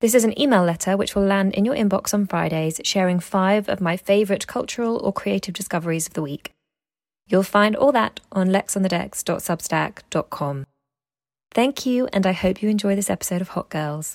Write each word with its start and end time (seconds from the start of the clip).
This 0.00 0.14
is 0.14 0.24
an 0.24 0.40
email 0.40 0.64
letter 0.64 0.96
which 0.96 1.14
will 1.14 1.24
land 1.24 1.52
in 1.52 1.66
your 1.66 1.74
inbox 1.74 2.14
on 2.14 2.26
Fridays, 2.26 2.80
sharing 2.84 3.20
five 3.20 3.68
of 3.68 3.82
my 3.82 3.98
favourite 3.98 4.46
cultural 4.46 4.96
or 4.96 5.12
creative 5.12 5.52
discoveries 5.52 6.06
of 6.06 6.14
the 6.14 6.22
week. 6.22 6.52
You'll 7.28 7.42
find 7.42 7.76
all 7.76 7.92
that 7.92 8.18
on 8.32 8.48
lexonthedecks.substack.com. 8.48 10.64
Thank 11.52 11.84
you, 11.84 12.08
and 12.12 12.26
I 12.26 12.32
hope 12.32 12.62
you 12.62 12.70
enjoy 12.70 12.96
this 12.96 13.10
episode 13.10 13.42
of 13.42 13.50
Hot 13.50 13.68
Girls. 13.68 14.14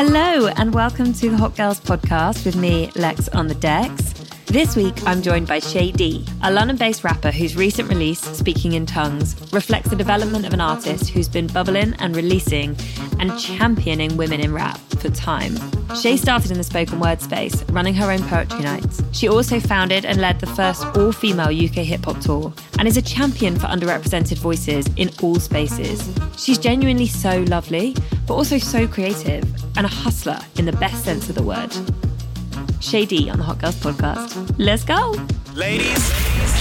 Hello, 0.00 0.46
and 0.46 0.72
welcome 0.72 1.12
to 1.14 1.28
the 1.28 1.36
Hot 1.38 1.56
Girls 1.56 1.80
podcast 1.80 2.46
with 2.46 2.54
me, 2.54 2.88
Lex 2.94 3.28
on 3.30 3.48
the 3.48 3.56
decks. 3.56 4.17
This 4.50 4.76
week, 4.76 4.96
I'm 5.04 5.20
joined 5.20 5.46
by 5.46 5.58
Shay 5.58 5.92
D, 5.92 6.24
a 6.42 6.50
London 6.50 6.76
based 6.76 7.04
rapper 7.04 7.30
whose 7.30 7.54
recent 7.54 7.86
release, 7.90 8.20
Speaking 8.20 8.72
in 8.72 8.86
Tongues, 8.86 9.36
reflects 9.52 9.90
the 9.90 9.96
development 9.96 10.46
of 10.46 10.54
an 10.54 10.60
artist 10.62 11.10
who's 11.10 11.28
been 11.28 11.48
bubbling 11.48 11.92
and 11.98 12.16
releasing 12.16 12.74
and 13.18 13.38
championing 13.38 14.16
women 14.16 14.40
in 14.40 14.54
rap 14.54 14.78
for 15.00 15.10
time. 15.10 15.54
Shay 15.94 16.16
started 16.16 16.50
in 16.50 16.56
the 16.56 16.64
spoken 16.64 16.98
word 16.98 17.20
space, 17.20 17.62
running 17.64 17.92
her 17.92 18.10
own 18.10 18.22
poetry 18.22 18.60
nights. 18.60 19.02
She 19.12 19.28
also 19.28 19.60
founded 19.60 20.06
and 20.06 20.18
led 20.18 20.40
the 20.40 20.46
first 20.46 20.82
all 20.96 21.12
female 21.12 21.48
UK 21.48 21.84
hip 21.84 22.06
hop 22.06 22.18
tour 22.20 22.50
and 22.78 22.88
is 22.88 22.96
a 22.96 23.02
champion 23.02 23.54
for 23.54 23.66
underrepresented 23.66 24.38
voices 24.38 24.86
in 24.96 25.10
all 25.22 25.38
spaces. 25.38 26.10
She's 26.38 26.56
genuinely 26.56 27.06
so 27.06 27.42
lovely, 27.42 27.94
but 28.26 28.32
also 28.32 28.56
so 28.56 28.88
creative 28.88 29.44
and 29.76 29.84
a 29.84 29.90
hustler 29.90 30.38
in 30.56 30.64
the 30.64 30.72
best 30.72 31.04
sense 31.04 31.28
of 31.28 31.34
the 31.34 31.42
word. 31.42 31.70
Shay 32.80 33.04
D 33.06 33.28
on 33.30 33.38
the 33.38 33.44
Hot 33.44 33.58
Girls 33.58 33.76
podcast. 33.76 34.54
Let's 34.58 34.84
go. 34.84 35.12
Ladies, 35.54 36.08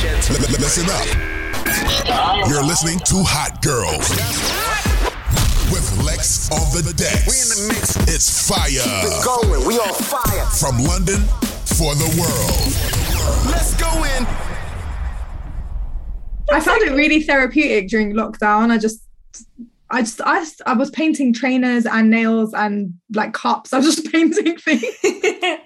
gentlemen, 0.02 0.52
listen 0.60 0.86
up. 0.90 2.48
You're 2.50 2.64
listening 2.64 3.00
to 3.00 3.16
Hot 3.24 3.62
Girls 3.62 4.10
with 5.72 6.06
Lex 6.06 6.50
on 6.52 6.60
the 6.84 6.94
decks. 6.94 7.28
we 7.28 7.38
in 7.38 7.50
the 7.50 7.74
mix. 7.74 7.96
It's 8.14 8.48
fire 8.48 8.68
We 9.04 9.10
Going, 9.24 9.68
we 9.68 9.76
on 9.78 9.94
fire. 9.94 10.46
from 10.46 10.84
London 10.84 11.22
for 11.78 11.94
the 11.96 12.10
world. 12.20 13.52
Let's 13.52 13.74
go 13.76 13.88
in. 14.04 14.26
I 16.50 16.60
found 16.62 16.82
it 16.82 16.92
really 16.94 17.22
therapeutic 17.22 17.90
during 17.90 18.14
lockdown. 18.14 18.72
I 18.72 18.78
just, 18.78 19.04
I 19.92 20.02
just, 20.02 20.22
I, 20.22 20.44
I 20.66 20.74
was 20.74 20.90
painting 20.90 21.34
trainers 21.34 21.86
and 21.86 22.10
nails 22.10 22.54
and 22.54 22.94
like 23.14 23.34
cups. 23.34 23.74
I 23.74 23.78
was 23.80 23.96
just 23.96 24.12
painting 24.12 24.58
things. 24.58 24.84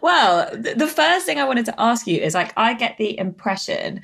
well, 0.00 0.50
th- 0.50 0.76
the 0.76 0.86
first 0.86 1.26
thing 1.26 1.38
I 1.38 1.44
wanted 1.44 1.66
to 1.66 1.80
ask 1.80 2.06
you 2.06 2.20
is 2.20 2.34
like, 2.34 2.52
I 2.56 2.74
get 2.74 2.98
the 2.98 3.18
impression 3.18 4.02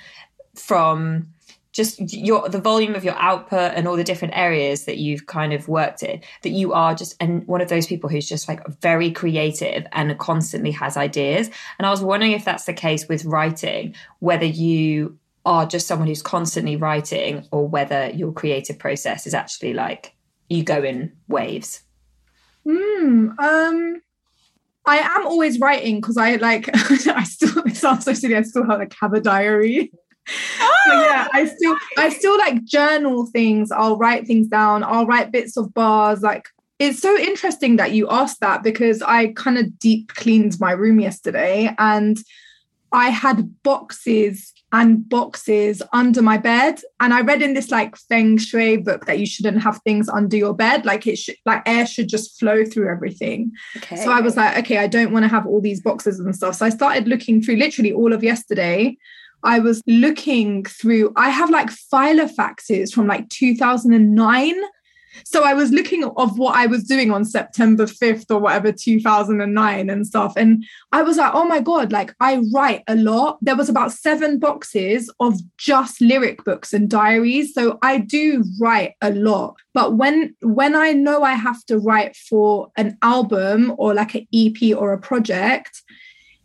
from 0.55 1.29
just 1.73 2.13
your 2.13 2.49
the 2.49 2.61
volume 2.61 2.95
of 2.95 3.03
your 3.03 3.15
output 3.15 3.73
and 3.75 3.89
all 3.89 3.97
the 3.97 4.05
different 4.05 4.37
areas 4.37 4.85
that 4.85 4.99
you've 4.99 5.27
kind 5.27 5.53
of 5.53 5.69
worked 5.69 6.03
in 6.03 6.21
that 6.43 6.51
you 6.51 6.73
are 6.75 6.95
just 6.95 7.17
and 7.19 7.47
one 7.47 7.63
of 7.63 7.69
those 7.69 7.87
people 7.87 8.11
who's 8.11 8.29
just 8.29 8.47
like 8.47 8.61
very 8.81 9.11
creative 9.11 9.87
and 9.93 10.19
constantly 10.19 10.71
has 10.71 10.99
ideas 10.99 11.51
and 11.79 11.87
i 11.87 11.91
was 11.91 12.03
wondering 12.03 12.33
if 12.33 12.45
that's 12.45 12.67
the 12.67 12.75
case 12.75 13.09
with 13.09 13.25
writing 13.25 13.95
whether 14.19 14.45
you 14.45 15.19
are 15.47 15.65
just 15.65 15.87
someone 15.87 16.07
who's 16.07 16.23
constantly 16.23 16.77
writing 16.77 17.47
or 17.51 17.67
whether 17.67 18.11
your 18.11 18.33
creative 18.33 18.79
process 18.79 19.27
is 19.27 19.33
actually 19.33 19.73
like 19.73 20.15
you 20.51 20.63
go 20.63 20.83
in 20.83 21.11
waves 21.27 21.81
Hmm. 22.65 23.31
Um. 23.39 24.03
I 24.85 24.99
am 24.99 25.27
always 25.27 25.61
writing 25.61 26.01
because 26.01 26.17
I 26.17 26.37
like. 26.37 26.69
I 26.75 27.25
still. 27.25 27.63
It 27.67 27.77
sounds 27.77 28.05
so 28.05 28.13
silly. 28.13 28.37
I 28.37 28.43
still 28.43 28.67
have 28.67 28.79
like 28.79 28.95
have 29.01 29.13
a 29.13 29.21
diary. 29.21 29.93
But 30.25 30.71
oh, 30.87 31.07
yeah, 31.11 31.29
I 31.33 31.47
still. 31.47 31.77
I 31.99 32.09
still 32.09 32.39
like 32.39 32.65
journal 32.65 33.27
things. 33.27 33.71
I'll 33.71 33.97
write 33.97 34.27
things 34.27 34.49
down. 34.49 34.83
I'll 34.83 35.07
write 35.07 35.33
bits 35.33 35.57
of 35.57 35.73
bars. 35.75 36.23
Like 36.23 36.49
it's 36.79 37.01
so 37.01 37.17
interesting 37.17 37.77
that 37.77 37.93
you 37.93 38.09
asked 38.11 38.41
that 38.41 38.63
because 38.63 39.03
I 39.03 39.29
kind 39.35 39.57
of 39.57 39.79
deep 39.79 40.15
cleaned 40.15 40.59
my 40.59 40.73
room 40.73 40.99
yesterday 40.99 41.73
and 41.79 42.19
I 42.91 43.11
had 43.11 43.63
boxes 43.63 44.53
and 44.73 45.07
boxes 45.07 45.83
under 45.93 46.23
my 46.23 46.39
bed. 46.39 46.81
And 46.99 47.13
I 47.13 47.21
read 47.21 47.43
in 47.43 47.53
this 47.53 47.71
like 47.71 47.95
feng 47.95 48.39
shui 48.39 48.79
book 48.79 49.05
that 49.05 49.19
you 49.19 49.27
shouldn't 49.27 49.63
have 49.63 49.81
things 49.85 50.09
under 50.09 50.37
your 50.37 50.55
bed. 50.55 50.87
Like 50.87 51.07
it 51.07 51.17
should, 51.17 51.37
like 51.45 51.63
air 51.67 51.87
should 51.87 52.09
just 52.09 52.39
flow 52.41 52.65
through 52.65 52.91
everything. 52.91 53.53
okay 53.77 53.97
So 53.97 54.11
I 54.11 54.21
was 54.21 54.37
like, 54.37 54.57
okay, 54.59 54.79
I 54.79 54.87
don't 54.87 55.13
want 55.13 55.25
to 55.25 55.29
have 55.29 55.47
all 55.47 55.61
these 55.61 55.83
boxes 55.83 56.19
and 56.19 56.35
stuff. 56.35 56.55
So 56.55 56.65
I 56.65 56.71
started 56.71 57.07
looking 57.07 57.43
through 57.43 57.57
literally 57.57 57.93
all 57.93 58.15
of 58.15 58.25
yesterday. 58.25 58.97
I 59.45 59.59
was 59.59 59.83
looking 59.87 60.65
through, 60.65 61.13
I 61.17 61.29
have 61.29 61.51
like 61.51 61.69
filofaxes 61.69 62.93
from 62.93 63.07
like 63.07 63.29
2009. 63.29 64.55
So 65.25 65.45
I 65.45 65.55
was 65.55 65.71
looking 65.71 66.05
of 66.05 66.39
what 66.39 66.57
I 66.57 66.67
was 66.67 66.85
doing 66.85 67.11
on 67.11 67.25
September 67.25 67.87
5th 67.87 68.31
or 68.31 68.39
whatever, 68.39 68.73
2009 68.73 69.91
and 69.91 70.07
stuff. 70.07 70.35
And 70.37 70.65
I 70.93 71.03
was 71.03 71.17
like, 71.17 71.33
oh 71.35 71.45
my 71.45 71.61
God, 71.61 71.93
like 71.93 72.15
I 72.21 72.43
write 72.53 72.83
a 72.89 72.97
lot. 72.97 73.39
There 73.43 73.57
was 73.57 73.69
about 73.69 73.93
seven 73.93 74.39
boxes 74.39 75.13
of 75.21 75.39
just 75.57 76.01
lyric 76.01 76.45
books 76.45 76.73
and 76.73 76.89
diaries. 76.89 77.55
So 77.55 77.79
I 77.83 77.99
do 77.99 78.45
write 78.61 78.95
a 79.01 79.11
lot. 79.13 79.57
But 79.75 79.97
when 79.97 80.35
when 80.43 80.75
I 80.75 80.93
know 80.93 81.23
I 81.23 81.33
have 81.33 81.65
to 81.67 81.79
write 81.79 82.17
for 82.17 82.71
an 82.77 82.99
album 83.03 83.75
or 83.79 83.95
like 83.95 84.15
an 84.15 84.27
EP 84.35 84.77
or 84.77 84.93
a 84.93 84.99
project, 84.99 85.83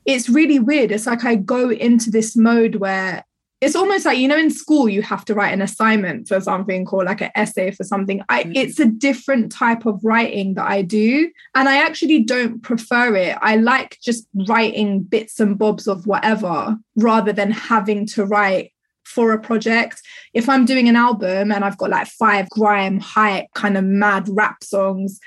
it's 0.06 0.30
really 0.30 0.60
weird. 0.60 0.92
It's 0.92 1.06
like 1.06 1.26
I 1.26 1.36
go 1.36 1.70
into 1.70 2.10
this 2.10 2.36
mode 2.36 2.76
where 2.76 3.26
it's 3.60 3.76
almost 3.76 4.06
like 4.06 4.20
you 4.20 4.28
know 4.28 4.38
in 4.38 4.52
school 4.52 4.88
you 4.88 5.02
have 5.02 5.26
to 5.26 5.34
write 5.34 5.54
an 5.54 5.62
assignment 5.62 6.28
for 6.28 6.40
something 6.40 6.88
or 6.90 7.04
like 7.04 7.22
an 7.22 7.32
essay 7.36 7.72
for 7.72 7.84
something 7.84 8.22
i 8.30 8.44
mm. 8.44 8.52
it's 8.56 8.80
a 8.80 8.86
different 8.86 9.52
type 9.52 9.86
of 9.86 10.00
writing 10.04 10.54
that 10.54 10.68
i 10.68 10.82
do 10.82 11.30
and 11.56 11.68
i 11.68 11.78
actually 11.78 12.24
don't 12.24 12.62
prefer 12.62 13.16
it 13.16 13.38
i 13.42 13.56
like 13.56 13.98
just 14.02 14.28
writing 14.48 15.02
bits 15.02 15.40
and 15.40 15.58
bobs 15.58 15.88
of 15.88 16.06
whatever 16.06 16.78
rather 16.96 17.34
than 17.34 17.52
having 17.52 18.06
to 18.06 18.26
write 18.26 18.72
for 19.04 19.32
a 19.32 19.40
project 19.40 20.02
if 20.34 20.48
i'm 20.50 20.66
doing 20.66 20.88
an 20.88 20.96
album 20.96 21.52
and 21.52 21.64
i've 21.64 21.78
got 21.78 21.90
like 21.90 22.08
five 22.08 22.50
grime 22.50 23.00
hype 23.00 23.48
kind 23.54 23.78
of 23.78 23.84
mad 23.84 24.28
rap 24.30 24.64
songs 24.64 25.20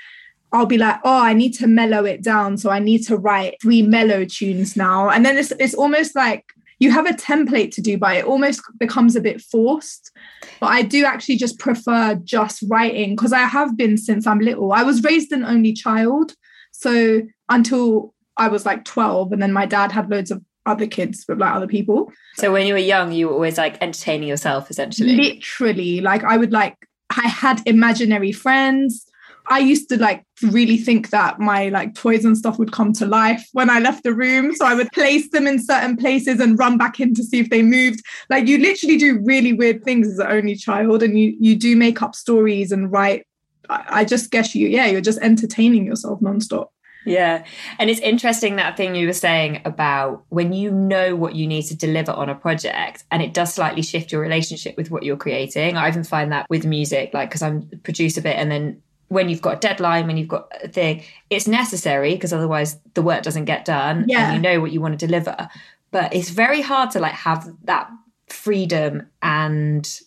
I'll 0.53 0.65
be 0.65 0.77
like, 0.77 0.99
oh, 1.05 1.21
I 1.21 1.31
need 1.31 1.53
to 1.59 1.67
mellow 1.67 2.03
it 2.03 2.21
down. 2.21 2.57
So 2.57 2.69
I 2.69 2.79
need 2.79 3.07
to 3.07 3.15
write 3.15 3.55
three 3.61 3.81
mellow 3.81 4.25
tunes 4.25 4.75
now. 4.75 5.09
And 5.09 5.25
then 5.25 5.37
it's 5.37 5.51
it's 5.51 5.73
almost 5.73 6.13
like 6.13 6.43
you 6.81 6.89
have 6.89 7.05
a 7.05 7.13
template 7.13 7.69
to 7.75 7.81
do, 7.81 7.95
but 7.95 8.17
it 8.17 8.25
almost 8.25 8.63
becomes 8.79 9.15
a 9.15 9.21
bit 9.21 9.39
forced. 9.39 10.11
But 10.59 10.71
I 10.71 10.81
do 10.81 11.05
actually 11.05 11.37
just 11.37 11.59
prefer 11.59 12.15
just 12.15 12.63
writing 12.67 13.15
because 13.15 13.31
I 13.31 13.41
have 13.41 13.77
been 13.77 13.97
since 13.97 14.25
I'm 14.25 14.39
little. 14.39 14.73
I 14.73 14.81
was 14.81 15.03
raised 15.03 15.31
an 15.31 15.45
only 15.45 15.73
child. 15.73 16.33
So 16.71 17.21
until 17.49 18.15
I 18.35 18.47
was 18.47 18.65
like 18.65 18.83
12, 18.83 19.31
and 19.31 19.39
then 19.39 19.53
my 19.53 19.67
dad 19.67 19.91
had 19.91 20.09
loads 20.09 20.31
of 20.31 20.43
other 20.65 20.87
kids 20.87 21.23
with 21.29 21.37
like 21.37 21.53
other 21.53 21.67
people. 21.67 22.11
So 22.37 22.51
when 22.51 22.65
you 22.65 22.73
were 22.73 22.79
young, 22.79 23.11
you 23.11 23.27
were 23.27 23.33
always 23.33 23.59
like 23.59 23.77
entertaining 23.79 24.27
yourself 24.27 24.71
essentially. 24.71 25.15
Literally, 25.15 26.01
like 26.01 26.23
I 26.23 26.35
would 26.35 26.51
like 26.51 26.75
I 27.11 27.27
had 27.27 27.61
imaginary 27.67 28.31
friends. 28.31 29.05
I 29.51 29.59
used 29.59 29.89
to 29.89 29.97
like 29.97 30.23
really 30.41 30.77
think 30.77 31.09
that 31.09 31.37
my 31.37 31.67
like 31.67 31.93
toys 31.93 32.23
and 32.23 32.37
stuff 32.37 32.57
would 32.57 32.71
come 32.71 32.93
to 32.93 33.05
life 33.05 33.45
when 33.51 33.69
I 33.69 33.79
left 33.79 34.03
the 34.03 34.13
room. 34.13 34.55
So 34.55 34.65
I 34.65 34.73
would 34.73 34.89
place 34.93 35.29
them 35.31 35.45
in 35.45 35.61
certain 35.61 35.97
places 35.97 36.39
and 36.39 36.57
run 36.57 36.77
back 36.77 37.01
in 37.01 37.13
to 37.15 37.23
see 37.23 37.41
if 37.41 37.49
they 37.49 37.61
moved. 37.61 38.01
Like 38.29 38.47
you 38.47 38.57
literally 38.59 38.95
do 38.95 39.19
really 39.25 39.51
weird 39.51 39.83
things 39.83 40.07
as 40.07 40.19
an 40.19 40.27
only 40.27 40.55
child 40.55 41.03
and 41.03 41.19
you 41.19 41.35
you 41.37 41.57
do 41.57 41.75
make 41.75 42.01
up 42.01 42.15
stories 42.15 42.71
and 42.71 42.89
write. 42.89 43.27
I, 43.69 43.83
I 43.89 44.05
just 44.05 44.31
guess 44.31 44.55
you, 44.55 44.69
yeah, 44.69 44.85
you're 44.85 45.01
just 45.01 45.19
entertaining 45.19 45.85
yourself 45.85 46.21
nonstop. 46.21 46.67
Yeah. 47.05 47.43
And 47.77 47.89
it's 47.89 47.99
interesting 47.99 48.55
that 48.55 48.77
thing 48.77 48.95
you 48.95 49.07
were 49.07 49.13
saying 49.13 49.63
about 49.65 50.23
when 50.29 50.53
you 50.53 50.71
know 50.71 51.17
what 51.17 51.35
you 51.35 51.45
need 51.45 51.63
to 51.63 51.75
deliver 51.75 52.13
on 52.13 52.29
a 52.29 52.35
project 52.35 53.03
and 53.11 53.21
it 53.21 53.33
does 53.33 53.53
slightly 53.53 53.81
shift 53.81 54.13
your 54.13 54.21
relationship 54.21 54.77
with 54.77 54.91
what 54.91 55.03
you're 55.03 55.17
creating. 55.17 55.75
I 55.75 55.89
even 55.89 56.05
find 56.05 56.31
that 56.31 56.45
with 56.49 56.65
music, 56.65 57.13
like, 57.13 57.29
because 57.29 57.41
I'm 57.41 57.67
produce 57.83 58.15
a 58.15 58.21
bit 58.21 58.37
and 58.37 58.49
then 58.49 58.81
when 59.11 59.27
you've 59.27 59.41
got 59.41 59.57
a 59.57 59.59
deadline, 59.59 60.07
when 60.07 60.15
you've 60.15 60.29
got 60.29 60.49
a 60.63 60.69
thing, 60.69 61.03
it's 61.29 61.45
necessary 61.45 62.13
because 62.13 62.31
otherwise 62.31 62.79
the 62.93 63.01
work 63.01 63.23
doesn't 63.23 63.43
get 63.43 63.65
done 63.65 64.05
Yeah. 64.07 64.27
and 64.27 64.35
you 64.35 64.41
know 64.41 64.61
what 64.61 64.71
you 64.71 64.79
want 64.79 64.97
to 64.97 65.05
deliver. 65.05 65.49
But 65.91 66.15
it's 66.15 66.29
very 66.29 66.61
hard 66.61 66.91
to 66.91 66.99
like 67.01 67.11
have 67.11 67.51
that 67.65 67.89
freedom 68.29 69.09
and 69.21 69.99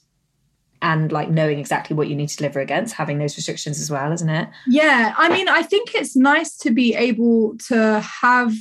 and 0.81 1.13
like 1.13 1.29
knowing 1.29 1.59
exactly 1.59 1.95
what 1.95 2.09
you 2.09 2.17
need 2.17 2.31
to 2.31 2.37
deliver 2.39 2.61
against, 2.61 2.95
having 2.95 3.19
those 3.19 3.37
restrictions 3.37 3.79
as 3.79 3.91
well, 3.91 4.11
isn't 4.11 4.31
it? 4.31 4.49
Yeah, 4.67 5.15
I 5.19 5.29
mean, 5.29 5.49
I 5.51 5.63
think 5.63 5.95
it's 5.95 6.17
nice 6.17 6.57
to 6.59 6.71
be 6.71 6.95
able 6.95 7.59
to 7.69 8.01
have 8.01 8.55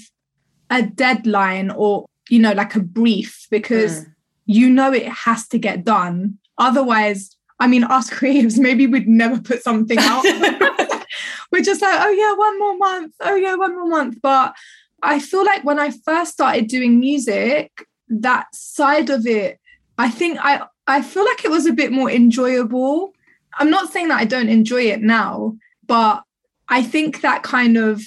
a 0.70 0.84
deadline 0.84 1.72
or, 1.72 2.06
you 2.30 2.40
know, 2.40 2.52
like 2.52 2.76
a 2.76 2.82
brief 2.82 3.48
because 3.50 4.02
mm. 4.02 4.14
you 4.46 4.70
know 4.70 4.92
it 4.92 5.08
has 5.08 5.48
to 5.50 5.58
get 5.58 5.86
done. 5.86 6.38
Otherwise, 6.58 7.38
I 7.64 7.68
mean, 7.68 7.86
us 7.86 8.10
creatives, 8.10 8.60
maybe 8.60 8.88
we'd 8.88 9.08
never 9.08 9.40
put 9.40 9.64
something 9.64 9.98
out. 9.98 10.26
We're 11.52 11.62
just 11.62 11.82
like, 11.82 11.98
oh, 11.98 12.10
yeah, 12.10 12.34
one 12.36 12.60
more 12.60 12.78
month. 12.78 13.14
Oh, 13.22 13.36
yeah, 13.36 13.56
one 13.56 13.74
more 13.74 13.88
month. 13.88 14.18
But 14.22 14.54
I 15.02 15.20
feel 15.20 15.46
like 15.46 15.64
when 15.64 15.80
I 15.80 15.92
first 15.92 16.34
started 16.34 16.68
doing 16.68 17.00
music, 17.00 17.88
that 18.10 18.54
side 18.54 19.10
of 19.10 19.26
it, 19.26 19.62
I 19.98 20.10
think 20.10 20.40
I 20.42 20.64
I 20.88 21.02
feel 21.02 21.24
like 21.24 21.46
it 21.46 21.52
was 21.52 21.66
a 21.66 21.72
bit 21.72 21.94
more 21.94 22.12
enjoyable. 22.12 23.14
I'm 23.58 23.70
not 23.70 23.94
saying 23.94 24.10
that 24.10 24.20
I 24.20 24.26
don't 24.26 24.50
enjoy 24.50 24.84
it 24.92 25.02
now, 25.02 25.56
but 25.88 26.22
I 26.68 26.84
think 26.84 27.22
that 27.22 27.44
kind 27.44 27.78
of 27.78 28.04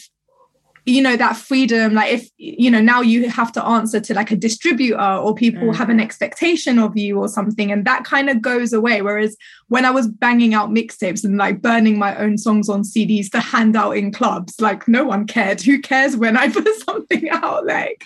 you 0.87 1.03
know 1.03 1.17
that 1.17 1.37
freedom 1.37 1.95
like 1.95 2.13
if 2.13 2.31
you 2.39 2.71
know 2.71 2.81
now 2.81 3.01
you 3.01 3.29
have 3.29 3.51
to 3.51 3.65
answer 3.65 3.99
to 3.99 4.15
like 4.15 4.31
a 4.31 4.37
distributor 4.37 5.01
or 5.01 5.35
people 5.35 5.69
mm. 5.69 5.75
have 5.75 5.91
an 5.91 5.99
expectation 5.99 6.79
of 6.79 6.97
you 6.97 7.19
or 7.19 7.29
something 7.29 7.73
and 7.73 7.85
that 7.85 8.05
kind 8.05 8.31
of 8.31 8.41
goes 8.41 8.73
away. 8.73 9.03
Whereas 9.03 9.37
when 9.69 9.85
i 9.85 9.91
was 9.91 10.07
banging 10.07 10.55
out 10.55 10.71
mixtapes 10.71 11.25
and 11.25 11.37
like 11.37 11.61
burning 11.61 11.99
my 11.99 12.17
own 12.17 12.39
songs 12.39 12.69
on 12.69 12.83
cds 12.83 13.31
to 13.33 13.41
hand 13.41 13.75
out 13.77 13.97
in 13.97 14.13
clubs 14.13 14.61
like 14.61 14.87
no 14.87 15.05
one 15.05 15.27
cared. 15.27 15.61
Who 15.61 15.81
cares 15.81 16.17
when 16.17 16.37
i 16.37 16.49
put 16.53 16.69
something 16.85 17.29
out 17.31 17.67
like? 17.67 18.05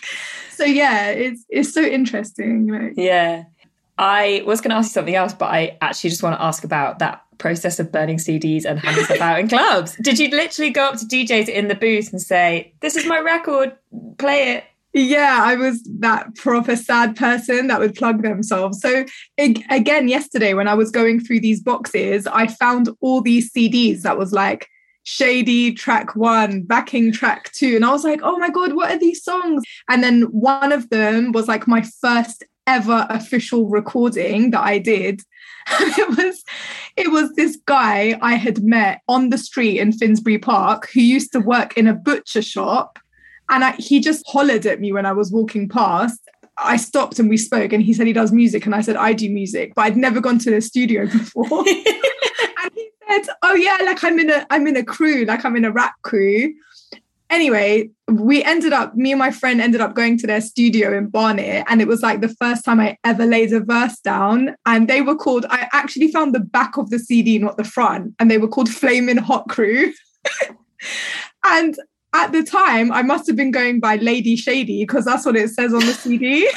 So 0.51 0.65
yeah 0.65 1.09
it's 1.11 1.45
it's 1.51 1.73
so 1.73 1.83
interesting 1.83 2.67
like, 2.67 2.95
Yeah. 2.97 3.45
I 3.99 4.43
was 4.47 4.63
going 4.63 4.71
to 4.71 4.77
ask 4.77 4.89
you 4.89 4.93
something 4.95 5.15
else, 5.15 5.35
but 5.35 5.51
I 5.51 5.77
actually 5.83 6.09
just 6.09 6.23
want 6.23 6.35
to 6.35 6.43
ask 6.43 6.65
about 6.65 7.01
that 7.01 7.23
process 7.41 7.81
of 7.81 7.91
burning 7.91 8.19
CDs 8.19 8.65
and 8.65 8.79
handing 8.79 9.05
stuff 9.05 9.21
out 9.21 9.41
in 9.41 9.49
clubs. 9.49 9.97
Did 9.97 10.19
you 10.21 10.29
literally 10.29 10.71
go 10.71 10.85
up 10.85 10.99
to 10.99 11.07
DJs 11.07 11.49
in 11.49 11.67
the 11.67 11.75
booth 11.75 12.13
and 12.13 12.23
say, 12.23 12.73
This 12.81 12.95
is 12.95 13.07
my 13.07 13.19
record, 13.19 13.77
play 14.19 14.53
it? 14.55 14.65
Yeah, 14.93 15.41
I 15.43 15.55
was 15.55 15.83
that 16.01 16.35
proper 16.35 16.75
sad 16.77 17.17
person 17.17 17.69
that 17.69 17.79
would 17.79 17.95
plug 17.95 18.23
themselves. 18.23 18.81
So 18.81 19.05
again, 19.39 20.09
yesterday 20.09 20.55
when 20.55 20.67
I 20.67 20.75
was 20.75 20.91
going 20.91 21.21
through 21.21 21.41
these 21.41 21.63
boxes, 21.63 22.27
I 22.27 22.49
found 22.49 22.89
all 23.01 23.21
these 23.21 23.53
CDs 23.53 24.03
that 24.03 24.19
was 24.19 24.33
like 24.33 24.69
Shady 25.05 25.73
track 25.73 26.15
one, 26.15 26.63
backing 26.63 27.11
track 27.11 27.51
two. 27.53 27.75
And 27.75 27.85
I 27.85 27.91
was 27.91 28.05
like, 28.05 28.21
oh 28.23 28.37
my 28.39 28.51
God, 28.51 28.75
what 28.75 28.91
are 28.91 28.99
these 28.99 29.25
songs? 29.25 29.63
And 29.89 30.03
then 30.03 30.23
one 30.25 30.73
of 30.73 30.91
them 30.91 31.33
was 31.33 31.49
like 31.49 31.67
my 31.67 31.83
first 32.01 32.45
ever 32.67 33.07
official 33.09 33.69
recording 33.69 34.51
that 34.51 34.61
I 34.61 34.79
did. 34.79 35.23
it 35.81 36.09
was 36.17 36.45
it 36.97 37.11
was 37.11 37.33
this 37.35 37.57
guy 37.67 38.19
I 38.23 38.35
had 38.35 38.63
met 38.63 39.01
on 39.09 39.31
the 39.31 39.39
street 39.39 39.79
in 39.79 39.93
Finsbury 39.93 40.39
Park 40.39 40.89
who 40.93 41.01
used 41.01 41.33
to 41.33 41.41
work 41.41 41.77
in 41.77 41.87
a 41.87 41.95
butcher 41.95 42.43
shop. 42.43 42.99
And 43.49 43.65
I, 43.65 43.73
he 43.73 43.99
just 44.01 44.25
hollered 44.29 44.65
at 44.65 44.81
me 44.81 44.93
when 44.93 45.07
I 45.07 45.13
was 45.13 45.33
walking 45.33 45.69
past. 45.69 46.21
I 46.57 46.77
stopped 46.77 47.19
and 47.19 47.29
we 47.29 47.37
spoke, 47.37 47.73
and 47.73 47.83
he 47.83 47.93
said 47.93 48.07
he 48.07 48.13
does 48.13 48.33
music, 48.33 48.67
and 48.67 48.75
I 48.75 48.81
said 48.81 48.97
I 48.97 49.13
do 49.13 49.29
music, 49.31 49.73
but 49.75 49.83
I'd 49.83 49.97
never 49.97 50.21
gone 50.21 50.39
to 50.41 50.51
the 50.51 50.61
studio 50.61 51.07
before. 51.07 51.47
and 51.69 52.71
he 52.75 52.91
said, 53.09 53.35
"Oh 53.43 53.55
yeah, 53.55 53.79
like 53.85 54.05
I'm 54.05 54.19
in 54.19 54.31
a 54.31 54.47
I'm 54.51 54.67
in 54.67 54.77
a 54.77 54.85
crew, 54.85 55.25
like 55.25 55.45
I'm 55.45 55.57
in 55.57 55.65
a 55.65 55.73
rap 55.73 55.95
crew." 56.03 56.53
Anyway, 57.31 57.89
we 58.09 58.43
ended 58.43 58.73
up, 58.73 58.97
me 58.97 59.13
and 59.13 59.19
my 59.19 59.31
friend 59.31 59.61
ended 59.61 59.81
up 59.81 59.95
going 59.95 60.19
to 60.19 60.27
their 60.27 60.41
studio 60.41 60.97
in 60.97 61.09
Barnet, 61.09 61.65
and 61.69 61.81
it 61.81 61.87
was 61.87 62.03
like 62.03 62.21
the 62.21 62.35
first 62.41 62.65
time 62.65 62.81
I 62.81 62.99
ever 63.05 63.25
laid 63.25 63.53
a 63.53 63.61
verse 63.61 63.99
down. 64.01 64.57
And 64.67 64.89
they 64.89 65.01
were 65.01 65.15
called, 65.15 65.47
I 65.49 65.69
actually 65.73 66.11
found 66.11 66.35
the 66.35 66.41
back 66.41 66.77
of 66.77 66.91
the 66.91 66.99
CD, 66.99 67.39
not 67.39 67.57
the 67.57 67.65
front, 67.65 68.15
and 68.19 68.31
they 68.31 68.39
were 68.39 68.49
called 68.49 68.69
Flamin' 68.69 69.17
Hot 69.17 69.49
Crew. 69.49 69.93
and 71.45 71.77
at 72.13 72.33
the 72.33 72.43
time, 72.43 72.91
I 72.91 73.03
must 73.03 73.29
have 73.29 73.37
been 73.37 73.53
going 73.53 73.79
by 73.79 73.97
Lady 73.97 74.35
Shady 74.35 74.83
because 74.83 75.05
that's 75.05 75.25
what 75.25 75.37
it 75.37 75.51
says 75.51 75.73
on 75.73 75.81
the 75.87 75.95
CD. 75.95 76.51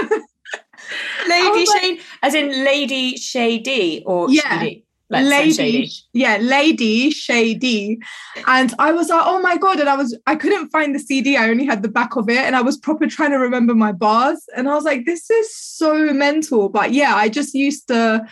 Lady 1.28 1.66
Shady, 1.66 1.96
like- 1.96 2.00
as 2.22 2.34
in 2.34 2.64
Lady 2.64 3.16
Shady 3.16 4.02
or 4.04 4.28
Yeah. 4.30 4.58
Shady? 4.60 4.85
Sam 5.10 5.24
lady. 5.24 5.52
Shady. 5.52 5.92
yeah 6.12 6.36
lady 6.40 7.10
shady. 7.10 7.98
And 8.46 8.74
i 8.78 8.92
was 8.92 9.08
like 9.08 9.22
oh 9.24 9.40
my 9.40 9.56
god. 9.56 9.80
And 9.80 9.88
i 9.88 9.96
was 9.96 10.16
i 10.26 10.34
couldn't 10.36 10.70
find 10.70 10.94
the 10.94 10.98
cd 10.98 11.36
i 11.36 11.48
only 11.48 11.64
had 11.64 11.82
the 11.82 11.88
back 11.88 12.16
of 12.16 12.28
it. 12.28 12.38
And 12.38 12.56
i 12.56 12.62
was 12.62 12.76
proper 12.76 13.06
trying 13.06 13.30
to 13.30 13.38
remember 13.38 13.74
my 13.74 13.92
bars. 13.92 14.44
And 14.56 14.68
i 14.68 14.74
was 14.74 14.84
like 14.84 15.04
this 15.04 15.30
is 15.30 15.56
so 15.56 16.12
mental. 16.12 16.68
But 16.68 16.92
yeah 16.92 17.14
i 17.14 17.28
just 17.28 17.54
used 17.54 17.88
to 17.88 18.26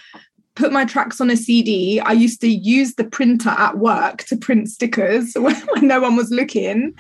put 0.55 0.73
my 0.73 0.85
tracks 0.85 1.21
on 1.21 1.31
a 1.31 1.37
cd 1.37 1.99
i 2.01 2.13
used 2.13 2.41
to 2.41 2.49
use 2.49 2.95
the 2.95 3.05
printer 3.05 3.49
at 3.51 3.77
work 3.79 4.23
to 4.23 4.37
print 4.37 4.69
stickers 4.69 5.35
when, 5.35 5.57
when 5.73 5.89
no 5.89 6.01
one 6.01 6.17
was 6.17 6.31
looking 6.31 6.95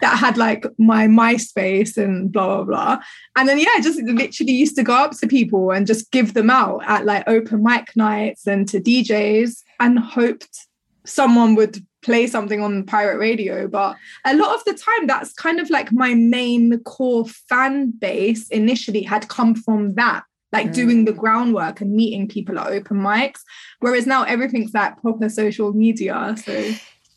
that 0.00 0.18
had 0.18 0.36
like 0.36 0.66
my 0.78 1.06
myspace 1.06 1.96
and 1.96 2.32
blah 2.32 2.46
blah 2.46 2.64
blah. 2.64 2.98
And 3.36 3.48
then 3.48 3.58
yeah 3.58 3.80
just 3.82 4.00
literally 4.02 4.52
used 4.52 4.76
to 4.76 4.82
go 4.82 4.94
up 4.94 5.12
to 5.18 5.26
people 5.26 5.70
and 5.70 5.86
just 5.86 6.10
give 6.10 6.34
them 6.34 6.50
out 6.50 6.82
at 6.86 7.04
like 7.04 7.24
open 7.26 7.62
mic 7.62 7.96
nights 7.96 8.46
and 8.46 8.68
to 8.68 8.80
djs 8.80 9.62
and 9.80 9.98
hoped 9.98 10.66
someone 11.06 11.54
would 11.54 11.84
play 12.02 12.26
something 12.26 12.62
on 12.62 12.84
pirate 12.84 13.18
radio. 13.18 13.66
But 13.66 13.96
a 14.24 14.36
lot 14.36 14.54
of 14.54 14.64
the 14.64 14.74
time 14.74 15.06
that's 15.06 15.32
kind 15.32 15.58
of 15.58 15.70
like 15.70 15.92
my 15.92 16.14
main 16.14 16.78
core 16.80 17.26
fan 17.26 17.90
base 17.90 18.48
initially 18.48 19.02
had 19.02 19.28
come 19.28 19.54
from 19.54 19.94
that 19.94 20.24
like 20.52 20.68
mm. 20.68 20.74
doing 20.74 21.04
the 21.04 21.12
groundwork 21.12 21.80
and 21.80 21.92
meeting 21.92 22.28
people 22.28 22.58
at 22.58 22.68
open 22.68 22.98
mics. 22.98 23.40
Whereas 23.80 24.06
now 24.06 24.22
everything's 24.22 24.72
like 24.72 25.00
proper 25.00 25.28
social 25.28 25.72
media 25.72 26.36
so 26.42 26.72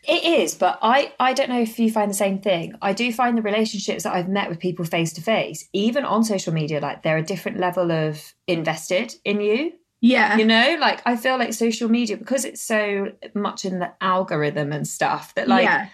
It 0.07 0.23
is, 0.23 0.55
but 0.55 0.79
I, 0.81 1.13
I 1.19 1.33
don't 1.33 1.49
know 1.49 1.61
if 1.61 1.77
you 1.77 1.91
find 1.91 2.09
the 2.09 2.15
same 2.15 2.39
thing. 2.39 2.73
I 2.81 2.93
do 2.93 3.11
find 3.11 3.37
the 3.37 3.41
relationships 3.41 4.03
that 4.03 4.13
I've 4.13 4.29
met 4.29 4.49
with 4.49 4.59
people 4.59 4.85
face 4.85 5.11
to 5.13 5.21
face, 5.21 5.67
even 5.73 6.05
on 6.05 6.23
social 6.23 6.53
media, 6.53 6.79
like 6.79 7.03
they're 7.03 7.17
a 7.17 7.23
different 7.23 7.59
level 7.59 7.91
of 7.91 8.33
invested 8.47 9.15
in 9.25 9.41
you. 9.41 9.73
yeah 9.99 10.37
You 10.37 10.45
know, 10.45 10.77
like 10.79 11.01
I 11.05 11.17
feel 11.17 11.37
like 11.37 11.53
social 11.53 11.89
media, 11.89 12.15
because 12.15 12.45
it's 12.45 12.61
so 12.61 13.11
much 13.35 13.65
in 13.65 13.79
the 13.79 13.91
algorithm 13.99 14.71
and 14.71 14.87
stuff, 14.87 15.35
that 15.35 15.47
like 15.47 15.65
yeah 15.65 15.87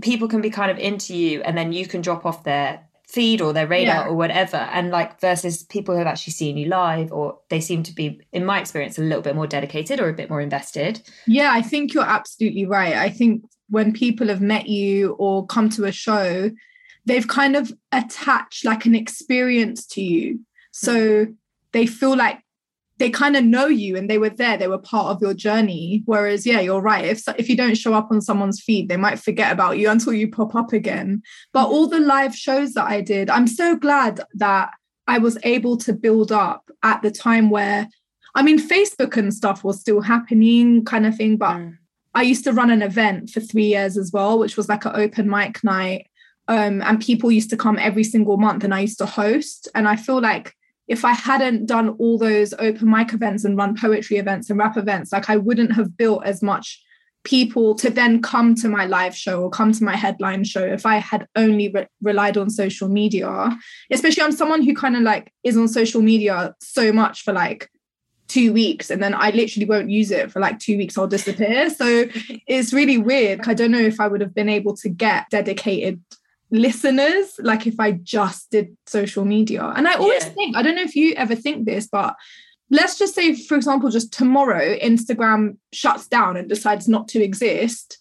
people 0.00 0.28
can 0.28 0.40
be 0.40 0.50
kind 0.50 0.70
of 0.70 0.78
into 0.78 1.14
you 1.14 1.42
and 1.42 1.56
then 1.56 1.72
you 1.72 1.86
can 1.86 2.00
drop 2.00 2.24
off 2.24 2.44
their 2.44 2.88
feed 3.12 3.42
or 3.42 3.52
their 3.52 3.66
radar 3.66 4.04
Yeah. 4.04 4.06
or 4.06 4.14
whatever. 4.14 4.56
And 4.56 4.90
like 4.90 5.20
versus 5.20 5.64
people 5.64 5.94
who 5.94 5.98
have 5.98 6.06
actually 6.06 6.32
seen 6.32 6.56
you 6.56 6.68
live 6.68 7.12
or 7.12 7.38
they 7.50 7.60
seem 7.60 7.82
to 7.82 7.94
be, 7.94 8.20
in 8.32 8.46
my 8.46 8.58
experience, 8.58 8.98
a 8.98 9.02
little 9.02 9.20
bit 9.20 9.34
more 9.34 9.46
dedicated 9.46 10.00
or 10.00 10.08
a 10.08 10.14
bit 10.14 10.30
more 10.30 10.40
invested. 10.40 11.02
Yeah, 11.26 11.50
I 11.52 11.60
think 11.60 11.92
you're 11.92 12.04
absolutely 12.04 12.64
right. 12.64 12.94
I 12.94 13.10
think 13.10 13.44
when 13.68 13.92
people 13.92 14.28
have 14.28 14.40
met 14.40 14.66
you 14.66 15.12
or 15.18 15.46
come 15.46 15.68
to 15.70 15.84
a 15.84 15.92
show, 15.92 16.50
they've 17.04 17.28
kind 17.28 17.54
of 17.54 17.70
attached 17.90 18.64
like 18.64 18.86
an 18.86 18.94
experience 18.94 19.86
to 19.88 20.02
you. 20.02 20.40
So 20.70 21.26
mm. 21.26 21.34
they 21.72 21.86
feel 21.86 22.16
like 22.16 22.41
they 23.02 23.10
kind 23.10 23.34
of 23.34 23.42
know 23.42 23.66
you 23.66 23.96
and 23.96 24.08
they 24.08 24.16
were 24.16 24.30
there 24.30 24.56
they 24.56 24.68
were 24.68 24.78
part 24.78 25.08
of 25.08 25.20
your 25.20 25.34
journey. 25.34 26.04
Whereas 26.06 26.46
yeah 26.46 26.60
you're 26.60 26.80
right 26.80 27.04
if 27.04 27.24
if 27.36 27.48
you 27.48 27.56
don't 27.56 27.76
show 27.76 27.94
up 27.94 28.12
on 28.12 28.20
someone's 28.20 28.60
feed 28.60 28.88
they 28.88 28.96
might 28.96 29.18
forget 29.18 29.50
about 29.50 29.76
you 29.76 29.90
until 29.90 30.12
you 30.12 30.30
pop 30.30 30.54
up 30.54 30.72
again. 30.72 31.20
But 31.52 31.66
all 31.66 31.88
the 31.88 31.98
live 31.98 32.34
shows 32.36 32.74
that 32.74 32.86
I 32.86 33.00
did 33.00 33.28
I'm 33.28 33.48
so 33.48 33.74
glad 33.74 34.20
that 34.34 34.70
I 35.08 35.18
was 35.18 35.36
able 35.42 35.76
to 35.78 35.92
build 35.92 36.30
up 36.30 36.70
at 36.84 37.02
the 37.02 37.10
time 37.10 37.50
where 37.50 37.88
I 38.36 38.42
mean 38.44 38.60
Facebook 38.60 39.16
and 39.16 39.34
stuff 39.34 39.64
was 39.64 39.80
still 39.80 40.00
happening 40.00 40.84
kind 40.84 41.04
of 41.04 41.16
thing 41.16 41.36
but 41.36 41.56
mm. 41.56 41.76
I 42.14 42.22
used 42.22 42.44
to 42.44 42.52
run 42.52 42.70
an 42.70 42.82
event 42.82 43.30
for 43.30 43.40
3 43.40 43.64
years 43.64 43.96
as 43.96 44.12
well 44.12 44.38
which 44.38 44.56
was 44.56 44.68
like 44.68 44.84
an 44.84 44.92
open 44.94 45.28
mic 45.28 45.64
night. 45.64 46.06
Um, 46.46 46.82
and 46.82 47.00
people 47.00 47.32
used 47.32 47.50
to 47.50 47.56
come 47.56 47.78
every 47.80 48.04
single 48.04 48.36
month 48.36 48.62
and 48.62 48.72
I 48.72 48.80
used 48.80 48.98
to 48.98 49.06
host. 49.06 49.68
And 49.74 49.88
I 49.88 49.96
feel 49.96 50.20
like 50.20 50.54
if 50.92 51.06
I 51.06 51.12
hadn't 51.12 51.64
done 51.64 51.88
all 51.98 52.18
those 52.18 52.52
open 52.58 52.90
mic 52.90 53.14
events 53.14 53.44
and 53.46 53.56
run 53.56 53.74
poetry 53.74 54.18
events 54.18 54.50
and 54.50 54.58
rap 54.58 54.76
events, 54.76 55.10
like 55.10 55.30
I 55.30 55.38
wouldn't 55.38 55.72
have 55.72 55.96
built 55.96 56.26
as 56.26 56.42
much 56.42 56.82
people 57.24 57.74
to 57.76 57.88
then 57.88 58.20
come 58.20 58.54
to 58.56 58.68
my 58.68 58.84
live 58.84 59.16
show 59.16 59.40
or 59.40 59.48
come 59.48 59.72
to 59.72 59.84
my 59.84 59.96
headline 59.96 60.44
show 60.44 60.62
if 60.62 60.84
I 60.84 60.96
had 60.96 61.26
only 61.34 61.70
re- 61.70 61.86
relied 62.02 62.36
on 62.36 62.50
social 62.50 62.90
media. 62.90 63.56
Especially 63.90 64.22
I'm 64.22 64.32
someone 64.32 64.60
who 64.60 64.74
kind 64.74 64.94
of 64.94 65.02
like 65.02 65.32
is 65.42 65.56
on 65.56 65.66
social 65.66 66.02
media 66.02 66.54
so 66.60 66.92
much 66.92 67.22
for 67.22 67.32
like 67.32 67.70
two 68.28 68.52
weeks 68.52 68.90
and 68.90 69.02
then 69.02 69.14
I 69.14 69.30
literally 69.30 69.66
won't 69.66 69.88
use 69.88 70.10
it 70.10 70.30
for 70.30 70.40
like 70.40 70.58
two 70.58 70.76
weeks, 70.76 70.98
I'll 70.98 71.06
disappear. 71.06 71.70
So 71.70 72.04
it's 72.46 72.74
really 72.74 72.98
weird. 72.98 73.40
I 73.46 73.54
don't 73.54 73.70
know 73.70 73.78
if 73.78 73.98
I 73.98 74.08
would 74.08 74.20
have 74.20 74.34
been 74.34 74.50
able 74.50 74.76
to 74.76 74.90
get 74.90 75.30
dedicated 75.30 76.02
listeners 76.52 77.40
like 77.40 77.66
if 77.66 77.80
I 77.80 77.92
just 77.92 78.50
did 78.50 78.76
social 78.86 79.24
media. 79.24 79.72
And 79.74 79.88
I 79.88 79.94
always 79.94 80.24
yeah. 80.24 80.30
think, 80.30 80.56
I 80.56 80.62
don't 80.62 80.76
know 80.76 80.82
if 80.82 80.94
you 80.94 81.14
ever 81.14 81.34
think 81.34 81.64
this, 81.64 81.88
but 81.90 82.14
let's 82.70 82.98
just 82.98 83.14
say, 83.14 83.34
for 83.34 83.56
example, 83.56 83.90
just 83.90 84.12
tomorrow 84.12 84.76
Instagram 84.78 85.56
shuts 85.72 86.06
down 86.06 86.36
and 86.36 86.48
decides 86.48 86.86
not 86.88 87.08
to 87.08 87.22
exist. 87.22 87.98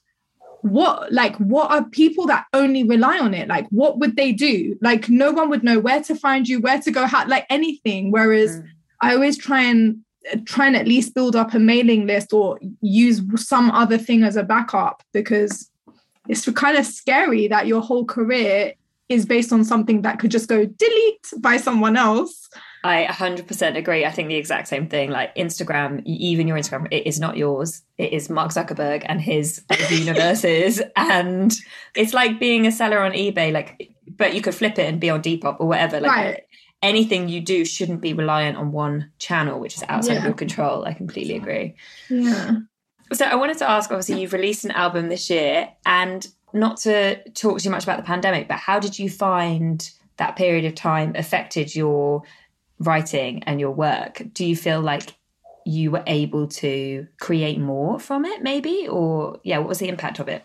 What 0.63 1.11
like 1.11 1.35
what 1.37 1.71
are 1.71 1.85
people 1.85 2.27
that 2.27 2.45
only 2.53 2.83
rely 2.83 3.17
on 3.17 3.33
it? 3.33 3.47
Like 3.47 3.67
what 3.69 3.97
would 3.97 4.15
they 4.15 4.31
do? 4.31 4.77
Like 4.79 5.09
no 5.09 5.31
one 5.31 5.49
would 5.49 5.63
know 5.63 5.79
where 5.79 6.03
to 6.03 6.13
find 6.13 6.47
you, 6.47 6.59
where 6.59 6.79
to 6.81 6.91
go, 6.91 7.07
how 7.07 7.27
like 7.27 7.47
anything. 7.49 8.11
Whereas 8.11 8.57
mm. 8.57 8.67
I 9.01 9.15
always 9.15 9.37
try 9.37 9.61
and 9.63 10.01
try 10.45 10.67
and 10.67 10.75
at 10.75 10.87
least 10.87 11.15
build 11.15 11.35
up 11.35 11.55
a 11.55 11.59
mailing 11.59 12.05
list 12.05 12.31
or 12.31 12.59
use 12.81 13.21
some 13.37 13.71
other 13.71 13.97
thing 13.97 14.21
as 14.23 14.35
a 14.35 14.43
backup 14.43 15.01
because 15.13 15.70
it's 16.27 16.47
kind 16.51 16.77
of 16.77 16.85
scary 16.85 17.47
that 17.47 17.67
your 17.67 17.81
whole 17.81 18.05
career 18.05 18.73
is 19.09 19.25
based 19.25 19.51
on 19.51 19.63
something 19.63 20.03
that 20.03 20.19
could 20.19 20.31
just 20.31 20.47
go 20.47 20.65
delete 20.65 21.33
by 21.39 21.57
someone 21.57 21.97
else. 21.97 22.49
I 22.83 23.05
100% 23.05 23.77
agree. 23.77 24.05
I 24.05 24.11
think 24.11 24.29
the 24.29 24.35
exact 24.35 24.67
same 24.67 24.87
thing. 24.87 25.11
Like 25.11 25.35
Instagram, 25.35 26.01
even 26.05 26.47
your 26.47 26.57
Instagram, 26.57 26.87
it 26.91 27.05
is 27.05 27.19
not 27.19 27.37
yours. 27.37 27.83
It 27.97 28.13
is 28.13 28.29
Mark 28.29 28.51
Zuckerberg 28.51 29.03
and 29.05 29.21
his 29.21 29.63
universes. 29.89 30.81
and 30.95 31.53
it's 31.95 32.13
like 32.13 32.39
being 32.39 32.65
a 32.65 32.71
seller 32.71 32.99
on 32.99 33.11
eBay, 33.11 33.51
like, 33.51 33.91
but 34.07 34.33
you 34.33 34.41
could 34.41 34.55
flip 34.55 34.79
it 34.79 34.87
and 34.87 34.99
be 34.99 35.09
on 35.09 35.21
Depop 35.21 35.57
or 35.59 35.67
whatever. 35.67 35.99
Like 35.99 36.11
right. 36.11 36.43
anything 36.81 37.29
you 37.29 37.41
do 37.41 37.65
shouldn't 37.65 38.01
be 38.01 38.13
reliant 38.13 38.57
on 38.57 38.71
one 38.71 39.11
channel, 39.19 39.59
which 39.59 39.75
is 39.75 39.83
outside 39.89 40.13
yeah. 40.13 40.19
of 40.19 40.25
your 40.25 40.33
control. 40.33 40.85
I 40.85 40.93
completely 40.93 41.35
agree. 41.35 41.75
Yeah. 42.09 42.59
So 43.13 43.25
I 43.25 43.35
wanted 43.35 43.57
to 43.57 43.69
ask 43.69 43.91
obviously, 43.91 44.21
you've 44.21 44.33
released 44.33 44.63
an 44.65 44.71
album 44.71 45.09
this 45.09 45.29
year, 45.29 45.69
and 45.85 46.25
not 46.53 46.77
to 46.77 47.21
talk 47.31 47.59
too 47.59 47.69
much 47.69 47.83
about 47.83 47.97
the 47.97 48.03
pandemic, 48.03 48.47
but 48.47 48.57
how 48.57 48.79
did 48.79 48.97
you 48.97 49.09
find 49.09 49.89
that 50.17 50.35
period 50.35 50.65
of 50.65 50.75
time 50.75 51.13
affected 51.15 51.75
your 51.75 52.23
writing 52.79 53.43
and 53.43 53.59
your 53.59 53.71
work? 53.71 54.21
Do 54.33 54.45
you 54.45 54.55
feel 54.55 54.81
like 54.81 55.15
you 55.65 55.91
were 55.91 56.03
able 56.07 56.47
to 56.47 57.07
create 57.19 57.59
more 57.59 57.99
from 57.99 58.25
it, 58.25 58.41
maybe? 58.41 58.87
Or, 58.87 59.39
yeah, 59.43 59.59
what 59.59 59.67
was 59.69 59.79
the 59.79 59.89
impact 59.89 60.19
of 60.19 60.27
it? 60.27 60.43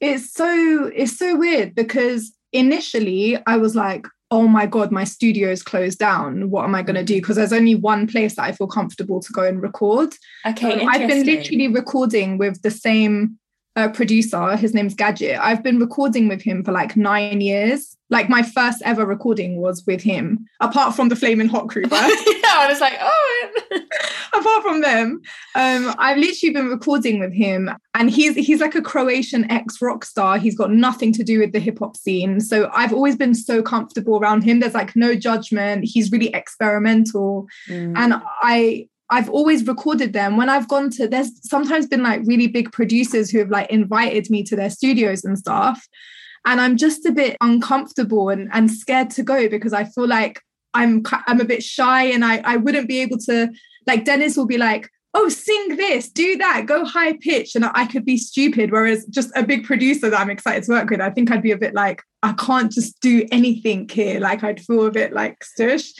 It's 0.00 0.32
so 0.32 0.90
it's 0.94 1.16
so 1.18 1.36
weird 1.36 1.74
because 1.74 2.32
initially 2.52 3.38
I 3.46 3.56
was 3.56 3.74
like, 3.74 4.06
oh 4.34 4.48
my 4.48 4.66
god 4.66 4.90
my 4.90 5.04
studio 5.04 5.48
is 5.48 5.62
closed 5.62 6.00
down. 6.00 6.50
What 6.50 6.64
am 6.64 6.74
i 6.74 6.82
going 6.82 6.96
to 6.96 7.04
do 7.04 7.14
because 7.20 7.36
there's 7.36 7.52
only 7.52 7.76
one 7.76 8.08
place 8.08 8.34
that 8.34 8.42
i 8.42 8.52
feel 8.52 8.66
comfortable 8.66 9.20
to 9.20 9.32
go 9.32 9.44
and 9.44 9.62
record. 9.62 10.12
Okay 10.44 10.80
um, 10.80 10.88
i've 10.88 11.08
been 11.08 11.24
literally 11.24 11.68
recording 11.68 12.36
with 12.36 12.60
the 12.62 12.70
same 12.70 13.38
uh, 13.76 13.88
producer 13.88 14.56
his 14.56 14.74
name's 14.74 14.94
gadget 14.94 15.38
i've 15.40 15.62
been 15.62 15.78
recording 15.78 16.28
with 16.28 16.42
him 16.42 16.62
for 16.64 16.72
like 16.72 16.96
nine 16.96 17.40
years 17.40 17.96
like 18.10 18.28
my 18.28 18.42
first 18.42 18.80
ever 18.84 19.04
recording 19.04 19.56
was 19.56 19.84
with 19.86 20.02
him, 20.02 20.46
apart 20.60 20.94
from 20.94 21.08
the 21.08 21.16
Flaming 21.16 21.48
Hot 21.48 21.68
crew. 21.68 21.84
Yeah, 22.44 22.60
I 22.60 22.68
was 22.68 22.80
like, 22.80 22.96
oh. 23.00 23.50
apart 24.38 24.62
from 24.62 24.82
them, 24.82 25.20
um, 25.56 25.94
I've 25.98 26.18
literally 26.18 26.52
been 26.52 26.68
recording 26.68 27.18
with 27.18 27.32
him, 27.32 27.70
and 27.94 28.10
he's 28.10 28.36
he's 28.36 28.60
like 28.60 28.76
a 28.76 28.82
Croatian 28.82 29.50
ex 29.50 29.80
rock 29.82 30.04
star. 30.04 30.38
He's 30.38 30.56
got 30.56 30.70
nothing 30.70 31.12
to 31.14 31.24
do 31.24 31.40
with 31.40 31.52
the 31.52 31.58
hip 31.58 31.78
hop 31.80 31.96
scene, 31.96 32.40
so 32.40 32.70
I've 32.72 32.92
always 32.92 33.16
been 33.16 33.34
so 33.34 33.62
comfortable 33.62 34.18
around 34.18 34.42
him. 34.42 34.60
There's 34.60 34.74
like 34.74 34.94
no 34.94 35.16
judgment. 35.16 35.84
He's 35.84 36.12
really 36.12 36.28
experimental, 36.28 37.48
mm. 37.68 37.94
and 37.96 38.14
I 38.42 38.88
I've 39.10 39.28
always 39.28 39.66
recorded 39.66 40.12
them. 40.12 40.36
When 40.36 40.48
I've 40.48 40.68
gone 40.68 40.90
to 40.90 41.06
there's 41.06 41.30
sometimes 41.48 41.86
been 41.86 42.02
like 42.02 42.22
really 42.24 42.46
big 42.46 42.72
producers 42.72 43.30
who 43.30 43.38
have 43.38 43.50
like 43.50 43.70
invited 43.70 44.30
me 44.30 44.42
to 44.44 44.56
their 44.56 44.70
studios 44.70 45.24
and 45.24 45.38
stuff. 45.38 45.86
And 46.46 46.60
i'm 46.60 46.76
just 46.76 47.06
a 47.06 47.12
bit 47.12 47.36
uncomfortable 47.40 48.28
and, 48.28 48.50
and 48.52 48.70
scared 48.70 49.10
to 49.10 49.22
go 49.22 49.48
because 49.48 49.72
i 49.72 49.84
feel 49.84 50.06
like 50.06 50.40
i'm 50.74 51.02
i'm 51.26 51.40
a 51.40 51.44
bit 51.44 51.62
shy 51.62 52.04
and 52.04 52.24
i 52.24 52.42
i 52.44 52.56
wouldn't 52.56 52.88
be 52.88 53.00
able 53.00 53.18
to 53.18 53.48
like 53.86 54.04
dennis 54.04 54.36
will 54.36 54.46
be 54.46 54.58
like 54.58 54.90
oh 55.14 55.28
sing 55.28 55.76
this 55.76 56.10
do 56.10 56.36
that 56.36 56.66
go 56.66 56.84
high 56.84 57.16
pitch. 57.16 57.54
And 57.54 57.64
i 57.64 57.86
could 57.86 58.04
be 58.04 58.16
stupid 58.16 58.72
whereas 58.72 59.06
just 59.06 59.30
a 59.34 59.42
big 59.42 59.64
producer 59.64 60.10
that 60.10 60.20
i'm 60.20 60.30
excited 60.30 60.64
to 60.64 60.72
work 60.72 60.90
with 60.90 61.00
i 61.00 61.10
think 61.10 61.30
i'd 61.30 61.42
be 61.42 61.52
a 61.52 61.58
bit 61.58 61.74
like 61.74 62.02
i 62.22 62.32
can't 62.32 62.70
just 62.70 63.00
do 63.00 63.26
anything 63.30 63.88
here. 63.88 64.20
Like 64.20 64.44
i'd 64.44 64.60
feel 64.60 64.86
a 64.86 64.90
bit 64.90 65.12
like 65.12 65.38
stush 65.44 65.92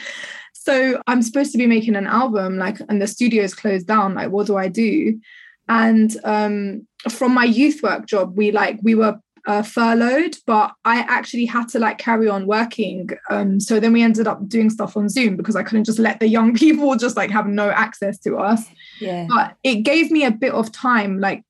so 0.65 1.01
i'm 1.07 1.23
supposed 1.23 1.53
to 1.53 1.59
be 1.59 1.67
making 1.67 1.97
an 1.97 2.07
album 2.07 2.59
like 2.59 2.79
and 2.89 3.01
the 3.01 3.07
studio 3.07 3.43
is 3.43 3.55
closed 3.55 3.87
down 3.87 4.15
like 4.15 4.31
what 4.31 4.47
do 4.47 4.57
i 4.57 4.69
do 4.69 5.19
and 5.67 6.19
um, 6.25 6.87
from 7.09 7.33
my 7.33 7.45
youth 7.45 7.83
work 7.83 8.07
job 8.07 8.37
we 8.37 8.53
like 8.53 8.79
we 8.83 8.95
were 8.95 9.19
uh, 9.47 9.63
furloughed, 9.63 10.37
but 10.47 10.73
I 10.85 11.01
actually 11.01 11.45
had 11.45 11.69
to 11.71 11.79
like 11.79 11.99
carry 11.99 12.29
on 12.29 12.47
working. 12.47 13.11
Um, 13.31 13.61
so 13.61 13.79
then 13.79 13.93
we 13.93 14.03
ended 14.03 14.27
up 14.27 14.49
doing 14.49 14.71
stuff 14.71 14.97
on 14.97 15.09
Zoom 15.09 15.37
because 15.37 15.57
I 15.57 15.63
couldn't 15.63 15.85
just 15.85 15.99
let 15.99 16.21
the 16.21 16.29
young 16.29 16.55
people 16.65 16.97
just 16.97 17.17
like 17.17 17.31
have 17.31 17.47
no 17.47 17.71
access 17.71 18.19
to 18.21 18.37
us. 18.37 18.65
Yeah. 19.01 19.27
But 19.29 19.57
it 19.63 19.83
gave 19.83 20.11
me 20.11 20.25
a 20.25 20.31
bit 20.31 20.53
of 20.53 20.73
time, 20.73 21.21
like 21.21 21.43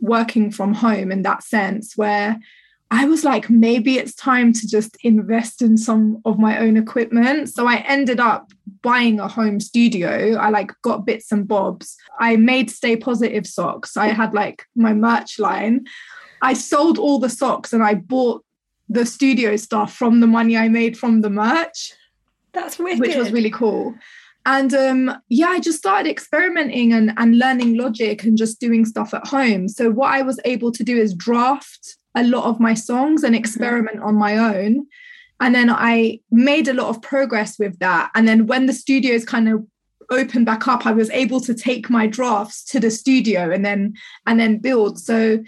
working 0.00 0.50
from 0.50 0.74
home 0.74 1.10
in 1.10 1.22
that 1.22 1.42
sense, 1.42 1.96
where 1.96 2.38
I 2.92 3.04
was 3.04 3.24
like, 3.24 3.48
maybe 3.48 3.98
it's 3.98 4.14
time 4.14 4.52
to 4.52 4.66
just 4.66 4.96
invest 5.04 5.62
in 5.62 5.76
some 5.76 6.20
of 6.24 6.38
my 6.38 6.58
own 6.58 6.76
equipment. 6.76 7.48
So 7.48 7.66
I 7.66 7.76
ended 7.86 8.18
up 8.18 8.50
buying 8.82 9.20
a 9.20 9.28
home 9.28 9.60
studio. 9.60 10.34
I 10.36 10.50
like 10.50 10.72
got 10.82 11.06
bits 11.06 11.30
and 11.30 11.46
bobs. 11.46 11.96
I 12.18 12.36
made 12.36 12.68
Stay 12.68 12.96
Positive 12.96 13.46
socks. 13.46 13.96
I 13.96 14.08
had 14.08 14.34
like 14.34 14.66
my 14.74 14.92
merch 14.92 15.38
line. 15.38 15.86
I 16.42 16.54
sold 16.54 16.98
all 16.98 17.20
the 17.20 17.28
socks 17.28 17.72
and 17.72 17.82
I 17.82 17.94
bought 17.94 18.44
the 18.88 19.06
studio 19.06 19.54
stuff 19.54 19.94
from 19.94 20.18
the 20.18 20.26
money 20.26 20.56
I 20.56 20.68
made 20.68 20.98
from 20.98 21.20
the 21.20 21.30
merch. 21.30 21.92
That's 22.52 22.76
wicked. 22.76 23.00
Which 23.00 23.14
was 23.14 23.30
really 23.30 23.50
cool. 23.50 23.94
And 24.46 24.74
um, 24.74 25.16
yeah, 25.28 25.48
I 25.48 25.60
just 25.60 25.78
started 25.78 26.10
experimenting 26.10 26.92
and, 26.92 27.12
and 27.18 27.38
learning 27.38 27.76
logic 27.76 28.24
and 28.24 28.36
just 28.36 28.58
doing 28.58 28.84
stuff 28.84 29.14
at 29.14 29.28
home. 29.28 29.68
So 29.68 29.90
what 29.90 30.12
I 30.12 30.22
was 30.22 30.40
able 30.44 30.72
to 30.72 30.82
do 30.82 30.96
is 30.96 31.14
draft 31.14 31.98
a 32.14 32.24
lot 32.24 32.44
of 32.44 32.60
my 32.60 32.74
songs 32.74 33.22
and 33.22 33.34
mm-hmm. 33.34 33.40
experiment 33.40 33.98
mm-hmm. 33.98 34.06
on 34.06 34.14
my 34.14 34.36
own. 34.36 34.86
And 35.40 35.54
then 35.54 35.70
I 35.70 36.20
made 36.30 36.68
a 36.68 36.74
lot 36.74 36.88
of 36.88 37.00
progress 37.00 37.58
with 37.58 37.78
that. 37.78 38.10
And 38.14 38.28
then 38.28 38.46
when 38.46 38.66
the 38.66 38.74
studios 38.74 39.24
kind 39.24 39.48
of 39.48 39.66
opened 40.10 40.44
back 40.44 40.68
up, 40.68 40.86
I 40.86 40.92
was 40.92 41.08
able 41.10 41.40
to 41.42 41.54
take 41.54 41.88
my 41.88 42.06
drafts 42.06 42.64
to 42.66 42.80
the 42.80 42.90
studio 42.90 43.50
and 43.50 43.64
then 43.64 43.94
and 44.26 44.38
then 44.38 44.58
build. 44.58 44.98
So 44.98 45.42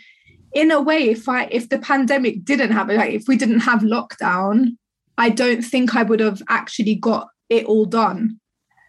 in 0.52 0.70
a 0.70 0.80
way, 0.80 1.10
if 1.10 1.28
I 1.28 1.44
if 1.50 1.68
the 1.68 1.78
pandemic 1.78 2.44
didn't 2.44 2.72
happen, 2.72 2.96
like 2.96 3.12
if 3.12 3.28
we 3.28 3.36
didn't 3.36 3.60
have 3.60 3.80
lockdown, 3.80 4.76
I 5.18 5.28
don't 5.28 5.62
think 5.62 5.94
I 5.94 6.02
would 6.02 6.20
have 6.20 6.42
actually 6.48 6.94
got 6.94 7.28
it 7.50 7.66
all 7.66 7.84
done. 7.84 8.38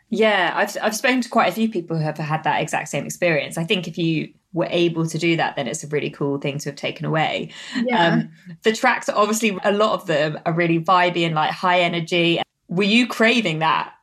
Yeah, 0.10 0.54
I've 0.56 0.78
I've 0.82 0.96
spoken 0.96 1.22
to 1.22 1.30
quite 1.30 1.50
a 1.50 1.56
few 1.56 1.70
people 1.70 1.98
who 1.98 2.04
have 2.04 2.18
had 2.18 2.44
that 2.44 2.62
exact 2.62 2.90
same 2.90 3.06
experience. 3.06 3.58
I 3.58 3.64
think 3.64 3.88
if 3.88 3.98
you 3.98 4.34
were 4.54 4.68
able 4.70 5.08
to 5.08 5.18
do 5.18 5.36
that, 5.38 5.56
then 5.56 5.68
it's 5.68 5.84
a 5.84 5.88
really 5.88 6.10
cool 6.10 6.38
thing 6.38 6.60
to 6.60 6.70
have 6.70 6.76
taken 6.76 7.06
away. 7.06 7.52
Yeah. 7.84 8.08
Um, 8.08 8.30
the 8.62 8.74
tracks, 8.74 9.10
obviously, 9.10 9.58
a 9.64 9.72
lot 9.72 9.94
of 9.94 10.06
them 10.06 10.40
are 10.46 10.54
really 10.54 10.80
vibey 10.80 11.26
and 11.26 11.36
like 11.36 11.52
high 11.52 11.82
energy. 11.82 12.42
Were 12.68 12.84
you 12.84 13.08
craving 13.08 13.60
that? 13.60 13.94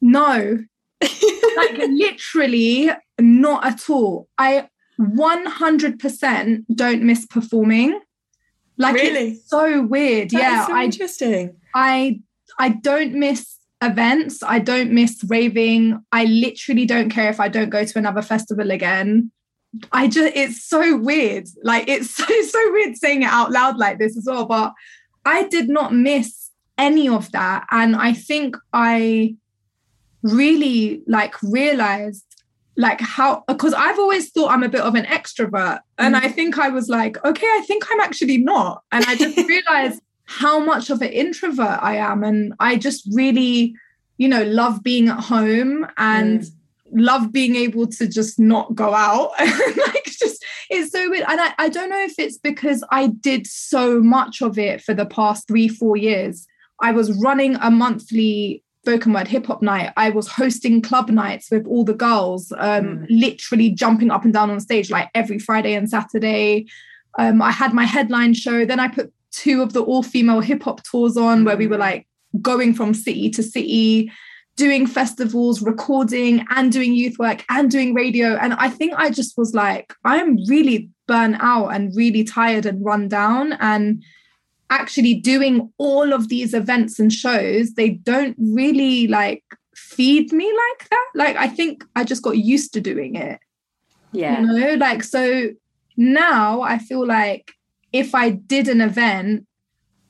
No, 0.00 0.58
like 1.00 1.78
literally 1.78 2.90
not 3.18 3.64
at 3.64 3.88
all. 3.88 4.28
I 4.36 4.68
100% 5.00 6.64
don't 6.74 7.02
miss 7.02 7.26
performing. 7.26 7.98
Like 8.76 8.94
really? 8.94 9.40
so 9.46 9.82
weird. 9.82 10.30
That 10.30 10.42
yeah, 10.42 10.66
so 10.66 10.74
I, 10.74 10.84
interesting. 10.84 11.56
I 11.74 12.20
I 12.58 12.70
don't 12.70 13.14
miss 13.14 13.56
events. 13.84 14.42
I 14.42 14.58
don't 14.58 14.92
miss 14.92 15.22
raving. 15.26 16.02
I 16.12 16.24
literally 16.24 16.86
don't 16.86 17.10
care 17.10 17.30
if 17.30 17.40
I 17.40 17.48
don't 17.48 17.70
go 17.70 17.84
to 17.84 17.98
another 17.98 18.22
festival 18.22 18.70
again. 18.70 19.30
I 19.92 20.06
just, 20.06 20.34
it's 20.36 20.64
so 20.64 20.96
weird. 20.96 21.48
Like, 21.62 21.88
it's 21.88 22.10
so, 22.16 22.24
so 22.24 22.72
weird 22.72 22.96
saying 22.96 23.22
it 23.22 23.30
out 23.30 23.50
loud 23.50 23.76
like 23.76 23.98
this 23.98 24.16
as 24.16 24.24
well. 24.26 24.46
But 24.46 24.72
I 25.24 25.48
did 25.48 25.68
not 25.68 25.94
miss 25.94 26.50
any 26.78 27.08
of 27.08 27.30
that. 27.32 27.66
And 27.70 27.96
I 27.96 28.12
think 28.12 28.56
I 28.72 29.36
really 30.22 31.02
like 31.06 31.40
realized 31.42 32.24
like 32.76 33.00
how 33.00 33.44
because 33.46 33.72
I've 33.74 33.98
always 33.98 34.30
thought 34.30 34.50
I'm 34.50 34.62
a 34.62 34.68
bit 34.68 34.80
of 34.80 34.94
an 34.94 35.04
extrovert. 35.04 35.80
And 35.98 36.14
mm. 36.14 36.22
I 36.22 36.28
think 36.28 36.58
I 36.58 36.68
was 36.68 36.88
like, 36.88 37.22
okay, 37.24 37.46
I 37.46 37.62
think 37.66 37.84
I'm 37.90 38.00
actually 38.00 38.38
not. 38.38 38.82
And 38.90 39.04
I 39.06 39.14
just 39.14 39.36
realized 39.48 40.00
how 40.26 40.58
much 40.58 40.90
of 40.90 41.02
an 41.02 41.08
introvert 41.10 41.78
I 41.82 41.96
am. 41.96 42.24
And 42.24 42.54
I 42.60 42.76
just 42.76 43.06
really, 43.12 43.74
you 44.18 44.28
know, 44.28 44.42
love 44.44 44.82
being 44.82 45.08
at 45.08 45.20
home 45.20 45.86
and 45.96 46.40
Mm. 46.40 46.50
love 46.92 47.32
being 47.32 47.56
able 47.56 47.86
to 47.88 48.06
just 48.06 48.38
not 48.38 48.74
go 48.74 48.94
out. 48.94 49.30
like 49.40 50.04
just 50.06 50.44
it's 50.70 50.92
so 50.92 51.10
weird. 51.10 51.24
And 51.28 51.40
I, 51.40 51.52
I 51.58 51.68
don't 51.68 51.90
know 51.90 52.02
if 52.04 52.18
it's 52.18 52.38
because 52.38 52.82
I 52.90 53.08
did 53.08 53.46
so 53.46 54.00
much 54.00 54.40
of 54.42 54.58
it 54.58 54.82
for 54.82 54.94
the 54.94 55.06
past 55.06 55.46
three, 55.46 55.68
four 55.68 55.96
years. 55.96 56.46
I 56.80 56.92
was 56.92 57.12
running 57.22 57.56
a 57.56 57.70
monthly 57.70 58.62
spoken 58.84 59.12
word 59.14 59.28
hip 59.28 59.46
hop 59.46 59.62
night. 59.62 59.92
I 59.96 60.10
was 60.10 60.28
hosting 60.28 60.82
club 60.82 61.08
nights 61.10 61.50
with 61.50 61.66
all 61.66 61.84
the 61.84 61.94
girls, 61.94 62.52
um, 62.58 63.06
literally 63.08 63.70
jumping 63.70 64.10
up 64.10 64.24
and 64.24 64.32
down 64.32 64.50
on 64.50 64.60
stage 64.60 64.90
like 64.90 65.08
every 65.14 65.38
Friday 65.38 65.74
and 65.74 65.88
Saturday. 65.88 66.66
Um, 67.18 67.40
I 67.40 67.50
had 67.50 67.72
my 67.72 67.84
headline 67.84 68.34
show. 68.34 68.64
Then 68.66 68.80
I 68.80 68.88
put 68.88 69.12
two 69.34 69.62
of 69.62 69.72
the 69.72 69.82
all 69.82 70.02
female 70.02 70.40
hip 70.40 70.62
hop 70.62 70.82
tours 70.84 71.16
on 71.16 71.44
where 71.44 71.56
we 71.56 71.66
were 71.66 71.76
mm. 71.76 71.80
like 71.80 72.06
going 72.40 72.74
from 72.74 72.94
city 72.94 73.30
to 73.30 73.42
city, 73.42 74.10
doing 74.56 74.86
festivals, 74.86 75.62
recording, 75.62 76.46
and 76.50 76.72
doing 76.72 76.94
youth 76.94 77.18
work 77.18 77.44
and 77.48 77.70
doing 77.70 77.94
radio. 77.94 78.36
And 78.36 78.54
I 78.54 78.68
think 78.68 78.94
I 78.96 79.10
just 79.10 79.36
was 79.36 79.54
like, 79.54 79.92
I'm 80.04 80.36
really 80.46 80.90
burnt 81.06 81.36
out 81.40 81.68
and 81.68 81.94
really 81.94 82.24
tired 82.24 82.66
and 82.66 82.84
run 82.84 83.08
down. 83.08 83.54
And 83.54 84.02
actually 84.70 85.14
doing 85.14 85.72
all 85.78 86.12
of 86.12 86.28
these 86.28 86.54
events 86.54 86.98
and 86.98 87.12
shows, 87.12 87.74
they 87.74 87.90
don't 87.90 88.36
really 88.38 89.06
like 89.08 89.44
feed 89.74 90.32
me 90.32 90.46
like 90.46 90.88
that. 90.88 91.06
Like 91.14 91.36
I 91.36 91.48
think 91.48 91.84
I 91.96 92.04
just 92.04 92.22
got 92.22 92.38
used 92.38 92.72
to 92.74 92.80
doing 92.80 93.16
it. 93.16 93.40
Yeah. 94.12 94.40
You 94.40 94.46
know, 94.46 94.74
like 94.74 95.02
so 95.02 95.50
now 95.96 96.62
I 96.62 96.78
feel 96.78 97.06
like 97.06 97.52
if 97.94 98.14
I 98.14 98.30
did 98.30 98.68
an 98.68 98.82
event, 98.82 99.46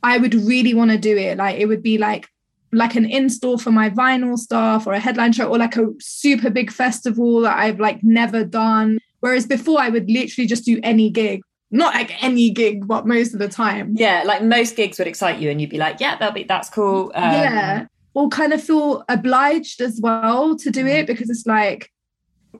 I 0.03 0.19
would 0.19 0.35
really 0.35 0.75
want 0.75 0.91
to 0.91 0.99
do 0.99 1.17
it. 1.17 1.39
Like 1.39 1.59
it 1.61 1.67
would 1.67 1.83
be 1.83 1.99
like 1.99 2.29
like 2.73 2.97
an 2.97 3.09
install 3.09 3.57
for 3.57 3.71
my 3.71 3.89
vinyl 3.89 4.37
stuff 4.37 4.89
or 4.89 4.95
a 4.95 4.99
headline 4.99 5.33
show 5.33 5.49
or 5.49 5.59
like 5.59 5.77
a 5.77 5.87
super 6.01 6.51
big 6.51 6.73
festival 6.73 7.43
that 7.43 7.57
I've 7.57 7.79
like 7.79 8.03
never 8.03 8.45
done. 8.45 8.99
Whereas 9.21 9.47
before 9.47 9.81
I 9.81 9.91
would 9.91 10.11
literally 10.11 10.49
just 10.49 10.65
do 10.65 10.81
any 10.83 11.11
gig. 11.11 11.43
Not 11.71 11.95
like 11.95 12.23
any 12.23 12.51
gig, 12.51 12.89
but 12.89 13.07
most 13.07 13.33
of 13.33 13.39
the 13.39 13.49
time. 13.49 13.95
Yeah, 13.97 14.23
like 14.25 14.43
most 14.43 14.77
gigs 14.77 14.99
would 14.99 15.09
excite 15.09 15.41
you, 15.41 15.51
and 15.51 15.61
you'd 15.61 15.71
be 15.71 15.79
like, 15.79 15.99
"Yeah, 15.99 16.17
that'll 16.17 16.35
be 16.35 16.45
that's 16.45 16.71
cool." 16.71 17.11
Um, 17.15 17.33
yeah 17.33 17.87
or 18.15 18.29
kind 18.29 18.53
of 18.53 18.63
feel 18.63 19.05
obliged 19.09 19.81
as 19.81 20.01
well 20.01 20.57
to 20.57 20.71
do 20.71 20.87
it 20.87 21.07
because 21.07 21.29
it's 21.29 21.47
like 21.47 21.91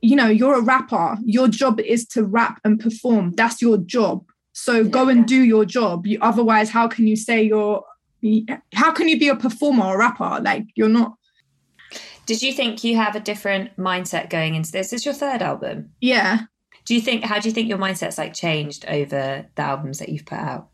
you 0.03 0.17
know 0.17 0.27
you're 0.27 0.59
a 0.59 0.63
rapper 0.63 1.17
your 1.25 1.49
job 1.49 1.81
is 1.81 2.05
to 2.05 2.25
rap 2.25 2.61
and 2.65 2.81
perform 2.81 3.31
that's 3.33 3.63
your 3.63 3.79
job 3.79 4.25
so 4.55 4.85
go 4.85 5.09
and 5.09 5.27
do 5.27 5.43
your 5.43 5.67
job 5.67 6.07
you, 6.07 6.19
otherwise 6.23 6.71
how 6.71 6.89
can 6.89 7.07
you 7.07 7.17
say 7.17 7.43
you're 7.43 7.85
how 8.73 8.91
can 8.91 9.07
you 9.07 9.19
be 9.19 9.29
a 9.29 9.37
performer 9.37 9.85
or 9.85 9.99
rapper 9.99 10.41
like 10.43 10.65
you're 10.75 10.89
not 10.89 11.15
Did 12.25 12.41
you 12.41 12.55
think 12.55 12.83
you 12.83 12.97
have 12.97 13.15
a 13.15 13.21
different 13.21 13.77
mindset 13.77 14.31
going 14.31 14.55
into 14.55 14.73
this? 14.73 14.89
This 14.89 15.01
is 15.01 15.05
your 15.05 15.15
third 15.15 15.43
album. 15.43 15.91
yeah 16.01 16.47
Do 16.87 16.95
you 16.95 17.03
think? 17.03 17.25
How 17.25 17.39
do 17.39 17.49
you 17.49 17.55
think 17.55 17.69
your 17.69 17.79
mindset's 17.79 18.17
like 18.17 18.33
changed 18.33 18.87
over 18.87 19.47
the 19.55 19.63
albums 19.63 19.99
that 19.99 20.09
you've 20.09 20.25
put 20.25 20.39
out? 20.39 20.69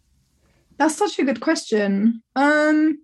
That's 0.77 0.97
such 0.97 1.19
a 1.19 1.25
good 1.25 1.41
question. 1.41 2.23
Um 2.37 2.99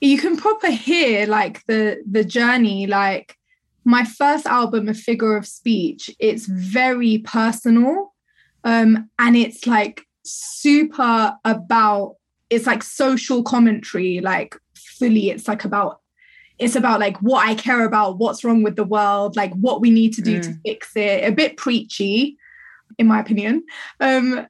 you 0.00 0.18
can 0.18 0.36
proper 0.36 0.70
hear 0.70 1.26
like 1.26 1.64
the 1.66 2.02
the 2.10 2.24
journey 2.24 2.86
like 2.86 3.36
my 3.84 4.04
first 4.04 4.46
album 4.46 4.88
a 4.88 4.94
figure 4.94 5.36
of 5.36 5.46
speech 5.46 6.10
it's 6.18 6.46
very 6.46 7.18
personal 7.18 8.13
um 8.64 9.08
and 9.18 9.36
it's 9.36 9.66
like 9.66 10.06
super 10.24 11.34
about 11.44 12.16
it's 12.50 12.66
like 12.66 12.82
social 12.82 13.42
commentary 13.42 14.20
like 14.20 14.56
fully 14.74 15.30
it's 15.30 15.46
like 15.48 15.64
about 15.64 16.00
it's 16.58 16.76
about 16.76 17.00
like 17.00 17.16
what 17.18 17.46
I 17.46 17.54
care 17.54 17.84
about, 17.84 18.18
what's 18.18 18.44
wrong 18.44 18.62
with 18.62 18.76
the 18.76 18.84
world, 18.84 19.36
like 19.36 19.52
what 19.54 19.80
we 19.80 19.90
need 19.90 20.14
to 20.14 20.22
do 20.22 20.40
to 20.40 20.54
fix 20.64 20.94
it. 20.94 21.24
A 21.24 21.32
bit 21.32 21.56
preachy, 21.56 22.36
in 22.98 23.06
my 23.08 23.20
opinion, 23.20 23.64
um, 24.00 24.46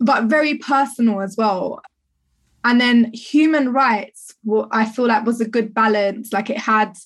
but 0.00 0.24
very 0.24 0.58
personal 0.58 1.20
as 1.20 1.36
well. 1.36 1.80
And 2.64 2.80
then 2.80 3.12
human 3.12 3.72
rights, 3.72 4.34
well, 4.42 4.68
I 4.72 4.84
feel 4.84 5.06
like 5.06 5.26
was 5.26 5.40
a 5.40 5.48
good 5.48 5.72
balance. 5.72 6.32
Like 6.32 6.50
it 6.50 6.58
had 6.58 6.96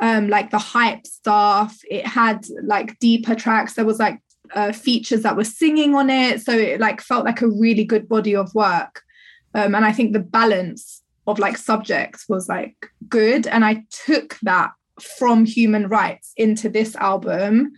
um 0.00 0.28
like 0.28 0.50
the 0.50 0.58
hype 0.58 1.06
stuff, 1.06 1.78
it 1.90 2.06
had 2.06 2.46
like 2.62 2.98
deeper 2.98 3.34
tracks. 3.34 3.74
There 3.74 3.84
was 3.84 3.98
like 3.98 4.20
uh, 4.54 4.72
features 4.72 5.22
that 5.22 5.36
were 5.36 5.44
singing 5.44 5.94
on 5.94 6.10
it, 6.10 6.42
so 6.42 6.52
it 6.52 6.80
like 6.80 7.00
felt 7.00 7.24
like 7.24 7.42
a 7.42 7.48
really 7.48 7.84
good 7.84 8.08
body 8.08 8.34
of 8.34 8.54
work. 8.54 9.02
Um, 9.54 9.74
and 9.74 9.84
I 9.84 9.92
think 9.92 10.12
the 10.12 10.20
balance 10.20 11.02
of 11.26 11.38
like 11.38 11.56
subjects 11.56 12.28
was 12.28 12.48
like 12.48 12.90
good. 13.08 13.46
And 13.46 13.64
i 13.64 13.84
took 14.06 14.38
that 14.42 14.70
from 15.00 15.44
human 15.44 15.88
rights 15.88 16.32
into 16.36 16.68
this 16.68 16.96
album 16.96 17.70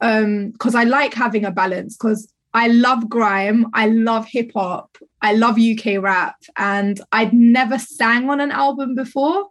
um 0.00 0.50
because 0.50 0.74
i 0.74 0.82
like 0.84 1.12
having 1.12 1.44
a 1.44 1.50
balance 1.50 1.94
because 1.94 2.32
i 2.54 2.68
love 2.68 3.06
grime 3.08 3.66
i 3.74 3.86
love 3.86 4.26
hip 4.26 4.50
hop 4.54 4.96
i 5.20 5.34
love 5.34 5.58
uk 5.58 6.02
rap 6.02 6.36
and 6.56 7.02
i'd 7.12 7.34
never 7.34 7.78
sang 7.78 8.30
on 8.30 8.40
an 8.40 8.50
album 8.50 8.94
before. 8.94 9.46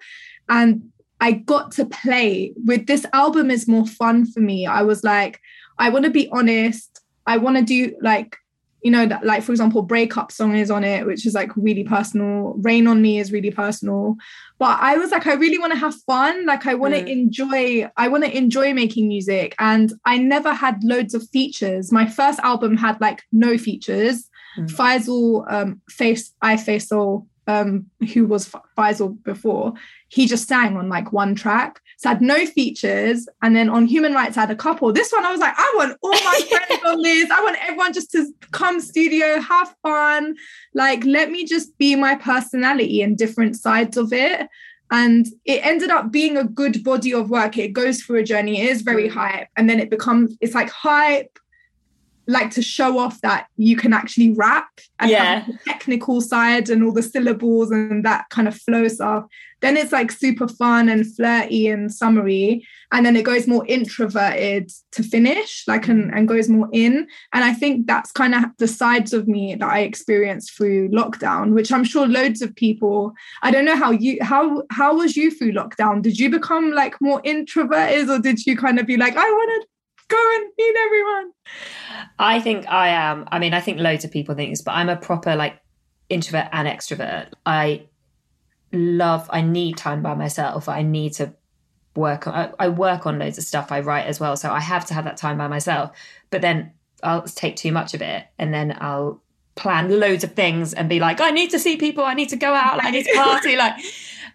And 0.50 0.90
i 1.22 1.32
got 1.32 1.72
to 1.74 1.86
play 1.86 2.54
with 2.66 2.88
this 2.88 3.06
album 3.14 3.52
is 3.52 3.68
more 3.68 3.88
fun 3.88 4.26
for 4.26 4.40
me. 4.40 4.66
I 4.66 4.82
was 4.82 5.04
like 5.04 5.40
i 5.80 5.90
want 5.90 6.06
to 6.06 6.12
be 6.12 6.30
honest 6.32 7.02
i 7.26 7.38
want 7.38 7.58
to 7.58 7.64
do 7.64 7.96
like 8.02 8.38
you 8.84 8.92
know, 8.92 9.06
that, 9.06 9.26
like 9.26 9.44
for 9.44 9.54
example, 9.54 9.82
breakup 9.82 10.32
song 10.32 10.58
is 10.58 10.70
on 10.70 10.84
it, 10.84 11.06
which 11.06 11.26
is 11.26 11.34
like 11.34 11.56
really 11.56 11.86
personal. 11.86 12.54
Rain 12.58 12.86
on 12.86 13.02
Me 13.02 13.18
is 13.18 13.32
really 13.32 13.50
personal. 13.50 14.18
But 14.60 14.78
I 14.82 14.98
was 14.98 15.10
like, 15.10 15.26
I 15.26 15.34
really 15.34 15.58
want 15.58 15.72
to 15.72 15.80
have 15.80 15.96
fun. 16.06 16.46
Like 16.46 16.68
I 16.68 16.74
want 16.74 16.94
to 16.94 17.06
enjoy, 17.10 17.90
I 17.96 18.10
want 18.10 18.26
to 18.26 18.38
enjoy 18.38 18.74
making 18.74 19.08
music. 19.08 19.56
And 19.58 19.94
I 20.06 20.18
never 20.18 20.54
had 20.54 20.84
loads 20.84 21.14
of 21.14 21.28
features. 21.30 21.94
My 21.94 22.06
first 22.06 22.40
album 22.40 22.76
had 22.76 23.00
like 23.00 23.24
no 23.32 23.58
features. 23.58 24.30
Faisal 24.68 25.52
um 25.52 25.82
face 25.90 26.32
I 26.44 26.58
Faisal 26.58 27.26
um 27.48 27.88
who 28.14 28.28
was 28.28 28.54
Faisal 28.78 29.18
before, 29.24 29.74
he 30.10 30.28
just 30.28 30.48
sang 30.48 30.78
on 30.78 30.90
like 30.90 31.12
one 31.12 31.34
track. 31.34 31.80
So 32.04 32.10
I 32.10 32.14
had 32.16 32.22
no 32.22 32.46
features. 32.46 33.30
And 33.42 33.56
then 33.56 33.70
on 33.70 33.86
human 33.86 34.14
rights, 34.14 34.36
I 34.36 34.42
had 34.42 34.52
a 34.52 34.58
couple. 34.58 34.92
This 34.92 35.14
one, 35.14 35.24
I 35.24 35.32
was 35.32 35.40
like, 35.40 35.54
I 35.58 35.74
want 35.78 35.98
all 36.02 36.12
my 36.12 36.42
friends 36.50 36.84
on 36.86 37.02
this. 37.02 37.32
I 37.32 37.42
want 37.42 37.58
everyone 37.62 37.94
just 37.94 38.12
to 38.12 38.28
come 38.52 38.82
studio, 38.82 39.40
have 39.40 39.74
fun. 39.82 40.36
Like, 40.74 41.06
let 41.06 41.32
me 41.32 41.46
just 41.46 41.78
be 41.78 41.96
my 41.96 42.16
personality 42.16 43.02
and 43.02 43.18
different 43.18 43.56
sides 43.56 43.96
of 43.96 44.12
it. 44.12 44.50
And 44.92 45.28
it 45.46 45.66
ended 45.66 45.92
up 45.92 46.12
being 46.12 46.36
a 46.36 46.44
good 46.44 46.84
body 46.84 47.14
of 47.14 47.30
work. 47.30 47.58
It 47.58 47.72
goes 47.72 48.02
through 48.02 48.20
a 48.20 48.24
journey. 48.24 48.60
It 48.60 48.70
is 48.70 48.82
very 48.82 49.08
mm. 49.08 49.14
hype. 49.14 49.48
And 49.56 49.70
then 49.70 49.80
it 49.80 49.90
becomes, 49.90 50.36
it's 50.42 50.54
like 50.54 50.70
hype, 50.70 51.40
like 52.28 52.52
to 52.52 52.62
show 52.62 52.98
off 53.00 53.20
that 53.22 53.48
you 53.58 53.76
can 53.76 53.94
actually 53.94 54.32
rap 54.32 54.68
and 55.00 55.12
Yeah. 55.12 55.46
technical 55.66 56.22
side 56.22 56.70
and 56.70 56.84
all 56.84 56.94
the 56.94 57.04
syllables 57.04 57.72
and 57.72 58.06
that 58.06 58.30
kind 58.30 58.48
of 58.48 58.56
flow 58.56 58.88
stuff. 58.88 59.26
Then 59.62 59.78
it's 59.78 59.94
like 59.94 60.12
super 60.12 60.48
fun 60.48 60.90
and 60.90 61.06
flirty 61.16 61.68
and 61.68 61.94
summery. 61.94 62.66
And 62.92 63.06
then 63.06 63.16
it 63.16 63.24
goes 63.24 63.48
more 63.48 63.66
introverted 63.68 64.72
to 64.92 65.04
finish, 65.04 65.64
like 65.68 65.88
and, 65.88 66.14
and 66.14 66.28
goes 66.28 66.50
more 66.50 66.68
in. 66.74 67.08
And 67.34 67.44
I 67.44 67.54
think 67.54 67.88
that's 67.88 68.12
kind 68.12 68.36
of 68.36 68.44
the 68.58 68.68
sides 68.68 69.14
of 69.14 69.28
me 69.28 69.56
that 69.56 69.68
I 69.70 69.80
experienced 69.80 70.56
through 70.56 70.90
lockdown, 70.90 71.54
which 71.54 71.72
I'm 71.72 71.84
sure 71.86 72.08
loads 72.08 72.42
of 72.42 72.54
people, 72.56 73.14
I 73.42 73.52
don't 73.52 73.66
know 73.66 73.78
how 73.78 73.92
you 73.92 74.18
how 74.22 74.64
how 74.70 74.98
was 74.98 75.16
you 75.16 75.32
through 75.32 75.54
lockdown? 75.54 76.02
Did 76.02 76.20
you 76.20 76.30
become 76.30 76.72
like 76.72 77.00
more 77.02 77.22
introverted 77.24 78.10
or 78.10 78.20
did 78.20 78.46
you 78.46 78.58
kind 78.58 78.80
of 78.80 78.86
be 78.86 78.98
like, 78.98 79.16
I 79.16 79.24
want 79.30 79.62
to 79.64 79.68
go 80.08 80.36
and 80.36 80.50
meet 80.58 80.76
everyone? 80.86 81.32
I 82.20 82.40
think 82.40 82.68
I 82.70 82.90
am. 82.90 83.26
I 83.32 83.40
mean, 83.40 83.54
I 83.54 83.60
think 83.62 83.80
loads 83.80 84.04
of 84.06 84.12
people 84.12 84.36
think 84.36 84.52
this, 84.52 84.62
but 84.62 84.72
I'm 84.74 84.90
a 84.90 84.96
proper 84.98 85.36
like 85.36 85.60
introvert 86.10 86.48
and 86.52 86.68
extrovert. 86.68 87.28
I 87.46 87.88
love. 88.72 89.30
I 89.32 89.42
need 89.42 89.78
time 89.78 90.02
by 90.02 90.16
myself. 90.16 90.68
I 90.70 90.82
need 90.82 91.14
to 91.14 91.34
work 91.96 92.28
on. 92.28 92.34
I, 92.34 92.66
I 92.66 92.70
work 92.70 93.06
on 93.06 93.20
loads 93.20 93.38
of 93.38 93.44
stuff. 93.44 93.72
I 93.72 93.80
write 93.82 94.06
as 94.08 94.20
well, 94.20 94.36
so 94.38 94.52
I 94.52 94.60
have 94.60 94.86
to 94.88 94.94
have 94.94 95.06
that 95.06 95.18
time 95.18 95.38
by 95.38 95.48
myself. 95.48 95.92
But 96.30 96.42
then 96.42 96.72
I'll 97.04 97.24
take 97.24 97.56
too 97.56 97.72
much 97.72 97.94
of 97.94 98.02
it, 98.02 98.26
and 98.40 98.54
then 98.54 98.78
I'll 98.80 99.22
plan 99.56 100.00
loads 100.00 100.24
of 100.24 100.34
things 100.34 100.74
and 100.74 100.90
be 100.90 101.00
like, 101.00 101.22
I 101.22 101.30
need 101.30 101.52
to 101.52 101.60
see 101.60 101.78
people. 101.78 102.04
I 102.04 102.16
need 102.16 102.30
to 102.30 102.36
go 102.36 102.54
out. 102.54 102.78
Like, 102.78 102.88
I 102.88 102.92
need 102.92 103.06
to 103.06 103.14
party. 103.16 103.56
Like, 103.58 103.76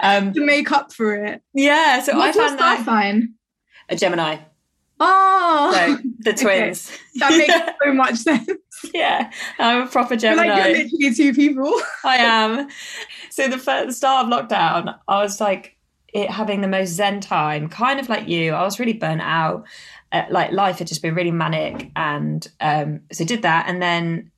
Um, 0.01 0.33
to 0.33 0.45
make 0.47 0.71
up 0.71 0.93
for 0.93 1.13
it. 1.17 1.43
yeah, 1.55 2.01
so 2.03 2.17
What's 2.17 2.39
I 2.39 2.47
found 2.47 2.59
that 2.61 2.85
sign? 2.85 3.35
a 3.89 3.97
Gemini. 3.97 4.37
Oh, 5.01 5.71
So 5.75 5.99
the 6.21 6.31
Okay. 6.31 6.43
twins. 6.43 6.91
that 7.17 7.37
makes 7.37 7.55
so 7.85 7.93
much 7.93 8.17
sense. 8.17 8.51
yeah, 8.95 9.31
I'm 9.59 9.83
a 9.83 9.87
proper 9.87 10.15
You're 10.15 10.19
Gemini. 10.35 10.47
like 10.49 10.59
you're 10.59 10.85
literally 10.85 11.15
two 11.15 11.35
people. 11.35 11.81
I 12.05 12.17
am. 12.19 12.69
So 13.31 13.49
the 13.49 13.59
first, 13.59 13.87
the 13.89 13.93
start 13.93 14.27
of 14.27 14.33
lockdown, 14.33 14.97
I 15.09 15.23
was 15.23 15.41
like 15.41 15.77
it 16.15 16.31
having 16.31 16.61
the 16.63 16.69
most 16.69 16.91
zen 16.91 17.21
time, 17.21 17.69
kind 17.69 18.01
of 18.01 18.09
like 18.09 18.29
you. 18.29 18.53
I 18.53 18.63
was 18.63 18.79
really 18.81 18.93
burnt 18.95 19.21
out. 19.21 19.67
Uh, 20.11 20.25
like 20.31 20.53
life 20.53 20.79
had 20.79 20.89
just 20.89 21.03
been 21.03 21.15
really 21.15 21.31
manic, 21.31 21.91
and 21.95 22.47
um, 22.61 23.01
so 23.13 23.25
did 23.25 23.43
that, 23.43 23.67
and 23.69 23.83
then 23.83 24.31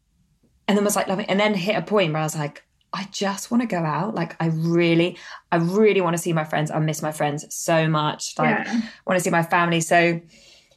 and 0.66 0.76
then 0.76 0.84
was 0.84 0.96
like 0.96 1.06
loving, 1.06 1.26
and 1.26 1.38
then 1.38 1.54
hit 1.54 1.76
a 1.76 1.82
point 1.82 2.12
where 2.12 2.20
I 2.20 2.24
was 2.24 2.36
like, 2.36 2.64
I 2.92 3.06
just 3.12 3.50
want 3.52 3.62
to 3.62 3.68
go 3.68 3.78
out. 3.78 4.14
Like 4.16 4.34
I 4.42 4.46
really, 4.48 5.16
I 5.52 5.56
really 5.58 6.00
want 6.00 6.16
to 6.16 6.22
see 6.22 6.32
my 6.32 6.44
friends. 6.44 6.70
I 6.72 6.78
miss 6.80 7.02
my 7.02 7.12
friends 7.12 7.46
so 7.54 7.86
much. 7.88 8.34
Like 8.38 8.66
Yeah. 8.66 8.80
want 9.06 9.16
to 9.18 9.20
see 9.22 9.30
my 9.30 9.42
family. 9.44 9.80
So 9.80 10.20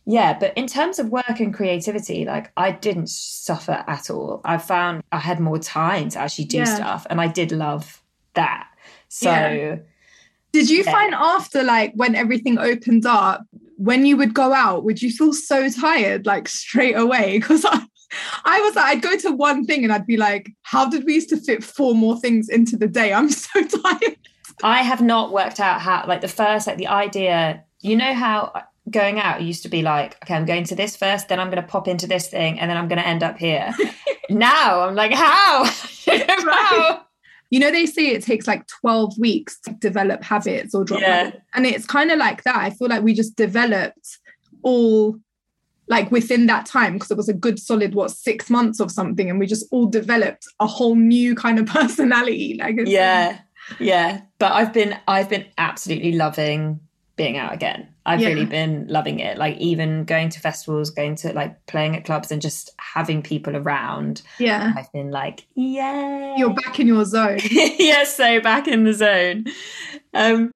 yeah, 0.06 0.38
but 0.38 0.56
in 0.58 0.68
terms 0.68 1.00
of 1.00 1.10
work 1.10 1.40
and 1.40 1.54
creativity, 1.54 2.26
like 2.26 2.52
I 2.58 2.72
didn't 2.72 3.10
suffer 3.10 3.84
at 3.88 4.10
all. 4.10 4.42
I 4.44 4.58
found 4.58 5.04
I 5.12 5.20
had 5.20 5.40
more 5.40 5.60
time 5.60 6.10
to 6.10 6.20
actually 6.20 6.46
do 6.46 6.58
Yeah. 6.58 6.76
stuff, 6.76 7.08
and 7.10 7.22
I 7.22 7.28
did 7.28 7.52
love 7.52 8.02
that. 8.36 8.68
So 9.10 9.30
Yeah. 9.32 9.76
Did 10.52 10.70
you 10.70 10.84
Yeah. 10.84 10.92
find 10.92 11.14
after 11.16 11.64
like 11.64 11.94
when 11.96 12.14
everything 12.16 12.60
opened 12.60 13.06
up, 13.08 13.44
when 13.78 14.06
you 14.06 14.16
would 14.18 14.34
go 14.36 14.54
out, 14.54 14.84
would 14.84 15.02
you 15.02 15.10
feel 15.10 15.34
so 15.34 15.68
tired 15.70 16.26
like 16.26 16.48
straight 16.48 16.96
away? 16.96 17.40
Because 17.40 17.66
I, 17.66 17.82
I 18.46 18.62
was 18.62 18.76
like, 18.76 18.86
I'd 18.86 19.02
go 19.02 19.18
to 19.18 19.32
one 19.32 19.66
thing 19.66 19.84
and 19.84 19.92
I'd 19.92 20.06
be 20.06 20.18
like, 20.18 20.52
how 20.62 20.88
did 20.88 21.06
we 21.06 21.16
used 21.16 21.30
to 21.30 21.38
fit 21.38 21.64
four 21.64 21.96
more 21.96 22.20
things 22.20 22.50
into 22.50 22.78
the 22.78 22.88
day? 22.88 23.12
I'm 23.14 23.30
so 23.46 23.64
tired. 23.64 24.18
I 24.62 24.84
have 24.84 25.02
not 25.02 25.32
worked 25.32 25.60
out 25.60 25.82
how, 25.82 26.06
like 26.08 26.22
the 26.22 26.28
first, 26.28 26.68
like 26.68 26.78
the 26.78 26.88
idea. 26.88 27.64
You 27.82 27.96
know 27.96 28.14
how 28.14 28.52
going 28.90 29.20
out 29.20 29.42
used 29.42 29.64
to 29.64 29.70
be 29.70 29.82
like, 29.82 30.18
okay, 30.24 30.34
I'm 30.36 30.46
going 30.46 30.66
to 30.66 30.76
this 30.76 30.96
first, 30.96 31.30
then 31.30 31.40
I'm 31.40 31.50
going 31.50 31.62
to 31.62 31.68
pop 31.68 31.88
into 31.88 32.08
this 32.08 32.28
thing, 32.28 32.60
and 32.60 32.70
then 32.70 32.78
I'm 32.78 32.88
going 32.88 33.00
to 33.02 33.08
end 33.08 33.24
up 33.24 33.38
here. 33.38 33.74
now 34.30 34.82
I'm 34.82 34.96
like, 34.96 35.14
how? 35.14 35.66
how? 36.06 37.06
You 37.50 37.60
know, 37.60 37.72
they 37.72 37.86
say 37.86 38.08
it 38.08 38.24
takes 38.24 38.48
like 38.48 38.66
12 38.68 39.18
weeks 39.20 39.60
to 39.62 39.74
develop 39.74 40.24
habits 40.24 40.74
or 40.74 40.84
drop 40.84 41.02
Yeah. 41.02 41.24
habits. 41.26 41.44
And 41.54 41.66
it's 41.66 41.86
kind 41.86 42.12
of 42.12 42.18
like 42.18 42.44
that. 42.44 42.58
I 42.58 42.72
feel 42.72 42.88
like 42.90 43.04
we 43.04 43.14
just 43.14 43.36
developed 43.36 44.18
all 44.64 45.18
like 45.88 46.10
within 46.12 46.48
that 46.48 46.66
time 46.66 46.94
because 46.94 47.12
it 47.12 47.18
was 47.18 47.30
a 47.30 47.34
good 47.34 47.60
solid, 47.60 47.94
what, 47.94 48.10
six 48.10 48.50
months 48.50 48.80
of 48.80 48.90
something. 48.92 49.30
And 49.30 49.38
we 49.38 49.46
just 49.46 49.68
all 49.72 49.86
developed 49.86 50.48
a 50.60 50.66
whole 50.66 50.96
new 50.96 51.36
kind 51.36 51.60
of 51.60 51.66
personality. 51.78 52.58
Like, 52.60 52.76
yeah 52.86 53.40
yeah 53.80 54.20
but 54.40 54.52
i've 54.52 54.74
been 54.74 54.94
i've 55.08 55.30
been 55.30 55.46
absolutely 55.58 56.12
loving 56.12 56.82
being 57.16 57.38
out 57.38 57.54
again 57.54 57.88
i've 58.06 58.20
Yeah. 58.20 58.30
really 58.30 58.46
been 58.46 58.88
loving 58.90 59.20
it 59.20 59.38
like 59.38 59.58
even 59.58 60.04
going 60.04 60.30
to 60.30 60.40
festivals 60.40 60.90
going 60.90 61.16
to 61.18 61.32
like 61.34 61.64
playing 61.68 61.96
at 61.96 62.06
clubs 62.06 62.32
and 62.32 62.42
just 62.42 62.72
having 62.80 63.22
people 63.22 63.56
around 63.56 64.22
Yeah. 64.40 64.74
i've 64.76 64.92
been 64.92 65.12
like 65.12 65.46
yeah 65.56 66.36
You're 66.38 66.54
back 66.54 66.80
in 66.80 66.88
your 66.88 67.06
zone. 67.06 67.40
yes 67.52 68.16
so 68.18 68.40
back 68.42 68.68
in 68.68 68.84
the 68.84 68.94
zone 68.94 69.46
um 70.14 70.52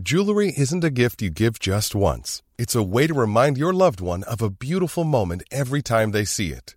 Jewelry 0.00 0.52
isn't 0.56 0.82
a 0.84 0.90
gift 0.90 1.20
you 1.20 1.28
give 1.28 1.58
just 1.58 1.94
once. 1.94 2.42
It's 2.56 2.74
a 2.74 2.82
way 2.82 3.06
to 3.06 3.12
remind 3.14 3.58
your 3.58 3.74
loved 3.74 4.00
one 4.00 4.24
of 4.24 4.40
a 4.40 4.48
beautiful 4.48 5.04
moment 5.04 5.42
every 5.50 5.82
time 5.82 6.12
they 6.12 6.24
see 6.24 6.48
it. 6.48 6.76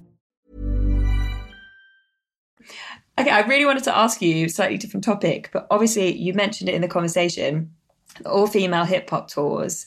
Okay, 3.21 3.29
I 3.29 3.41
really 3.41 3.65
wanted 3.65 3.83
to 3.83 3.95
ask 3.95 4.19
you 4.19 4.47
a 4.47 4.49
slightly 4.49 4.77
different 4.77 5.03
topic, 5.03 5.51
but 5.53 5.67
obviously 5.69 6.17
you 6.17 6.33
mentioned 6.33 6.69
it 6.69 6.73
in 6.73 6.81
the 6.81 6.87
conversation, 6.87 7.71
all 8.25 8.47
female 8.47 8.83
hip 8.83 9.07
hop 9.07 9.27
tours. 9.27 9.85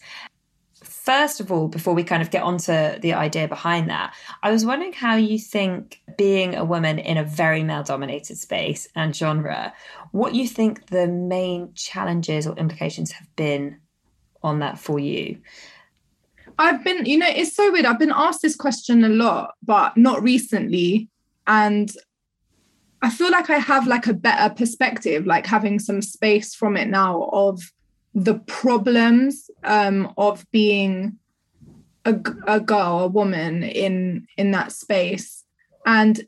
First 0.85 1.41
of 1.41 1.51
all, 1.51 1.67
before 1.67 1.95
we 1.95 2.05
kind 2.05 2.23
of 2.23 2.31
get 2.31 2.45
onto 2.45 2.73
the 3.01 3.13
idea 3.13 3.49
behind 3.49 3.91
that, 3.91 4.15
I 4.45 4.53
was 4.53 4.65
wondering 4.65 4.93
how 4.93 5.17
you 5.17 5.41
think 5.41 6.01
being 6.17 6.55
a 6.55 6.65
woman 6.65 7.01
in 7.01 7.17
a 7.17 7.25
very 7.25 7.65
male 7.65 7.83
dominated 7.83 8.39
space 8.39 8.87
and 8.95 9.17
genre, 9.17 9.75
what 10.13 10.37
you 10.37 10.47
think 10.47 10.87
the 10.87 11.09
main 11.09 11.75
challenges 11.75 12.47
or 12.47 12.55
implications 12.55 13.11
have 13.11 13.27
been 13.35 13.81
on 14.45 14.61
that 14.61 14.79
for 14.79 15.01
you. 15.01 15.39
I've 16.61 16.85
been, 16.85 17.05
you 17.05 17.19
know, 17.19 17.29
it's 17.29 17.57
so 17.57 17.73
weird. 17.73 17.85
I've 17.85 17.99
been 17.99 18.13
asked 18.15 18.43
this 18.43 18.55
question 18.55 19.03
a 19.03 19.09
lot, 19.09 19.55
but 19.61 19.97
not 19.97 20.23
recently. 20.23 21.09
And 21.49 21.93
I 23.05 23.11
feel 23.11 23.31
like 23.31 23.51
I 23.51 23.59
have 23.59 23.87
like 23.87 24.07
a 24.07 24.15
better 24.15 24.55
perspective, 24.55 25.27
like 25.27 25.45
having 25.45 25.79
some 25.79 26.01
space 26.01 26.55
from 26.55 26.75
it 26.75 26.89
now 26.89 27.29
of 27.35 27.61
the 28.15 28.37
problems 28.47 29.51
um, 29.63 30.11
of 30.17 30.47
being 30.53 31.19
a, 32.07 32.19
a 32.47 32.61
girl, 32.61 33.01
a 33.01 33.09
woman 33.09 33.63
in 33.63 34.27
in 34.39 34.53
that 34.53 34.73
space. 34.73 35.45
And 35.85 36.27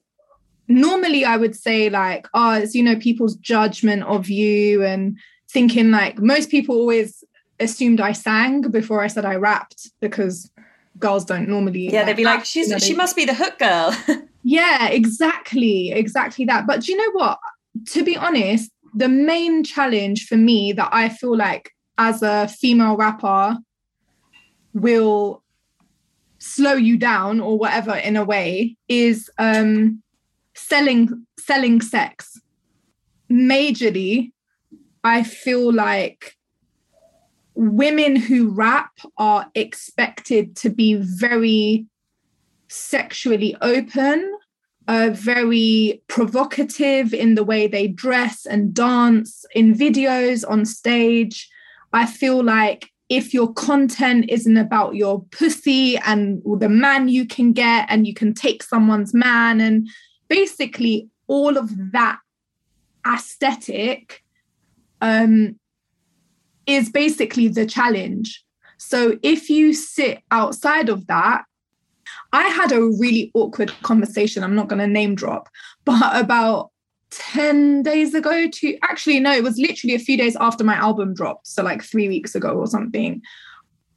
normally 0.68 1.24
I 1.24 1.38
would 1.38 1.56
say 1.56 1.88
like, 1.88 2.28
oh, 2.34 2.52
it's 2.52 2.74
you 2.74 2.82
know 2.82 2.96
people's 2.96 3.36
judgment 3.36 4.02
of 4.02 4.28
you 4.28 4.84
and 4.84 5.16
thinking 5.48 5.90
like 5.90 6.18
most 6.18 6.50
people 6.50 6.76
always 6.76 7.24
assumed 7.58 8.02
I 8.02 8.12
sang 8.12 8.60
before 8.70 9.02
I 9.02 9.06
said 9.06 9.24
I 9.24 9.36
rapped 9.36 9.92
because 10.00 10.50
girls 10.98 11.24
don't 11.24 11.48
normally. 11.48 11.90
Yeah, 11.90 12.04
they'd 12.04 12.16
be 12.16 12.24
like, 12.24 12.44
she's 12.44 12.66
you 12.66 12.74
know, 12.74 12.78
she 12.78 12.94
must 12.94 13.16
be 13.16 13.24
the 13.24 13.32
hook 13.32 13.58
girl. 13.58 13.96
yeah, 14.48 14.86
exactly, 14.86 15.90
exactly 15.90 16.44
that. 16.44 16.68
But 16.68 16.82
do 16.82 16.92
you 16.92 16.98
know 16.98 17.10
what? 17.18 17.40
To 17.86 18.04
be 18.04 18.16
honest, 18.16 18.70
the 18.94 19.08
main 19.08 19.64
challenge 19.64 20.28
for 20.28 20.36
me 20.36 20.72
that 20.72 20.88
I 20.92 21.08
feel 21.08 21.36
like 21.36 21.72
as 21.98 22.22
a 22.22 22.46
female 22.46 22.96
rapper 22.96 23.58
will 24.72 25.42
slow 26.38 26.74
you 26.74 26.96
down 26.96 27.40
or 27.40 27.58
whatever 27.58 27.96
in 27.96 28.14
a 28.16 28.22
way 28.22 28.76
is 28.88 29.28
um 29.38 30.00
selling 30.54 31.26
selling 31.40 31.80
sex 31.80 32.38
majorly 33.32 34.30
i 35.02 35.22
feel 35.22 35.72
like 35.72 36.36
women 37.54 38.16
who 38.16 38.50
rap 38.50 38.92
are 39.16 39.50
expected 39.54 40.54
to 40.54 40.68
be 40.68 40.94
very 40.94 41.86
sexually 42.68 43.56
open 43.62 44.32
uh, 44.88 45.10
very 45.12 46.00
provocative 46.06 47.12
in 47.12 47.34
the 47.34 47.42
way 47.42 47.66
they 47.66 47.88
dress 47.88 48.46
and 48.46 48.72
dance 48.72 49.44
in 49.54 49.74
videos 49.74 50.48
on 50.48 50.64
stage 50.64 51.48
i 51.92 52.06
feel 52.06 52.42
like 52.42 52.90
if 53.08 53.32
your 53.32 53.52
content 53.52 54.24
isn't 54.28 54.56
about 54.56 54.96
your 54.96 55.24
pussy 55.30 55.96
and 55.98 56.42
the 56.58 56.68
man 56.68 57.08
you 57.08 57.24
can 57.24 57.52
get 57.52 57.86
and 57.88 58.06
you 58.06 58.12
can 58.12 58.34
take 58.34 58.62
someone's 58.62 59.14
man 59.14 59.60
and 59.60 59.88
basically 60.28 61.08
all 61.28 61.56
of 61.56 61.70
that 61.92 62.18
aesthetic 63.06 64.22
um, 65.00 65.58
is 66.66 66.90
basically 66.90 67.48
the 67.48 67.66
challenge. 67.66 68.44
So 68.78 69.18
if 69.22 69.48
you 69.48 69.72
sit 69.72 70.22
outside 70.30 70.88
of 70.88 71.06
that, 71.06 71.44
I 72.32 72.48
had 72.48 72.72
a 72.72 72.80
really 72.82 73.30
awkward 73.34 73.72
conversation. 73.82 74.42
I'm 74.42 74.54
not 74.54 74.68
going 74.68 74.80
to 74.80 74.86
name 74.86 75.14
drop, 75.14 75.48
but 75.84 76.16
about 76.16 76.70
10 77.10 77.82
days 77.82 78.14
ago 78.14 78.48
to 78.48 78.78
actually 78.82 79.20
no 79.20 79.32
it 79.32 79.44
was 79.44 79.58
literally 79.58 79.94
a 79.94 79.98
few 79.98 80.16
days 80.16 80.36
after 80.36 80.64
my 80.64 80.74
album 80.74 81.14
dropped 81.14 81.46
so 81.46 81.62
like 81.62 81.82
3 81.82 82.08
weeks 82.08 82.34
ago 82.34 82.50
or 82.50 82.66
something. 82.66 83.22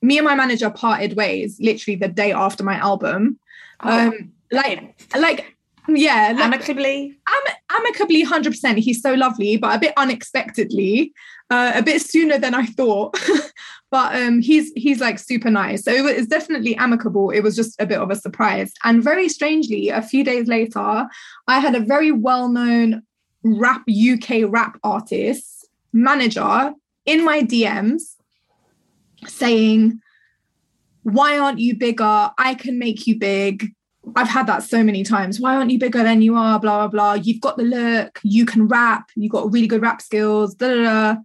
Me 0.01 0.17
and 0.17 0.25
my 0.25 0.35
manager 0.35 0.69
parted 0.69 1.15
ways 1.17 1.57
literally 1.59 1.97
the 1.97 2.07
day 2.07 2.31
after 2.31 2.63
my 2.63 2.75
album. 2.75 3.39
Oh, 3.81 4.07
um 4.07 4.31
like 4.51 4.95
like 5.15 5.55
yeah 5.87 6.33
like, 6.35 6.45
amicably? 6.45 7.17
am- 7.27 7.77
amicably 7.77 8.23
100% 8.23 8.77
he's 8.77 9.01
so 9.01 9.13
lovely 9.13 9.57
but 9.57 9.75
a 9.75 9.79
bit 9.79 9.93
unexpectedly 9.97 11.13
uh, 11.49 11.71
a 11.75 11.81
bit 11.81 12.01
sooner 12.01 12.37
than 12.37 12.53
i 12.53 12.65
thought 12.65 13.17
but 13.91 14.15
um 14.15 14.41
he's 14.41 14.71
he's 14.75 14.99
like 14.99 15.19
super 15.19 15.49
nice 15.49 15.83
so 15.83 15.91
it 15.91 16.17
was 16.17 16.27
definitely 16.27 16.75
amicable 16.77 17.29
it 17.29 17.41
was 17.41 17.55
just 17.55 17.79
a 17.79 17.85
bit 17.85 17.99
of 17.99 18.09
a 18.09 18.15
surprise 18.15 18.71
and 18.83 19.03
very 19.03 19.29
strangely 19.29 19.89
a 19.89 20.01
few 20.01 20.23
days 20.23 20.47
later 20.47 21.07
i 21.47 21.59
had 21.59 21.75
a 21.75 21.79
very 21.79 22.11
well-known 22.11 23.01
rap 23.43 23.83
uk 23.89 24.29
rap 24.47 24.77
artist 24.83 25.67
manager 25.93 26.73
in 27.05 27.23
my 27.23 27.41
dms 27.41 28.15
saying 29.27 29.99
why 31.03 31.37
aren't 31.37 31.59
you 31.59 31.75
bigger 31.75 32.29
i 32.37 32.53
can 32.53 32.77
make 32.77 33.07
you 33.07 33.17
big 33.17 33.73
I've 34.15 34.29
had 34.29 34.47
that 34.47 34.63
so 34.63 34.83
many 34.83 35.03
times. 35.03 35.39
Why 35.39 35.55
aren't 35.55 35.71
you 35.71 35.77
bigger 35.77 36.03
than 36.03 36.21
you 36.21 36.35
are? 36.35 36.59
Blah, 36.59 36.87
blah, 36.87 36.87
blah. 36.87 37.13
You've 37.13 37.41
got 37.41 37.57
the 37.57 37.63
look, 37.63 38.19
you 38.23 38.45
can 38.45 38.67
rap, 38.67 39.09
you've 39.15 39.31
got 39.31 39.51
really 39.51 39.67
good 39.67 39.81
rap 39.81 40.01
skills. 40.01 40.55
Da, 40.55 40.67
da, 40.67 40.83
da. 40.83 41.15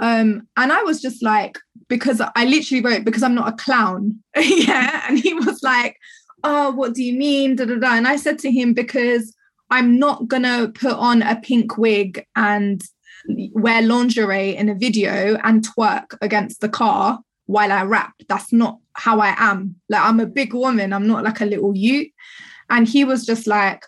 Um, 0.00 0.48
and 0.56 0.72
I 0.72 0.82
was 0.82 1.02
just 1.02 1.22
like, 1.22 1.58
because 1.88 2.20
I 2.20 2.44
literally 2.44 2.82
wrote, 2.82 3.04
because 3.04 3.22
I'm 3.22 3.34
not 3.34 3.48
a 3.48 3.56
clown. 3.56 4.22
yeah. 4.36 5.04
And 5.08 5.18
he 5.18 5.34
was 5.34 5.62
like, 5.62 5.98
Oh, 6.42 6.72
what 6.72 6.94
do 6.94 7.02
you 7.02 7.14
mean? 7.14 7.56
Da, 7.56 7.64
da, 7.64 7.76
da. 7.76 7.94
And 7.94 8.06
I 8.06 8.16
said 8.16 8.38
to 8.40 8.50
him, 8.50 8.74
because 8.74 9.34
I'm 9.70 9.98
not 9.98 10.28
gonna 10.28 10.68
put 10.68 10.92
on 10.92 11.22
a 11.22 11.36
pink 11.36 11.78
wig 11.78 12.26
and 12.36 12.82
wear 13.26 13.80
lingerie 13.80 14.54
in 14.54 14.68
a 14.68 14.74
video 14.74 15.36
and 15.42 15.66
twerk 15.66 16.16
against 16.20 16.60
the 16.60 16.68
car 16.68 17.20
while 17.46 17.72
I 17.72 17.82
rap. 17.82 18.14
That's 18.28 18.52
not 18.52 18.78
how 18.92 19.20
I 19.20 19.34
am. 19.38 19.76
Like 19.88 20.02
I'm 20.02 20.20
a 20.20 20.26
big 20.26 20.54
woman. 20.54 20.92
I'm 20.92 21.06
not 21.06 21.24
like 21.24 21.40
a 21.40 21.46
little 21.46 21.74
youth. 21.76 22.08
And 22.70 22.88
he 22.88 23.04
was 23.04 23.26
just 23.26 23.46
like, 23.46 23.84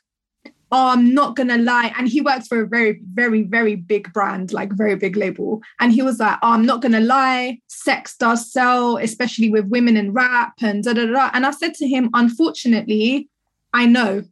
oh, 0.72 0.88
I'm 0.88 1.14
not 1.14 1.36
gonna 1.36 1.58
lie. 1.58 1.92
And 1.96 2.08
he 2.08 2.20
works 2.20 2.48
for 2.48 2.62
a 2.62 2.66
very, 2.66 3.00
very, 3.14 3.42
very 3.42 3.76
big 3.76 4.12
brand, 4.12 4.52
like 4.52 4.72
very 4.72 4.96
big 4.96 5.16
label. 5.16 5.62
And 5.80 5.92
he 5.92 6.02
was 6.02 6.18
like, 6.18 6.38
oh, 6.42 6.52
I'm 6.52 6.66
not 6.66 6.82
gonna 6.82 7.00
lie, 7.00 7.60
sex 7.68 8.16
does 8.16 8.52
sell, 8.52 8.96
especially 8.96 9.48
with 9.48 9.66
women 9.66 9.96
in 9.96 10.12
rap 10.12 10.54
and 10.60 10.82
da 10.82 10.92
da 10.92 11.06
da. 11.06 11.30
And 11.32 11.46
I 11.46 11.52
said 11.52 11.74
to 11.74 11.86
him, 11.86 12.10
unfortunately, 12.14 13.28
I 13.72 13.86
know. 13.86 14.24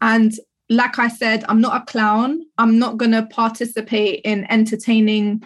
And 0.00 0.32
like 0.68 0.98
I 0.98 1.08
said, 1.08 1.44
I'm 1.48 1.60
not 1.60 1.82
a 1.82 1.84
clown. 1.86 2.42
I'm 2.58 2.78
not 2.78 2.98
gonna 2.98 3.26
participate 3.26 4.20
in 4.24 4.46
entertaining 4.50 5.42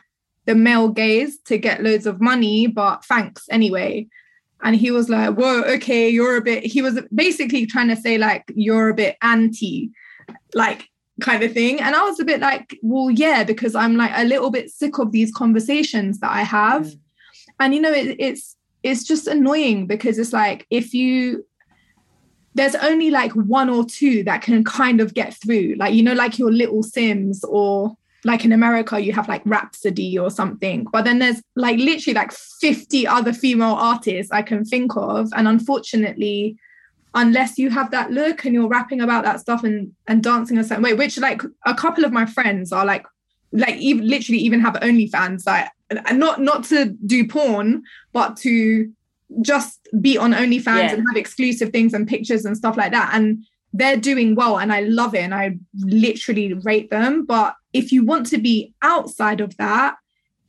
the 0.46 0.57
male 0.57 0.88
gaze 0.88 1.38
to 1.44 1.57
get 1.57 1.85
loads 1.85 2.07
of 2.07 2.20
money, 2.20 2.66
but 2.66 3.05
thanks 3.05 3.44
anyway. 3.50 4.09
And 4.64 4.76
he 4.76 4.90
was 4.90 5.09
like, 5.09 5.37
whoa, 5.37 5.62
okay, 5.62 6.09
you're 6.09 6.37
a 6.37 6.40
bit, 6.40 6.64
he 6.64 6.83
was 6.83 7.00
basically 7.14 7.66
trying 7.66 7.88
to 7.88 7.96
say, 7.96 8.18
like, 8.18 8.44
you're 8.55 8.90
a 8.90 8.94
bit 8.94 9.16
anti 9.22 9.92
like 10.54 10.88
kind 11.20 11.42
of 11.42 11.52
thing. 11.52 11.80
And 11.80 11.94
I 11.94 12.02
was 12.02 12.20
a 12.20 12.24
bit 12.24 12.40
like, 12.40 12.78
well, 12.82 13.11
yeah, 13.11 13.44
because 13.44 13.74
I'm 13.74 13.96
like 13.96 14.12
a 14.14 14.24
little 14.24 14.50
bit 14.50 14.70
sick 14.70 14.98
of 14.98 15.12
these 15.12 15.32
conversations 15.32 16.20
that 16.20 16.30
I 16.30 16.42
have. 16.42 16.87
Mm. 16.87 16.98
And 17.61 17.74
you 17.74 17.80
know, 17.80 17.92
it, 17.92 18.16
it's 18.18 18.56
it's 18.82 19.04
just 19.04 19.26
annoying 19.26 19.87
because 19.87 20.18
it's 20.18 20.32
like 20.32 20.66
if 20.70 20.92
you 20.92 21.46
there's 22.54 22.74
only 22.76 23.11
like 23.11 23.32
one 23.32 23.70
or 23.70 23.85
two 23.85 24.24
that 24.24 24.42
can 24.42 24.62
kind 24.64 25.00
of 25.00 25.14
get 25.14 25.35
through, 25.35 25.76
like 25.78 25.94
you 25.94 26.02
know, 26.02 26.12
like 26.12 26.38
your 26.38 26.52
Little 26.52 26.82
Simz 26.82 27.44
or 27.48 27.96
like 28.24 28.44
in 28.44 28.52
America, 28.52 29.00
you 29.00 29.12
have 29.12 29.28
like 29.28 29.42
Rapsody 29.44 30.18
or 30.18 30.30
something. 30.30 30.87
But 30.92 31.04
then 31.04 31.18
there's 31.18 31.42
like 31.56 31.78
literally 31.78 32.14
like 32.14 32.32
50 32.32 33.06
other 33.06 33.32
female 33.32 33.74
artists 33.74 34.30
I 34.30 34.42
can 34.42 34.64
think 34.64 34.96
of. 34.96 35.28
And 35.35 35.48
unfortunately, 35.48 36.56
unless 37.14 37.59
you 37.59 37.70
have 37.70 37.90
that 37.90 38.11
look 38.11 38.44
and 38.44 38.55
you're 38.55 38.68
rapping 38.68 39.01
about 39.01 39.25
that 39.25 39.40
stuff 39.40 39.64
and 39.64 39.92
and 40.07 40.22
dancing 40.22 40.59
a 40.59 40.64
certain 40.64 40.83
way 40.83 40.94
which 40.94 41.18
like 41.18 41.42
a 41.66 41.75
couple 41.75 42.05
of 42.05 42.12
my 42.12 42.25
friends 42.25 42.72
are 42.72 42.85
like 42.85 43.07
like 43.53 43.77
even 43.77 44.07
literally 44.09 44.40
even 44.40 44.61
have 44.61 44.75
OnlyFans 44.75 45.46
like 45.46 45.68
and 45.90 46.18
not 46.18 46.40
not 46.40 46.64
to 46.64 46.96
do 47.07 47.27
porn 47.27 47.83
but 48.12 48.37
to 48.38 48.90
just 49.40 49.88
be 50.01 50.16
on 50.18 50.33
OnlyFans 50.33 50.64
yeah. 50.64 50.92
and 50.92 51.05
have 51.09 51.16
exclusive 51.16 51.70
things 51.70 51.92
and 51.92 52.09
pictures 52.09 52.44
and 52.44 52.57
stuff 52.57 52.77
like 52.77 52.92
that 52.92 53.11
and 53.12 53.44
they're 53.75 53.96
doing 53.96 54.35
well 54.35 54.59
and 54.59 54.72
I 54.72 54.81
love 54.81 55.14
it 55.14 55.20
and 55.20 55.35
I 55.35 55.57
literally 55.81 56.55
rate 56.55 56.90
them 56.90 57.25
but 57.25 57.55
if 57.72 57.92
you 57.92 58.05
want 58.05 58.27
to 58.29 58.38
be 58.38 58.75
outside 58.83 59.40
of 59.40 59.57
that 59.57 59.96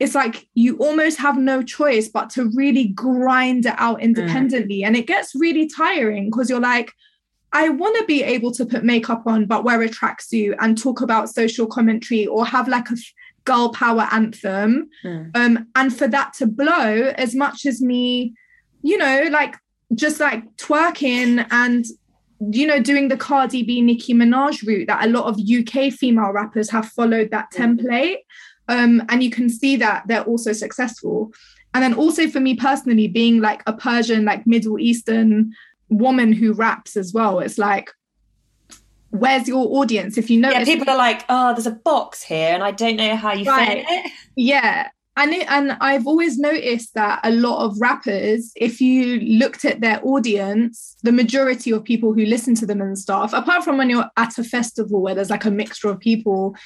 it's 0.04 0.14
like 0.14 0.46
you 0.52 0.76
almost 0.76 1.18
have 1.18 1.38
no 1.38 1.62
choice 1.62 2.08
but 2.08 2.28
to 2.28 2.50
really 2.50 2.88
grind 2.88 3.64
it 3.64 3.74
out 3.78 3.98
mm. 3.98 4.02
independently. 4.02 4.80
Mm. 4.80 4.86
And 4.88 4.96
it 4.96 5.06
gets 5.06 5.34
really 5.34 5.66
tiring 5.66 6.26
because 6.26 6.50
you're 6.50 6.60
like, 6.60 6.92
I 7.54 7.70
want 7.70 7.96
to 7.96 8.04
be 8.04 8.22
able 8.22 8.52
to 8.52 8.66
put 8.66 8.84
makeup 8.84 9.22
on, 9.26 9.46
but 9.46 9.64
wear 9.64 9.80
a 9.80 9.88
tracksuit 9.88 10.56
and 10.60 10.76
talk 10.76 11.00
about 11.00 11.30
social 11.30 11.66
commentary 11.66 12.26
or 12.26 12.44
have 12.44 12.68
like 12.68 12.90
a 12.90 12.96
girl 13.46 13.70
power 13.70 14.06
anthem. 14.10 14.90
Mm. 15.02 15.34
Um, 15.34 15.68
and 15.74 15.96
for 15.96 16.06
that 16.08 16.34
to 16.34 16.46
blow 16.46 17.12
as 17.16 17.34
much 17.34 17.64
as 17.64 17.80
me, 17.80 18.34
you 18.82 18.98
know, 18.98 19.28
like 19.30 19.56
just 19.94 20.20
like 20.20 20.44
twerking 20.56 21.46
and 21.50 21.86
you 22.50 22.66
know, 22.66 22.80
doing 22.80 23.08
the 23.08 23.16
Cardi 23.16 23.62
B, 23.62 23.80
Nicki 23.80 24.12
Minaj 24.12 24.66
route 24.66 24.88
that 24.88 25.06
a 25.06 25.08
lot 25.08 25.24
of 25.24 25.38
UK 25.38 25.90
female 25.90 26.32
rappers 26.32 26.68
have 26.68 26.88
followed 26.88 27.30
that 27.30 27.50
mm. 27.52 27.78
template. 27.78 28.16
Um, 28.68 29.02
and 29.08 29.22
you 29.22 29.30
can 29.30 29.48
see 29.48 29.76
that 29.76 30.04
they're 30.06 30.24
also 30.24 30.52
successful. 30.52 31.32
And 31.74 31.82
then 31.82 31.94
also 31.94 32.28
for 32.28 32.40
me 32.40 32.54
personally, 32.54 33.08
being 33.08 33.40
like 33.40 33.62
a 33.66 33.72
Persian, 33.72 34.24
like 34.24 34.46
Middle 34.46 34.78
Eastern 34.78 35.52
woman 35.88 36.32
who 36.32 36.52
raps 36.52 36.96
as 36.96 37.12
well, 37.12 37.40
it's 37.40 37.58
like, 37.58 37.90
where's 39.10 39.46
your 39.46 39.66
audience? 39.78 40.16
If 40.16 40.30
you 40.30 40.40
know, 40.40 40.50
yeah, 40.50 40.64
people 40.64 40.88
are 40.90 40.96
like, 40.96 41.24
oh, 41.28 41.52
there's 41.52 41.66
a 41.66 41.72
box 41.72 42.22
here, 42.22 42.54
and 42.54 42.62
I 42.62 42.70
don't 42.70 42.96
know 42.96 43.16
how 43.16 43.32
you 43.32 43.50
right. 43.50 43.86
fit 43.86 44.06
it. 44.06 44.12
Yeah, 44.36 44.88
and 45.16 45.32
it, 45.32 45.48
and 45.48 45.72
I've 45.80 46.06
always 46.06 46.38
noticed 46.38 46.94
that 46.94 47.20
a 47.22 47.30
lot 47.30 47.64
of 47.64 47.80
rappers, 47.80 48.52
if 48.56 48.80
you 48.80 49.20
looked 49.20 49.64
at 49.64 49.80
their 49.80 50.04
audience, 50.04 50.96
the 51.02 51.12
majority 51.12 51.70
of 51.70 51.84
people 51.84 52.12
who 52.12 52.24
listen 52.24 52.56
to 52.56 52.66
them 52.66 52.80
and 52.80 52.98
stuff, 52.98 53.32
apart 53.32 53.62
from 53.62 53.78
when 53.78 53.90
you're 53.90 54.10
at 54.16 54.38
a 54.38 54.44
festival 54.44 55.00
where 55.00 55.14
there's 55.14 55.30
like 55.30 55.44
a 55.44 55.52
mixture 55.52 55.88
of 55.88 56.00
people, 56.00 56.56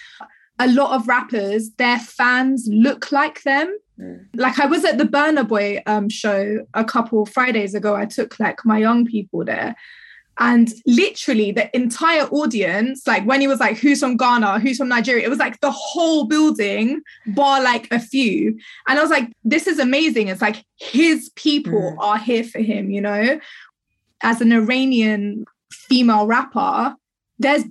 a 0.59 0.69
lot 0.69 0.95
of 0.95 1.07
rappers, 1.07 1.71
their 1.73 1.99
fans 1.99 2.69
look 2.71 3.13
like 3.13 3.43
them. 3.43 3.77
Mm. 3.99 4.27
Like 4.35 4.59
I 4.59 4.67
was 4.67 4.85
at 4.85 4.99
the 4.99 5.05
Burna 5.05 5.47
Boy 5.47 5.83
um, 5.87 6.09
show 6.09 6.67
a 6.75 6.85
couple 6.85 7.27
Fridays 7.27 7.75
ago. 7.75 7.95
I 7.95 8.07
took 8.07 8.39
like 8.41 8.65
my 8.65 8.79
young 8.79 9.07
people 9.07 9.45
there. 9.45 9.77
And 10.41 10.73
literally 10.87 11.51
the 11.51 11.75
entire 11.77 12.23
audience, 12.27 13.07
like 13.09 13.25
when 13.25 13.41
he 13.41 13.49
was 13.49 13.59
like, 13.59 13.77
who's 13.77 13.99
from 13.99 14.17
Ghana, 14.17 14.61
who's 14.61 14.79
from 14.79 14.89
Nigeria, 14.89 15.25
it 15.25 15.31
was 15.31 15.41
like 15.41 15.61
the 15.61 15.73
whole 15.73 16.27
building, 16.27 17.03
bar 17.27 17.61
like 17.61 17.89
a 17.91 17.99
few. 17.99 18.57
And 18.87 18.99
I 18.99 19.03
was 19.03 19.11
like, 19.11 19.33
this 19.45 19.67
is 19.67 19.81
amazing. 19.81 20.29
It's 20.29 20.41
like 20.41 20.65
his 20.77 21.31
people 21.31 21.97
mm. 21.97 21.97
are 21.99 22.19
here 22.19 22.45
for 22.45 22.61
him, 22.61 22.91
you 22.91 23.01
know? 23.01 23.41
As 24.23 24.41
an 24.41 24.53
Iranian 24.53 25.45
female 25.73 26.27
rapper, 26.27 26.95
there's 27.41 27.65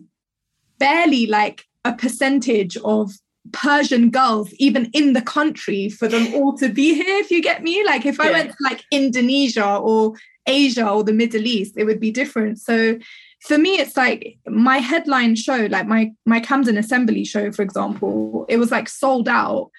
barely 0.78 1.26
like 1.26 1.67
a 1.88 1.94
percentage 1.94 2.78
of 2.78 3.12
Persian 3.52 4.10
girls 4.10 4.54
even 4.54 4.90
in 4.94 5.14
the 5.14 5.22
country 5.22 5.90
for 5.90 6.08
them 6.08 6.34
all 6.34 6.58
to 6.58 6.70
be 6.70 6.94
here, 6.96 7.18
if 7.18 7.32
you 7.32 7.42
get 7.42 7.64
me. 7.64 7.84
Like 7.86 8.06
if 8.06 8.20
I 8.20 8.26
yeah. 8.26 8.32
went 8.32 8.50
to 8.52 8.58
like 8.62 8.84
Indonesia 8.92 9.78
or 9.78 10.14
Asia 10.46 10.88
or 10.88 11.04
the 11.04 11.14
Middle 11.14 11.46
East, 11.46 11.76
it 11.78 11.86
would 11.86 12.00
be 12.00 12.12
different. 12.12 12.60
So 12.60 12.98
for 13.42 13.58
me, 13.58 13.80
it's 13.80 13.96
like 13.96 14.38
my 14.48 14.78
headline 14.78 15.36
show, 15.36 15.68
like 15.70 15.88
my 15.88 16.12
my 16.26 16.40
Camden 16.40 16.78
Assembly 16.78 17.24
show, 17.24 17.52
for 17.52 17.62
example, 17.62 18.46
it 18.50 18.58
was 18.58 18.72
like 18.72 18.90
sold 18.90 19.28
out. 19.30 19.72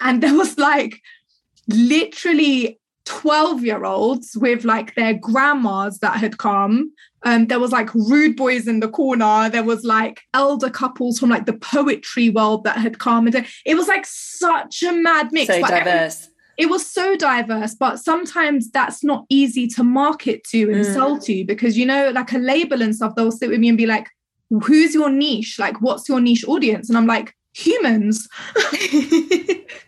And 0.00 0.22
there 0.22 0.34
was 0.34 0.58
like 0.58 1.00
literally 1.66 2.78
12 3.08 3.64
year 3.64 3.84
olds 3.84 4.36
with 4.36 4.64
like 4.64 4.94
their 4.94 5.14
grandmas 5.14 5.98
that 6.00 6.18
had 6.18 6.36
come. 6.36 6.92
Um, 7.24 7.46
there 7.46 7.58
was 7.58 7.72
like 7.72 7.92
rude 7.94 8.36
boys 8.36 8.68
in 8.68 8.80
the 8.80 8.88
corner. 8.88 9.48
There 9.48 9.64
was 9.64 9.82
like 9.82 10.20
elder 10.34 10.68
couples 10.68 11.18
from 11.18 11.30
like 11.30 11.46
the 11.46 11.54
poetry 11.54 12.28
world 12.28 12.64
that 12.64 12.76
had 12.76 12.98
come. 12.98 13.26
And 13.26 13.46
it 13.64 13.74
was 13.74 13.88
like 13.88 14.04
such 14.06 14.82
a 14.82 14.92
mad 14.92 15.32
mix. 15.32 15.46
So 15.52 15.60
but 15.62 15.70
diverse. 15.70 16.28
It 16.58 16.68
was 16.68 16.84
so 16.86 17.16
diverse, 17.16 17.74
but 17.74 17.98
sometimes 17.98 18.70
that's 18.70 19.02
not 19.02 19.24
easy 19.30 19.66
to 19.68 19.82
market 19.82 20.44
to 20.50 20.70
and 20.70 20.84
Mm. 20.84 20.92
sell 20.92 21.18
to 21.20 21.44
because, 21.44 21.78
you 21.78 21.86
know, 21.86 22.10
like 22.10 22.32
a 22.32 22.38
label 22.38 22.82
and 22.82 22.94
stuff, 22.94 23.14
they'll 23.16 23.32
sit 23.32 23.48
with 23.48 23.60
me 23.60 23.68
and 23.68 23.78
be 23.78 23.86
like, 23.86 24.08
who's 24.50 24.92
your 24.92 25.08
niche? 25.08 25.58
Like, 25.58 25.80
what's 25.80 26.08
your 26.08 26.20
niche 26.20 26.44
audience? 26.46 26.88
And 26.90 26.98
I'm 26.98 27.06
like, 27.06 27.34
humans. 27.54 28.28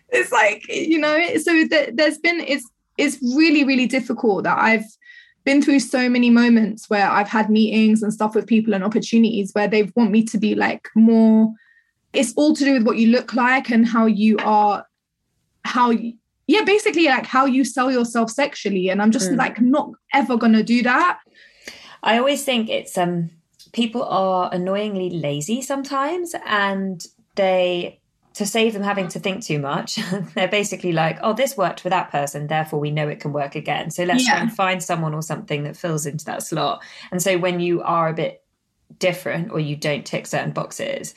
it's 0.09 0.31
like, 0.31 0.67
you 0.67 0.97
know, 0.97 1.37
so 1.37 1.67
th- 1.67 1.91
there's 1.93 2.17
been, 2.17 2.39
it's, 2.41 2.65
it's 3.01 3.17
really, 3.35 3.63
really 3.63 3.87
difficult 3.87 4.43
that 4.43 4.57
I've 4.59 4.85
been 5.43 5.61
through 5.61 5.79
so 5.79 6.07
many 6.07 6.29
moments 6.29 6.87
where 6.89 7.09
I've 7.09 7.27
had 7.27 7.49
meetings 7.49 8.03
and 8.03 8.13
stuff 8.13 8.35
with 8.35 8.45
people 8.45 8.75
and 8.75 8.83
opportunities 8.83 9.51
where 9.53 9.67
they 9.67 9.83
want 9.95 10.11
me 10.11 10.23
to 10.25 10.37
be 10.37 10.53
like 10.53 10.87
more, 10.95 11.51
it's 12.13 12.33
all 12.35 12.55
to 12.55 12.63
do 12.63 12.73
with 12.73 12.83
what 12.83 12.97
you 12.97 13.07
look 13.07 13.33
like 13.33 13.71
and 13.71 13.87
how 13.87 14.05
you 14.05 14.37
are, 14.43 14.85
how 15.65 15.89
you, 15.89 16.13
yeah, 16.45 16.63
basically 16.63 17.05
like 17.05 17.25
how 17.25 17.45
you 17.45 17.63
sell 17.63 17.91
yourself 17.91 18.29
sexually. 18.29 18.89
And 18.89 19.01
I'm 19.01 19.11
just 19.11 19.31
Mm. 19.31 19.37
like 19.37 19.59
not 19.59 19.89
ever 20.13 20.37
gonna 20.37 20.63
do 20.63 20.83
that. 20.83 21.19
I 22.03 22.19
always 22.19 22.43
think 22.43 22.69
it's 22.69 22.97
um 22.97 23.31
people 23.73 24.03
are 24.03 24.49
annoyingly 24.53 25.09
lazy 25.09 25.61
sometimes 25.61 26.35
and 26.45 27.03
they 27.35 28.00
to 28.33 28.45
save 28.45 28.73
them 28.73 28.83
having 28.83 29.09
to 29.09 29.19
think 29.19 29.43
too 29.43 29.59
much, 29.59 29.99
they're 30.35 30.47
basically 30.47 30.93
like, 30.93 31.19
oh, 31.21 31.33
this 31.33 31.57
worked 31.57 31.81
for 31.81 31.89
that 31.89 32.11
person, 32.11 32.47
therefore 32.47 32.79
we 32.79 32.91
know 32.91 33.07
it 33.07 33.19
can 33.19 33.33
work 33.33 33.55
again. 33.55 33.91
So 33.91 34.03
let's 34.03 34.25
try 34.25 34.39
and 34.39 34.53
find 34.53 34.81
someone 34.81 35.13
or 35.13 35.21
something 35.21 35.63
that 35.63 35.75
fills 35.75 36.05
into 36.05 36.25
that 36.25 36.43
slot. 36.43 36.81
And 37.11 37.21
so 37.21 37.37
when 37.37 37.59
you 37.59 37.81
are 37.81 38.07
a 38.07 38.13
bit 38.13 38.43
different 38.99 39.51
or 39.51 39.59
you 39.59 39.75
don't 39.75 40.05
tick 40.05 40.27
certain 40.27 40.51
boxes, 40.51 41.15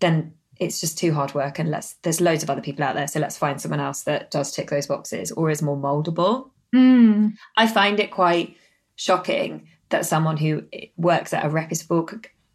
then 0.00 0.34
it's 0.60 0.80
just 0.80 0.98
too 0.98 1.12
hard 1.12 1.34
work 1.34 1.58
and 1.58 1.70
let's 1.70 1.94
there's 2.02 2.20
loads 2.20 2.44
of 2.44 2.50
other 2.50 2.60
people 2.60 2.84
out 2.84 2.94
there. 2.94 3.08
So 3.08 3.18
let's 3.18 3.36
find 3.36 3.60
someone 3.60 3.80
else 3.80 4.02
that 4.02 4.30
does 4.30 4.52
tick 4.52 4.70
those 4.70 4.86
boxes 4.86 5.32
or 5.32 5.50
is 5.50 5.62
more 5.62 5.76
moldable. 5.76 6.50
Mm. 6.74 7.34
I 7.56 7.66
find 7.66 7.98
it 7.98 8.12
quite 8.12 8.56
shocking 8.94 9.68
that 9.88 10.06
someone 10.06 10.36
who 10.36 10.62
works 10.96 11.34
at 11.34 11.44
a 11.44 11.48
reputable 11.48 12.08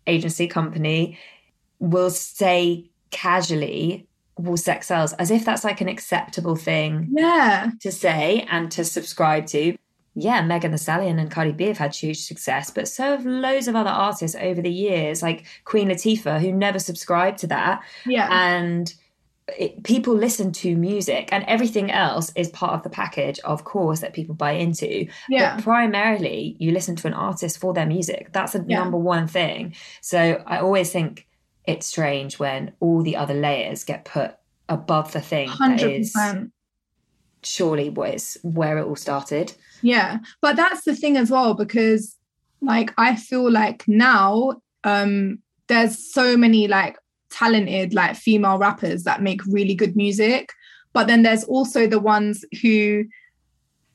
agency 0.08 0.48
company 0.48 1.20
will 1.80 2.10
say 2.10 2.90
casually, 3.12 4.08
well, 4.38 4.58
sex 4.58 4.88
sells, 4.88 5.14
as 5.14 5.32
if 5.32 5.46
that's 5.46 5.64
like 5.64 5.82
an 5.82 5.88
acceptable 5.88 6.56
thing 6.56 7.08
Yeah. 7.12 7.72
to 7.82 7.92
say 7.92 8.46
and 8.50 8.72
to 8.72 8.84
subscribe 8.84 9.46
to. 9.48 9.76
Yeah, 10.20 10.42
Megan 10.42 10.72
Thee 10.72 10.78
Stallion 10.78 11.20
and 11.20 11.30
Cardi 11.30 11.52
B 11.52 11.66
have 11.66 11.78
had 11.78 11.94
huge 11.94 12.20
success, 12.22 12.72
but 12.72 12.88
so 12.88 13.04
have 13.12 13.26
loads 13.26 13.68
of 13.68 13.76
other 13.76 13.90
artists 13.92 14.36
over 14.40 14.62
the 14.62 14.72
years, 14.72 15.22
like 15.22 15.46
Queen 15.64 15.90
Latifah, 15.90 16.40
who 16.42 16.52
never 16.52 16.80
subscribed 16.80 17.38
to 17.40 17.48
that 17.48 17.84
Yeah. 18.06 18.28
and 18.32 18.92
it, 19.58 19.84
people 19.84 20.14
listen 20.14 20.52
to 20.52 20.76
music 20.76 21.30
and 21.32 21.46
everything 21.48 21.90
else 21.90 22.34
is 22.36 22.50
part 22.50 22.74
of 22.74 22.84
the 22.84 22.90
package 22.90 23.40
of 23.46 23.64
course 23.64 24.02
that 24.02 24.12
people 24.14 24.36
buy 24.36 24.52
into 24.52 25.08
Yeah. 25.30 25.56
but 25.56 25.64
primarily 25.64 26.58
you 26.60 26.72
listen 26.72 26.98
to 26.98 27.08
an 27.08 27.14
artist 27.14 27.58
for 27.58 27.74
their 27.74 27.86
music 27.86 28.34
that's 28.34 28.52
the 28.52 28.66
Yeah. 28.68 28.80
number 28.80 28.98
one 28.98 29.26
thing 29.26 29.74
so 30.02 30.44
i 30.48 30.58
always 30.58 30.92
think 30.92 31.28
it's 31.68 31.86
strange 31.86 32.40
when 32.40 32.74
all 32.80 33.04
the 33.04 33.16
other 33.16 33.36
layers 33.36 33.84
get 33.84 34.06
put 34.06 34.36
above 34.70 35.12
the 35.12 35.22
thing 35.22 35.48
that 35.48 35.58
Hundred 35.58 35.92
is 35.92 36.16
surely 37.44 37.90
what 37.90 38.16
is 38.16 38.40
where 38.42 38.80
it 38.80 38.86
all 38.86 38.96
started 38.96 39.54
Yeah. 39.82 40.18
But 40.42 40.56
that's 40.56 40.84
the 40.86 40.96
thing 40.96 41.18
as 41.18 41.30
well, 41.30 41.54
because 41.54 42.16
like 42.62 42.92
I 42.98 43.16
feel 43.16 43.52
like 43.52 43.88
now 43.88 44.54
um 44.84 45.40
there's 45.68 46.12
so 46.12 46.38
many 46.38 46.68
like 46.68 46.98
talented 47.30 47.94
like 47.94 48.16
female 48.16 48.58
rappers 48.58 49.04
that 49.04 49.22
make 49.22 49.42
really 49.46 49.76
good 49.76 49.96
music. 49.96 50.52
But 50.94 51.08
then 51.08 51.24
there's 51.24 51.44
also 51.44 51.86
the 51.86 52.00
ones 52.00 52.44
who 52.62 53.06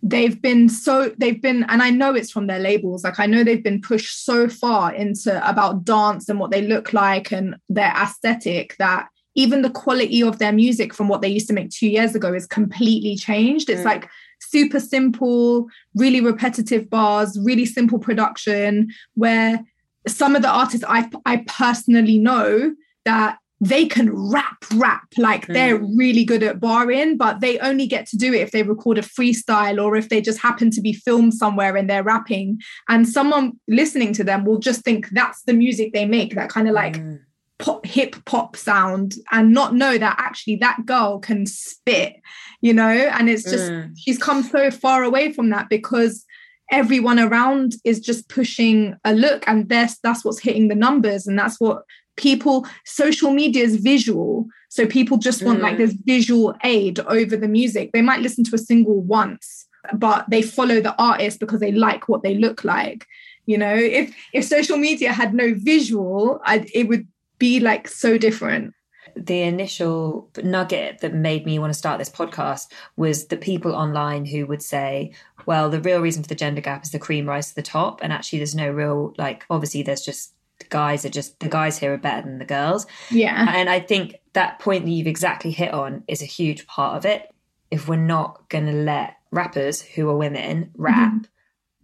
they've 0.03 0.43
been 0.43 0.69
so 0.69 1.13
they've 1.19 1.41
been 1.41 1.65
and 1.69 1.81
I 1.83 1.91
know 1.91 2.15
it's 2.15 2.31
from 2.31 2.49
their 2.49 2.59
labels 2.59 3.05
like 3.05 3.21
I 3.21 3.27
know 3.27 3.45
they've 3.45 3.63
been 3.63 3.81
pushed 3.81 4.25
so 4.25 4.49
far 4.49 4.93
into 4.93 5.49
about 5.49 5.85
dance 5.85 6.29
and 6.29 6.41
what 6.41 6.51
they 6.51 6.63
look 6.63 6.93
like 6.93 7.33
and 7.33 7.55
their 7.69 7.93
aesthetic 7.97 8.75
that 8.79 9.07
even 9.35 9.63
the 9.63 9.71
quality 9.71 10.23
of 10.23 10.39
their 10.39 10.53
music 10.53 10.93
from 10.93 11.09
what 11.09 11.23
they 11.23 11.29
used 11.29 11.47
to 11.49 11.53
make 11.55 11.71
2 11.71 11.87
years 11.87 12.15
ago 12.17 12.35
is 12.35 12.47
completely 12.47 13.15
changed 13.17 13.71
it's 13.71 13.83
Mm. 13.83 13.87
like 13.87 14.09
super 14.41 14.81
simple 14.81 15.69
really 15.95 16.21
repetitive 16.21 16.91
bars 16.91 17.39
really 17.45 17.65
simple 17.65 18.01
production 18.01 18.89
where 19.15 19.65
some 20.09 20.35
of 20.35 20.43
the 20.43 20.49
artists 20.51 20.85
I 20.89 21.09
I 21.25 21.45
personally 21.47 22.19
know 22.19 22.75
that 23.05 23.39
they 23.65 23.87
can 23.87 24.11
rap 24.33 24.57
rap 24.75 25.07
like 25.17 25.47
they're 25.47 25.79
really 25.97 26.25
good 26.25 26.43
at 26.43 26.59
barring 26.59 27.17
but 27.17 27.39
they 27.41 27.61
only 27.61 27.87
get 27.87 28.07
to 28.07 28.17
do 28.17 28.35
it 28.35 28.41
if 28.41 28.51
they 28.51 28.65
record 28.65 28.99
a 28.99 29.03
freestyle 29.03 29.81
or 29.83 29.95
if 29.95 30.09
they 30.09 30.21
just 30.21 30.41
happen 30.41 30.69
to 30.69 30.81
be 30.81 30.93
filmed 30.93 31.33
somewhere 31.33 31.77
and 31.77 31.89
they're 31.89 32.03
rapping 32.03 32.59
and 32.89 33.09
someone 33.09 33.53
listening 33.69 34.13
to 34.13 34.25
them 34.25 34.45
will 34.45 34.59
just 34.59 34.83
think 34.83 35.09
that's 35.11 35.43
the 35.45 35.53
music 35.53 35.93
they 35.93 36.05
make 36.05 36.35
that 36.35 36.51
kind 36.51 36.69
of 36.69 36.75
like 36.75 36.97
Mm. 36.97 37.21
pop, 37.61 37.87
hip 37.87 38.17
pop 38.25 38.57
sound 38.57 39.15
and 39.31 39.53
not 39.55 39.75
know 39.77 39.97
that 39.97 40.17
actually 40.19 40.57
that 40.57 40.85
girl 40.85 41.21
can 41.21 41.47
spit 41.47 42.17
you 42.63 42.75
know 42.75 42.89
and 43.17 43.31
it's 43.31 43.45
just 43.45 43.71
Mm. 43.71 43.93
she's 43.97 44.19
come 44.19 44.43
so 44.43 44.73
far 44.73 45.05
away 45.05 45.33
from 45.33 45.51
that 45.51 45.69
because 45.69 46.25
everyone 46.73 47.21
around 47.21 47.75
is 47.85 48.01
just 48.01 48.29
pushing 48.29 48.97
a 49.05 49.15
look 49.15 49.45
and 49.47 49.69
that's 49.69 49.99
that's 50.03 50.25
what's 50.25 50.41
hitting 50.41 50.67
the 50.69 50.75
numbers 50.75 51.29
and 51.29 51.39
that's 51.39 51.61
what 51.61 51.83
people 52.17 52.67
social 52.85 53.31
media 53.31 53.63
is 53.65 53.77
visual 53.77 54.47
so 54.69 54.87
people 54.87 55.17
just 55.19 55.43
want 55.43 55.61
like 55.61 55.75
Mm. 55.75 55.79
this 55.79 55.93
visual 55.93 56.55
aid 56.65 57.01
over 57.01 57.37
the 57.37 57.49
music 57.49 57.91
they 57.93 58.03
might 58.03 58.21
listen 58.21 58.45
to 58.45 58.55
a 58.55 58.59
single 58.59 59.01
once 59.01 59.67
but 59.95 60.29
they 60.29 60.43
follow 60.43 60.81
the 60.81 60.95
artist 61.03 61.41
because 61.41 61.61
they 61.61 61.73
like 61.73 62.09
what 62.09 62.23
they 62.23 62.35
look 62.35 62.65
like 62.65 63.07
you 63.47 63.59
know 63.59 63.75
if 63.75 64.15
if 64.33 64.45
social 64.45 64.77
media 64.77 65.13
had 65.13 65.35
no 65.35 65.55
visual 65.57 66.41
I, 66.45 66.67
it 66.75 66.89
would 66.89 67.07
be 67.39 67.61
like 67.61 67.89
so 67.89 68.19
different 68.19 68.75
the 69.17 69.43
initial 69.43 70.31
nugget 70.43 71.01
that 71.01 71.13
made 71.13 71.45
me 71.45 71.59
want 71.59 71.73
to 71.73 71.79
start 71.79 71.99
this 71.99 72.09
podcast 72.09 72.69
was 72.97 73.27
the 73.27 73.37
people 73.37 73.75
online 73.75 74.25
who 74.25 74.47
would 74.47 74.63
say, 74.63 75.13
well, 75.45 75.69
the 75.69 75.83
real 75.83 76.01
reason 76.01 76.23
for 76.23 76.31
the 76.31 76.35
gender 76.35 76.63
gap 76.63 76.83
is 76.85 76.93
the 76.93 76.99
cream 76.99 77.29
rise 77.29 77.51
to 77.51 77.55
the 77.55 77.63
top. 77.63 78.01
And 78.03 78.11
actually, 78.11 78.39
there's 78.39 78.55
no 78.55 78.71
real, 78.71 79.13
like, 79.19 79.45
obviously, 79.51 79.83
there's 79.83 80.01
just 80.01 80.33
the 80.63 80.69
guys 80.69 81.05
are 81.05 81.11
just, 81.11 81.39
the 81.41 81.49
guys 81.49 81.79
here 81.79 81.93
are 81.93 81.99
better 81.99 82.23
than 82.23 82.39
the 82.39 82.45
girls. 82.45 82.87
yeah 83.11 83.47
And 83.57 83.69
I 83.69 83.81
think 83.81 84.17
that 84.33 84.59
point 84.59 84.85
that 84.85 84.91
you've 84.91 85.07
exactly 85.07 85.51
hit 85.51 85.73
on 85.73 86.05
is 86.09 86.23
a 86.23 86.27
huge 86.27 86.67
part 86.67 86.97
of 86.97 87.05
it. 87.07 87.31
If 87.71 87.89
we're 87.89 87.97
not 87.97 88.49
going 88.49 88.67
to 88.67 88.73
let 88.73 89.17
rappers 89.31 89.81
who 89.83 90.09
are 90.11 90.17
women 90.17 90.71
rap, 90.77 91.13
mm-hmm. 91.13 91.25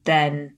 then 0.04 0.56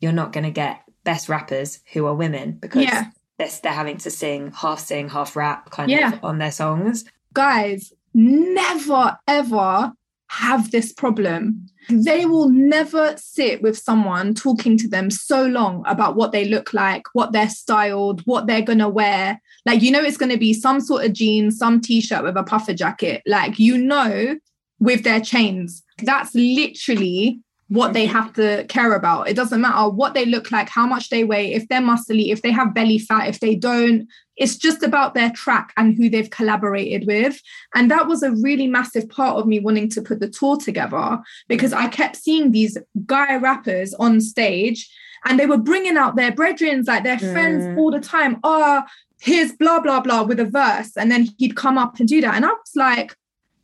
you're 0.00 0.12
not 0.12 0.32
going 0.32 0.44
to 0.44 0.50
get 0.50 0.82
best 1.04 1.28
rappers 1.28 1.80
who 1.92 2.06
are 2.06 2.14
women 2.14 2.52
because 2.52 2.82
Yeah. 2.84 3.04
they're, 3.38 3.48
they're 3.62 3.72
having 3.72 3.98
to 3.98 4.10
sing 4.10 4.52
half 4.52 4.80
sing, 4.80 5.08
half 5.08 5.36
rap 5.36 5.70
kind 5.70 5.90
Yeah. 5.90 6.14
of 6.14 6.24
on 6.24 6.38
their 6.38 6.52
songs. 6.52 7.04
guys 7.32 7.92
never 8.14 9.18
ever 9.28 9.92
have 10.28 10.70
this 10.70 10.92
problem. 10.92 11.66
They 11.88 12.26
will 12.26 12.48
never 12.48 13.14
sit 13.16 13.62
with 13.62 13.78
someone 13.78 14.34
talking 14.34 14.76
to 14.78 14.88
them 14.88 15.10
so 15.10 15.46
long 15.46 15.84
about 15.86 16.16
what 16.16 16.32
they 16.32 16.44
look 16.46 16.72
like, 16.74 17.04
what 17.12 17.32
they're 17.32 17.48
styled, 17.48 18.22
what 18.26 18.46
they're 18.46 18.62
going 18.62 18.80
to 18.80 18.88
wear. 18.88 19.40
Like, 19.64 19.82
you 19.82 19.92
know, 19.92 20.02
it's 20.02 20.16
going 20.16 20.32
to 20.32 20.38
be 20.38 20.52
some 20.52 20.80
sort 20.80 21.04
of 21.04 21.12
jeans, 21.12 21.58
some 21.58 21.80
t 21.80 22.00
shirt 22.00 22.24
with 22.24 22.36
a 22.36 22.42
puffer 22.42 22.74
jacket. 22.74 23.22
Like, 23.26 23.58
you 23.58 23.78
know, 23.78 24.36
with 24.80 25.04
their 25.04 25.20
chains. 25.20 25.82
That's 26.02 26.34
literally 26.34 27.40
what 27.68 27.92
they 27.94 28.06
have 28.06 28.32
to 28.34 28.64
care 28.68 28.92
about. 28.92 29.28
It 29.28 29.34
doesn't 29.34 29.60
matter 29.60 29.88
what 29.88 30.14
they 30.14 30.24
look 30.24 30.52
like, 30.52 30.68
how 30.68 30.86
much 30.86 31.10
they 31.10 31.24
weigh, 31.24 31.52
if 31.52 31.66
they're 31.68 31.80
muscly, 31.80 32.30
if 32.30 32.42
they 32.42 32.52
have 32.52 32.74
belly 32.74 32.98
fat, 32.98 33.28
if 33.28 33.40
they 33.40 33.56
don't. 33.56 34.06
It's 34.36 34.56
just 34.56 34.82
about 34.84 35.14
their 35.14 35.30
track 35.30 35.72
and 35.76 35.96
who 35.96 36.08
they've 36.08 36.30
collaborated 36.30 37.06
with. 37.06 37.40
And 37.74 37.90
that 37.90 38.06
was 38.06 38.22
a 38.22 38.30
really 38.30 38.68
massive 38.68 39.08
part 39.08 39.36
of 39.36 39.46
me 39.46 39.58
wanting 39.58 39.88
to 39.90 40.02
put 40.02 40.20
the 40.20 40.28
tour 40.28 40.58
together 40.58 41.18
because 41.48 41.72
I 41.72 41.88
kept 41.88 42.16
seeing 42.16 42.52
these 42.52 42.78
guy 43.06 43.36
rappers 43.36 43.94
on 43.94 44.20
stage 44.20 44.88
and 45.24 45.40
they 45.40 45.46
were 45.46 45.58
bringing 45.58 45.96
out 45.96 46.14
their 46.14 46.30
brethren, 46.32 46.84
like 46.86 47.02
their 47.02 47.18
friends 47.18 47.64
Mm. 47.64 47.78
all 47.78 47.90
the 47.90 47.98
time. 47.98 48.38
Oh, 48.44 48.82
here's 49.20 49.52
blah, 49.52 49.80
blah, 49.80 50.00
blah 50.00 50.22
with 50.22 50.38
a 50.38 50.44
verse. 50.44 50.96
And 50.96 51.10
then 51.10 51.28
he'd 51.38 51.56
come 51.56 51.78
up 51.78 51.98
and 51.98 52.06
do 52.08 52.20
that. 52.20 52.34
And 52.36 52.44
I 52.44 52.50
was 52.50 52.72
like, 52.76 53.16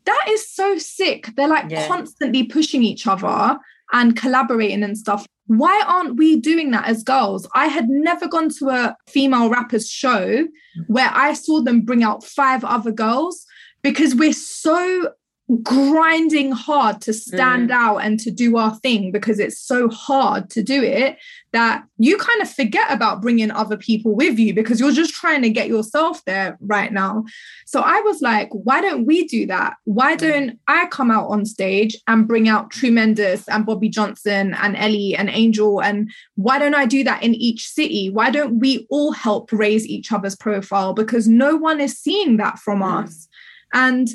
that 0.06 0.24
is 0.30 0.50
so 0.50 0.78
sick. 0.78 1.28
They're 1.36 1.46
like 1.46 1.70
Yeah. 1.70 1.86
constantly 1.86 2.42
pushing 2.44 2.82
each 2.82 3.06
other. 3.06 3.58
And 3.92 4.16
collaborating 4.16 4.82
and 4.82 4.96
stuff. 4.96 5.26
Why 5.46 5.82
aren't 5.86 6.16
we 6.16 6.40
doing 6.40 6.70
that 6.70 6.86
as 6.86 7.02
girls? 7.02 7.48
I 7.54 7.66
had 7.66 7.88
never 7.88 8.26
gone 8.26 8.48
to 8.58 8.70
a 8.70 8.96
female 9.08 9.50
rappers 9.50 9.88
show 9.88 10.46
where 10.86 11.10
I 11.12 11.34
saw 11.34 11.60
them 11.60 11.82
bring 11.82 12.02
out 12.02 12.24
five 12.24 12.64
other 12.64 12.92
girls 12.92 13.44
because 13.82 14.14
we're 14.14 14.32
so 14.32 15.10
grinding 15.62 16.52
hard 16.52 17.00
to 17.02 17.12
stand 17.12 17.70
Mm. 17.70 17.74
out 17.74 17.96
and 17.98 18.18
to 18.20 18.30
do 18.30 18.56
our 18.56 18.74
thing 18.76 19.12
because 19.12 19.38
it's 19.38 19.58
so 19.60 19.88
hard 19.88 20.48
to 20.50 20.62
do 20.62 20.82
it 20.82 21.18
that 21.52 21.84
you 21.98 22.16
kind 22.16 22.40
of 22.40 22.50
forget 22.50 22.90
about 22.90 23.20
bringing 23.20 23.50
other 23.50 23.76
people 23.76 24.14
with 24.14 24.38
you 24.38 24.54
because 24.54 24.80
you're 24.80 24.92
just 24.92 25.12
trying 25.12 25.42
to 25.42 25.50
get 25.50 25.68
yourself 25.68 26.24
there 26.24 26.56
right 26.60 26.92
now. 26.92 27.24
So 27.66 27.80
I 27.82 28.00
was 28.00 28.22
like, 28.22 28.48
why 28.52 28.80
don't 28.80 29.04
we 29.04 29.26
do 29.26 29.46
that? 29.46 29.74
Why 29.84 30.16
don't 30.16 30.58
I 30.66 30.86
come 30.86 31.10
out 31.10 31.28
on 31.28 31.44
stage 31.44 31.96
and 32.06 32.26
bring 32.26 32.48
out 32.48 32.70
Tremendous 32.70 33.46
and 33.48 33.66
Bobby 33.66 33.90
Johnson 33.90 34.54
and 34.54 34.76
Ellie 34.76 35.14
and 35.14 35.28
Angel? 35.28 35.82
And 35.82 36.10
why 36.36 36.58
don't 36.58 36.74
I 36.74 36.86
do 36.86 37.04
that 37.04 37.22
in 37.22 37.34
each 37.34 37.68
city? 37.68 38.08
Why 38.08 38.30
don't 38.30 38.58
we 38.58 38.86
all 38.88 39.12
help 39.12 39.52
raise 39.52 39.86
each 39.86 40.10
other's 40.10 40.36
profile? 40.36 40.94
Because 40.94 41.28
no 41.28 41.56
one 41.56 41.80
is 41.80 41.98
seeing 41.98 42.38
that 42.38 42.58
from 42.58 42.82
us. 42.82 43.28
And 43.74 44.08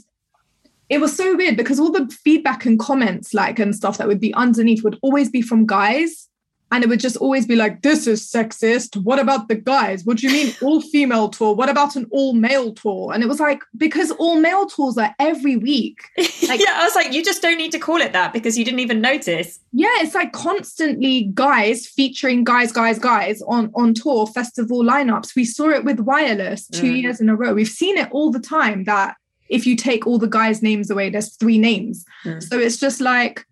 it 0.89 0.99
was 0.99 1.15
so 1.15 1.35
weird 1.35 1.57
because 1.57 1.79
all 1.79 1.91
the 1.91 2.07
feedback 2.23 2.65
and 2.65 2.79
comments 2.79 3.33
like 3.33 3.59
and 3.59 3.75
stuff 3.75 3.97
that 3.97 4.07
would 4.07 4.21
be 4.21 4.33
underneath 4.33 4.83
would 4.83 4.97
always 5.01 5.29
be 5.29 5.41
from 5.41 5.65
guys. 5.65 6.23
And 6.69 6.83
it 6.83 6.89
would 6.89 6.99
just 6.99 7.15
always 7.15 7.45
be 7.47 7.55
like 7.55 7.81
this 7.81 8.07
is 8.07 8.29
sexist. 8.29 8.97
What 9.01 9.19
about 9.19 9.47
the 9.47 9.55
guys? 9.55 10.03
What 10.03 10.17
do 10.17 10.27
you 10.27 10.33
mean 10.33 10.53
all 10.61 10.81
female 10.81 11.29
tour? 11.29 11.55
What 11.55 11.69
about 11.69 11.95
an 11.95 12.07
all 12.11 12.33
male 12.33 12.73
tour? 12.73 13.13
And 13.13 13.23
it 13.23 13.27
was 13.27 13.39
like 13.39 13.61
because 13.77 14.11
all 14.11 14.35
male 14.37 14.65
tours 14.65 14.97
are 14.97 15.15
every 15.17 15.55
week. 15.55 15.99
Like 16.49 16.61
yeah, 16.61 16.75
I 16.79 16.83
was 16.85 16.95
like, 16.95 17.11
you 17.13 17.23
just 17.23 17.41
don't 17.41 17.57
need 17.57 17.71
to 17.73 17.79
call 17.79 17.97
it 18.01 18.13
that 18.13 18.31
because 18.33 18.57
you 18.57 18.63
didn't 18.65 18.79
even 18.81 18.99
notice. 19.01 19.59
yeah 19.73 19.95
it's 19.99 20.15
like 20.15 20.31
constantly 20.33 21.29
guys 21.33 21.87
featuring 21.87 22.43
guys 22.43 22.71
guys 22.71 22.99
guys 22.99 23.41
on 23.43 23.71
on 23.75 23.93
tour 23.93 24.27
festival 24.27 24.83
lineups. 24.83 25.35
We 25.35 25.45
saw 25.45 25.69
it 25.69 25.83
with 25.85 25.99
wireless 26.01 26.67
two 26.67 26.91
Mm. 26.93 27.01
years 27.01 27.21
in 27.21 27.29
a 27.29 27.35
row. 27.35 27.53
We've 27.53 27.67
seen 27.67 27.97
it 27.97 28.09
all 28.11 28.31
the 28.31 28.39
time 28.39 28.83
that 28.85 29.15
if 29.49 29.65
you 29.65 29.75
take 29.75 30.05
all 30.07 30.17
the 30.17 30.27
guys 30.27 30.61
names 30.61 30.89
away 30.89 31.09
there's 31.09 31.35
three 31.35 31.57
names 31.57 32.05
Mm. 32.25 32.41
so 32.41 32.57
it's 32.59 32.77
just 32.77 33.01
like 33.01 33.45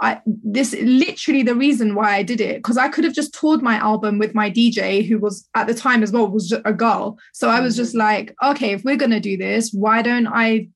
I 0.00 0.20
this 0.26 0.74
literally 0.80 1.42
the 1.42 1.54
reason 1.54 1.94
why 1.94 2.14
I 2.14 2.22
did 2.22 2.40
it 2.40 2.56
because 2.56 2.78
I 2.78 2.88
could 2.88 3.04
have 3.04 3.12
just 3.12 3.34
toured 3.34 3.62
my 3.62 3.76
album 3.76 4.18
with 4.18 4.34
my 4.34 4.50
DJ 4.50 5.06
who 5.06 5.18
was 5.18 5.46
at 5.54 5.66
the 5.66 5.74
time 5.74 6.02
as 6.02 6.10
well 6.10 6.26
was 6.26 6.52
a 6.52 6.72
girl. 6.72 7.18
So 7.34 7.50
I 7.50 7.60
was 7.60 7.76
just 7.76 7.94
like, 7.94 8.34
okay, 8.42 8.72
if 8.72 8.82
we're 8.82 8.96
gonna 8.96 9.20
do 9.20 9.36
this, 9.36 9.72
why 9.72 10.00
don't 10.00 10.26
I 10.26 10.68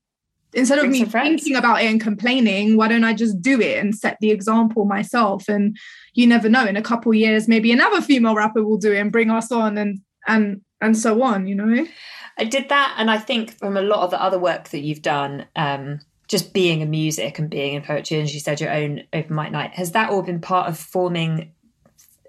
instead 0.53 0.79
of 0.79 0.89
me 0.89 1.05
thinking 1.05 1.57
about 1.57 1.83
it 1.83 1.87
and 1.87 2.01
complaining, 2.01 2.77
why 2.77 2.87
don't 2.87 3.03
I 3.03 3.15
just 3.15 3.41
do 3.43 3.61
it 3.61 3.79
and 3.79 3.95
set 3.95 4.19
the 4.21 4.31
example 4.31 4.85
myself? 4.85 5.49
And 5.49 5.77
you 6.13 6.27
never 6.27 6.49
know, 6.49 6.65
in 6.67 6.77
a 6.77 6.83
couple 6.83 7.13
years, 7.15 7.49
maybe 7.49 7.73
another 7.73 8.01
female 8.01 8.35
rapper 8.37 8.63
will 8.63 8.77
do 8.77 8.93
it 8.93 8.99
and 8.99 9.11
bring 9.11 9.31
us 9.31 9.51
on 9.51 9.79
and 9.79 10.01
and 10.27 10.61
and 10.85 10.97
so 10.97 11.23
on, 11.23 11.47
you 11.47 11.55
know? 11.55 11.87
I 12.37 12.45
did 12.45 12.69
that, 12.69 12.95
and 12.99 13.11
I 13.11 13.19
think 13.19 13.57
from 13.59 13.77
a 13.77 13.83
lot 13.83 14.01
of 14.01 14.11
the 14.11 14.21
other 14.23 14.39
work 14.39 14.69
that 14.71 14.81
you've 14.81 15.03
done, 15.03 15.47
um, 15.57 16.01
just 16.27 16.53
being 16.53 16.81
in 16.81 16.91
music 16.91 17.39
and 17.39 17.49
being 17.51 17.75
in 17.75 17.83
poetry, 17.83 18.17
and 18.19 18.25
as 18.25 18.35
you 18.35 18.41
said, 18.41 18.61
your 18.61 18.73
own 18.73 19.03
open 19.13 19.37
mic 19.37 19.53
night, 19.53 19.73
has 19.75 19.93
that 19.93 20.11
all 20.11 20.23
been 20.23 20.41
part 20.41 20.69
of 20.69 20.79
forming 20.79 21.53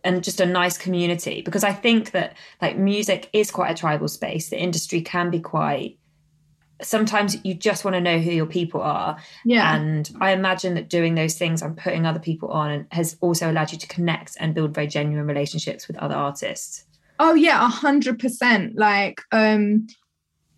and 0.03 0.23
just 0.23 0.39
a 0.39 0.45
nice 0.45 0.77
community? 0.77 1.41
Because 1.41 1.63
I 1.63 1.73
think 1.73 2.11
that 2.11 2.35
like 2.61 2.77
music 2.77 3.29
is 3.33 3.49
quite 3.49 3.71
a 3.71 3.73
tribal 3.73 4.07
space. 4.07 4.49
The 4.49 4.61
industry 4.61 5.01
can 5.01 5.31
be 5.31 5.39
quite. 5.39 5.97
Sometimes 6.81 7.37
you 7.45 7.53
just 7.53 7.85
want 7.85 7.95
to 7.95 8.01
know 8.01 8.19
who 8.19 8.31
your 8.31 8.45
people 8.45 8.81
are, 8.81 9.17
Yeah. 9.45 9.75
and 9.75 10.11
I 10.19 10.31
imagine 10.33 10.73
that 10.75 10.89
doing 10.89 11.15
those 11.15 11.35
things 11.35 11.61
and 11.61 11.75
putting 11.77 12.05
other 12.05 12.19
people 12.19 12.49
on 12.49 12.85
has 12.91 13.17
also 13.21 13.49
allowed 13.49 13.71
you 13.71 13.77
to 13.79 13.87
connect 13.87 14.35
and 14.39 14.53
build 14.53 14.75
very 14.75 14.87
genuine 14.87 15.25
relationships 15.25 15.87
with 15.87 15.97
other 15.97 16.15
artists. 16.15 16.83
Oh 17.19 17.33
yeah, 17.33 17.65
a 17.65 17.69
hundred 17.69 18.19
percent. 18.19 18.77
Like, 18.77 19.21
um, 19.31 19.87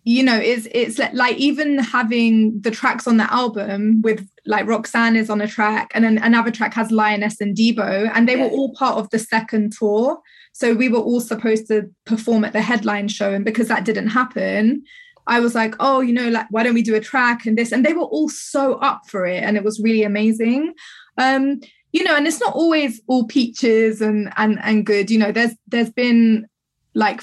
you 0.04 0.22
know, 0.22 0.36
it's 0.36 0.66
it's 0.72 0.98
like, 1.14 1.36
even 1.36 1.78
having 1.78 2.60
the 2.60 2.70
tracks 2.70 3.06
on 3.06 3.18
the 3.18 3.32
album 3.32 4.00
with 4.02 4.26
like 4.46 4.66
Roxanne 4.66 5.16
is 5.16 5.30
on 5.30 5.40
a 5.40 5.46
track, 5.46 5.90
and 5.94 6.04
then 6.04 6.18
another 6.18 6.50
track 6.50 6.74
has 6.74 6.90
Lioness 6.90 7.40
and 7.40 7.56
Debo, 7.56 8.10
and 8.14 8.28
they 8.28 8.36
were 8.36 8.48
all 8.48 8.72
part 8.74 8.96
of 8.96 9.10
the 9.10 9.18
second 9.18 9.72
tour. 9.78 10.18
So 10.52 10.74
we 10.74 10.88
were 10.88 10.98
all 10.98 11.20
supposed 11.20 11.68
to 11.68 11.88
perform 12.04 12.44
at 12.44 12.52
the 12.52 12.62
headline 12.62 13.08
show, 13.08 13.32
and 13.32 13.44
because 13.44 13.68
that 13.68 13.84
didn't 13.84 14.08
happen, 14.08 14.82
I 15.26 15.40
was 15.40 15.54
like, 15.54 15.74
oh, 15.78 16.00
you 16.00 16.12
know, 16.12 16.30
like 16.30 16.46
why 16.50 16.62
don't 16.62 16.74
we 16.74 16.82
do 16.82 16.96
a 16.96 17.00
track 17.00 17.46
and 17.46 17.56
this? 17.56 17.70
And 17.70 17.84
they 17.84 17.92
were 17.92 18.02
all 18.02 18.28
so 18.28 18.74
up 18.76 19.02
for 19.08 19.26
it, 19.26 19.42
and 19.44 19.56
it 19.56 19.64
was 19.64 19.80
really 19.80 20.02
amazing. 20.02 20.72
Um, 21.18 21.60
you 21.92 22.04
know, 22.04 22.16
and 22.16 22.26
it's 22.26 22.40
not 22.40 22.54
always 22.54 23.00
all 23.06 23.24
peaches 23.24 24.00
and 24.00 24.32
and 24.36 24.58
and 24.62 24.84
good. 24.84 25.10
You 25.10 25.18
know, 25.18 25.32
there's 25.32 25.52
there's 25.66 25.90
been 25.90 26.46
like 26.94 27.22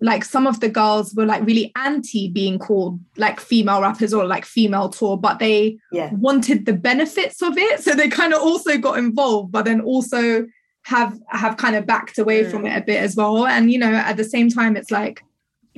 like 0.00 0.24
some 0.24 0.46
of 0.46 0.60
the 0.60 0.68
girls 0.68 1.14
were 1.14 1.26
like 1.26 1.44
really 1.44 1.72
anti 1.76 2.28
being 2.28 2.58
called 2.58 2.98
like 3.16 3.38
female 3.38 3.82
rappers 3.82 4.14
or 4.14 4.24
like 4.24 4.44
female 4.44 4.88
tour, 4.88 5.16
but 5.16 5.38
they 5.38 5.78
Yeah. 5.92 6.10
wanted 6.14 6.64
the 6.64 6.72
benefits 6.72 7.42
of 7.42 7.56
it, 7.58 7.80
so 7.80 7.94
they 7.94 8.08
kind 8.08 8.32
of 8.32 8.40
also 8.40 8.78
got 8.78 8.98
involved, 8.98 9.52
but 9.52 9.64
then 9.64 9.80
also 9.80 10.46
have 10.84 11.18
have 11.28 11.56
kind 11.58 11.76
of 11.76 11.86
backed 11.86 12.18
away 12.18 12.42
mm. 12.44 12.50
from 12.50 12.66
it 12.66 12.76
a 12.76 12.80
bit 12.80 13.02
as 13.02 13.14
well. 13.14 13.46
And 13.46 13.70
you 13.70 13.78
know, 13.78 13.92
at 13.92 14.16
the 14.16 14.24
same 14.24 14.48
time, 14.48 14.76
it's 14.76 14.90
like 14.90 15.22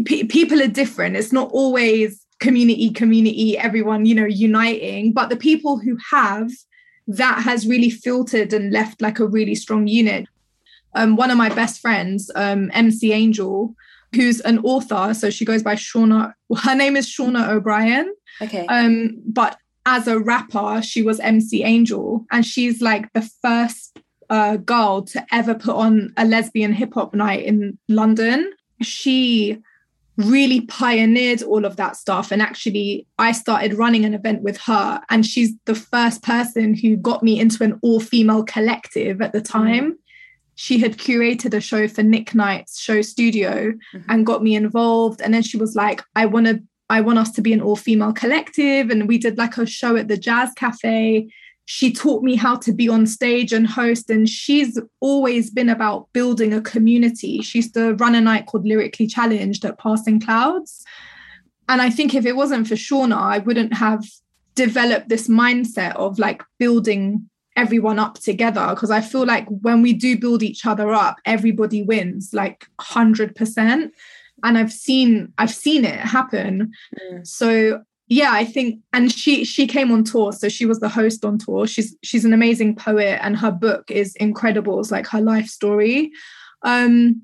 pe- 0.05 0.25
people 0.25 0.63
are 0.63 0.69
different. 0.69 1.17
It's 1.17 1.33
not 1.33 1.51
always 1.53 2.25
community, 2.41 2.91
community, 2.91 3.59
everyone, 3.59 4.07
you 4.07 4.15
know, 4.15 4.27
uniting, 4.27 5.13
but 5.13 5.29
the 5.29 5.37
people 5.37 5.79
who 5.79 5.97
have 6.11 6.51
that 7.07 7.43
has 7.43 7.67
really 7.67 7.91
filtered 7.91 8.53
and 8.53 8.73
left 8.73 9.03
like 9.03 9.19
a 9.19 9.27
really 9.27 9.55
strong 9.55 9.87
unit. 9.87 10.27
Um, 10.95 11.17
one 11.17 11.31
of 11.31 11.39
my 11.39 11.49
best 11.49 11.81
friends, 11.81 12.31
um, 12.35 12.71
MC 12.75 13.13
Angel, 13.13 13.75
who's 14.15 14.41
an 14.41 14.59
author, 14.59 15.15
so 15.15 15.31
she 15.31 15.45
goes 15.45 15.63
by 15.63 15.75
Shauna. 15.75 16.35
Her 16.63 16.75
name 16.75 16.97
is 16.97 17.07
Shauna 17.07 17.49
O'Brien. 17.49 18.15
Okay. 18.41 18.67
Um, 18.67 19.21
but 19.27 19.57
as 19.87 20.07
a 20.07 20.19
rapper, 20.19 20.81
she 20.83 21.03
was 21.03 21.19
MC 21.21 21.65
Angel, 21.65 22.25
and 22.31 22.45
she's 22.47 22.81
like 22.81 23.13
the 23.15 23.29
first 23.43 23.99
uh, 24.31 24.57
girl 24.57 25.03
to 25.03 25.25
ever 25.33 25.55
put 25.55 25.75
on 25.75 26.13
a 26.17 26.25
lesbian 26.25 26.73
hip 26.73 26.95
hop 26.95 27.15
night 27.15 27.45
in 27.45 27.79
London. 27.89 28.53
She 28.81 29.59
really 30.17 30.63
pioneered 30.63 31.43
all 31.43 31.65
of 31.65 31.77
that 31.77 31.97
stuff. 31.97 32.31
And 32.31 32.43
actually, 32.43 33.07
I 33.19 33.33
started 33.33 33.75
running 33.75 34.05
an 34.05 34.15
event 34.15 34.43
with 34.43 34.59
her, 34.59 35.01
and 35.11 35.25
she's 35.25 35.53
the 35.65 35.75
first 35.75 36.23
person 36.23 36.75
who 36.75 36.97
got 36.97 37.23
me 37.23 37.41
into 37.41 37.65
an 37.65 37.79
all 37.83 38.01
female 38.01 38.45
collective 38.45 39.23
at 39.23 39.33
the 39.33 39.41
mm. 39.41 39.51
time. 39.51 39.99
She 40.55 40.79
had 40.79 40.99
curated 40.99 41.55
a 41.55 41.61
show 41.61 41.89
for 41.89 42.03
Nick 42.03 42.35
Knight's 42.35 42.79
SHOWstudio 42.81 43.73
mm-hmm. 43.73 44.11
and 44.11 44.27
got 44.27 44.43
me 44.43 44.55
involved. 44.55 45.23
And 45.23 45.33
then 45.33 45.43
she 45.43 45.57
was 45.57 45.75
like, 45.75 46.03
I 46.15 46.27
want 46.27 46.47
to. 46.47 46.63
I 46.91 47.01
want 47.01 47.19
us 47.19 47.31
to 47.33 47.41
be 47.41 47.55
an 47.55 47.63
all 47.63 47.77
female 47.77 48.13
collective. 48.13 48.91
And 48.91 49.09
we 49.09 49.17
did 49.17 49.39
like 49.39 49.57
a 49.57 49.65
show 49.65 49.97
at 49.97 50.09
the 50.09 50.19
Jazz 50.19 50.51
Cafe. 50.55 51.27
She 51.65 51.93
taught 51.93 52.23
me 52.23 52.35
how 52.37 52.57
to 52.57 52.73
be 52.73 52.89
on 52.89 53.07
stage 53.07 53.53
and 53.53 53.67
host. 53.67 54.11
And 54.11 54.29
she's 54.29 54.79
always 55.01 55.51
been 55.51 55.69
about 55.69 56.13
building 56.13 56.53
a 56.53 56.61
community. 56.61 57.41
She 57.43 57.59
used 57.59 57.75
to 57.75 57.95
run 57.95 58.15
a 58.15 58.21
night 58.21 58.47
called 58.47 58.67
Lyrically 58.67 59.07
Challenged 59.07 59.65
at 59.65 59.79
Passing 59.79 60.21
Clouds. 60.21 60.85
And 61.69 61.81
I 61.81 61.91
think 61.91 62.15
if 62.15 62.27
it 62.27 62.37
wasn't 62.37 62.67
for 62.67 62.75
Shauna, 62.75 63.17
I 63.17 63.39
wouldn't 63.39 63.75
have 63.75 64.05
developed 64.55 65.09
this 65.09 65.29
mindset 65.29 65.95
of 65.97 66.19
like 66.19 66.43
building 66.59 67.29
everyone 67.57 67.99
up 67.99 68.19
together. 68.19 68.67
Because 68.71 68.91
I 68.91 69.01
feel 69.01 69.25
like 69.25 69.47
when 69.49 69.83
we 69.83 69.93
do 69.93 70.19
build 70.19 70.43
each 70.43 70.67
other 70.67 70.93
up, 70.93 71.17
everybody 71.25 71.83
wins 71.83 72.31
like 72.33 72.67
100%. 72.81 73.91
And 74.45 74.59
I've 74.59 74.73
seen 74.73 75.33
I've 75.39 75.55
seen 75.55 75.85
it 75.85 76.01
happen. 76.01 76.73
Mm. 77.01 77.27
So 77.27 77.83
yeah, 78.13 78.33
I 78.33 78.45
think 78.45 78.79
and 78.93 79.11
she 79.11 79.43
she 79.47 79.67
came 79.67 79.91
on 79.91 80.05
tour, 80.05 80.33
so 80.33 80.51
she 80.51 80.67
was 80.67 80.81
the 80.81 80.89
host 80.89 81.25
on 81.25 81.39
tour. 81.39 81.67
She's 81.67 81.97
she's 82.03 82.27
an 82.27 82.35
amazing 82.35 82.77
poet 82.77 83.19
and 83.23 83.39
her 83.39 83.51
book 83.51 83.91
is 83.91 84.15
incredible. 84.17 84.79
It's 84.81 84.91
like 84.91 85.07
her 85.07 85.23
life 85.23 85.47
story. 85.47 86.13
Um 86.63 87.23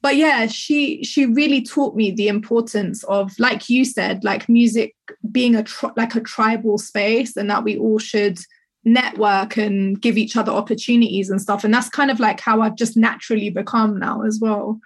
but 0.00 0.14
yeah, 0.14 0.46
she 0.46 1.02
she 1.02 1.26
really 1.26 1.60
taught 1.60 1.96
me 1.96 2.12
the 2.12 2.28
importance 2.28 3.02
of 3.04 3.36
like 3.40 3.68
you 3.68 3.84
said, 3.84 4.22
like 4.22 4.48
music 4.48 4.94
being 5.32 5.56
a 5.56 5.64
tri- 5.64 5.90
like 5.96 6.14
a 6.14 6.20
tribal 6.20 6.78
space 6.78 7.36
and 7.36 7.50
that 7.50 7.64
we 7.64 7.76
all 7.76 7.98
should 7.98 8.38
network 8.84 9.56
and 9.56 10.00
give 10.00 10.16
each 10.16 10.36
other 10.36 10.52
opportunities 10.52 11.30
and 11.30 11.42
stuff 11.42 11.64
and 11.64 11.74
that's 11.74 11.88
kind 11.88 12.12
of 12.12 12.20
like 12.20 12.38
how 12.38 12.60
I've 12.60 12.76
just 12.76 12.96
naturally 12.96 13.50
become 13.50 13.98
now 13.98 14.22
as 14.22 14.38
well. 14.40 14.78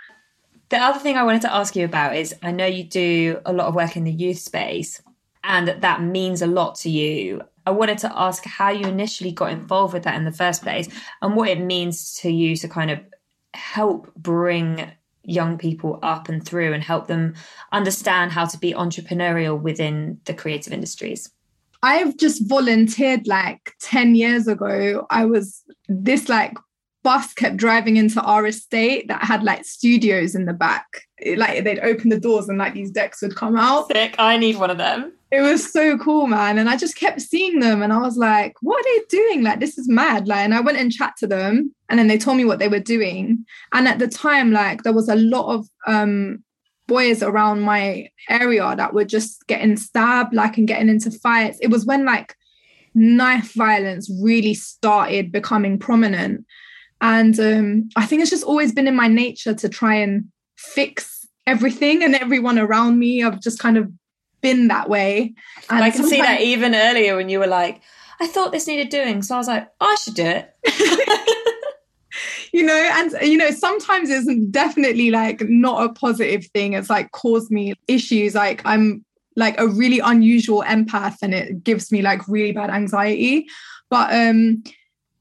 The 0.70 0.78
other 0.78 0.98
thing 0.98 1.18
I 1.18 1.24
wanted 1.24 1.42
to 1.42 1.55
ask 1.55 1.76
you 1.76 1.84
about 1.84 2.16
is 2.16 2.34
I 2.42 2.53
know 2.53 2.64
you 2.64 2.84
do 2.84 3.38
a 3.44 3.53
lot 3.53 3.66
of 3.66 3.74
work 3.74 3.98
in 3.98 4.05
the 4.05 4.11
youth 4.11 4.38
space 4.38 5.03
and 5.45 5.68
that 5.68 5.80
that 5.80 6.03
means 6.03 6.43
a 6.43 6.47
lot 6.47 6.74
to 6.76 6.90
you. 6.90 7.43
I 7.66 7.70
wanted 7.70 7.99
to 7.99 8.12
ask 8.18 8.45
how 8.45 8.70
you 8.70 8.86
initially 8.86 9.32
got 9.32 9.53
involved 9.53 9.95
with 9.95 10.03
that 10.05 10.16
in 10.16 10.24
the 10.24 10.32
first 10.32 10.62
place 10.62 10.88
and 11.20 11.36
what 11.36 11.49
it 11.49 11.61
means 11.61 12.14
to 12.20 12.30
you 12.30 12.57
to 12.57 12.68
kind 12.68 12.90
of 12.90 13.01
help 13.55 14.12
bring 14.16 14.90
young 15.24 15.57
people 15.59 16.01
up 16.03 16.28
and 16.28 16.45
through 16.45 16.72
and 16.72 16.82
help 16.82 17.07
them 17.07 17.34
understand 17.70 18.32
how 18.32 18.45
to 18.45 18.59
be 18.59 18.72
entrepreneurial 18.72 19.61
within 19.61 20.18
the 20.24 20.34
creative 20.34 20.72
industries. 20.72 21.30
I've 21.82 22.16
just 22.16 22.49
volunteered 22.49 23.26
like 23.26 23.72
10 23.80 24.14
years 24.14 24.47
ago. 24.49 25.07
I 25.11 25.24
was 25.24 25.62
this 25.88 26.28
like 26.28 26.57
bus 27.03 27.34
kept 27.34 27.57
driving 27.57 27.97
into 27.97 28.20
our 28.22 28.47
estate 28.47 29.09
that 29.09 29.24
had 29.24 29.43
like 29.43 29.64
studios 29.64 30.34
in 30.34 30.47
the 30.47 30.53
back. 30.53 30.86
It, 31.18 31.38
like 31.38 31.64
they'd 31.64 31.80
open 31.80 32.11
the 32.11 32.20
doors 32.20 32.49
and 32.49 32.59
like 32.59 32.74
these 32.74 32.90
decks 32.90 33.22
would 33.22 33.34
come 33.34 33.57
out. 33.57 33.88
Sick. 33.88 34.14
I 34.18 34.36
need 34.36 34.59
one 34.59 34.70
of 34.70 34.78
them. 34.78 35.12
It 35.33 35.41
was 35.41 35.72
so 35.72 35.97
cool, 35.97 36.26
man. 36.26 36.59
And 36.59 36.68
I 36.68 36.76
just 36.76 36.95
kept 36.95 37.22
seeing 37.22 37.59
them 37.59 37.80
and 37.80 37.91
I 37.91 37.97
was 37.97 38.18
like, 38.18 38.55
what 38.61 38.78
are 38.78 38.85
they 38.85 39.05
doing? 39.09 39.43
Like, 39.43 39.61
this 39.61 39.78
is 39.78 39.89
mad. 39.89 40.28
Like, 40.28 40.41
and 40.41 40.55
I 40.55 40.61
went 40.61 40.76
and 40.76 40.93
chat 40.93 41.14
to 41.20 41.26
them 41.26 41.74
and 41.89 41.99
then 41.99 42.07
they 42.07 42.18
told 42.18 42.37
me 42.37 42.45
what 42.45 42.59
they 42.59 42.68
were 42.68 42.78
doing. 42.78 43.47
And 43.72 43.89
at 43.89 43.99
the 43.99 44.09
time, 44.09 44.53
like, 44.53 44.83
there 44.83 44.93
was 44.93 45.09
a 45.09 45.16
lot 45.16 45.55
of 45.55 45.66
um 45.87 46.45
boys 46.87 47.22
around 47.22 47.62
my 47.62 48.11
area 48.28 48.74
that 48.76 48.93
were 48.93 49.07
just 49.07 49.47
getting 49.47 49.78
stabbed, 49.78 50.35
like, 50.35 50.59
and 50.59 50.68
getting 50.68 50.91
into 50.91 51.11
fights. 51.11 51.59
It 51.62 51.68
was 51.68 51.87
when 51.87 52.05
like 52.05 52.37
knife 52.95 53.55
violence 53.55 54.11
really 54.20 54.53
started 54.53 55.33
becoming 55.33 55.78
prominent. 55.78 56.45
And 57.01 57.41
um, 57.41 57.89
I 57.97 58.05
think 58.05 58.20
it's 58.20 58.30
just 58.30 58.45
always 58.45 58.72
been 58.72 58.87
in 58.87 58.95
my 58.95 59.09
nature 59.09 59.55
to 59.55 59.68
try 59.70 59.95
and 59.95 60.26
fix 60.59 61.26
everything 61.47 62.03
and 62.03 62.14
everyone 62.14 62.59
around 62.59 62.99
me. 62.99 63.22
I've 63.22 63.41
just 63.41 63.59
kind 63.59 63.78
of 63.78 63.91
been 64.43 64.68
that 64.68 64.88
way. 64.88 65.34
And 65.70 65.82
I 65.82 65.90
can 65.90 66.05
see 66.05 66.20
that 66.20 66.40
even 66.40 66.74
earlier 66.74 67.16
when 67.16 67.28
you 67.28 67.38
were 67.38 67.47
like, 67.47 67.80
I 68.20 68.26
thought 68.26 68.53
this 68.53 68.66
needed 68.66 68.88
doing. 68.90 69.22
So 69.22 69.34
I 69.34 69.38
was 69.38 69.49
like, 69.49 69.68
I 69.80 69.97
should 70.03 70.14
do 70.14 70.26
it. 70.26 70.55
you 72.53 72.62
know, 72.62 72.90
and 72.95 73.12
you 73.22 73.36
know, 73.36 73.51
sometimes 73.51 74.11
it's 74.11 74.28
definitely 74.51 75.11
like 75.11 75.40
not 75.43 75.84
a 75.84 75.93
positive 75.93 76.47
thing. 76.47 76.74
It's 76.74 76.90
like 76.90 77.11
caused 77.12 77.51
me 77.51 77.74
issues. 77.88 78.34
Like 78.34 78.62
I'm 78.64 79.05
like 79.34 79.59
a 79.59 79.66
really 79.66 79.99
unusual 79.99 80.62
empath 80.62 81.16
and 81.22 81.34
it 81.34 81.64
gives 81.64 81.90
me 81.90 82.03
like 82.03 82.26
really 82.28 82.53
bad 82.53 82.70
anxiety. 82.70 83.47
But 83.88 84.14
um 84.14 84.62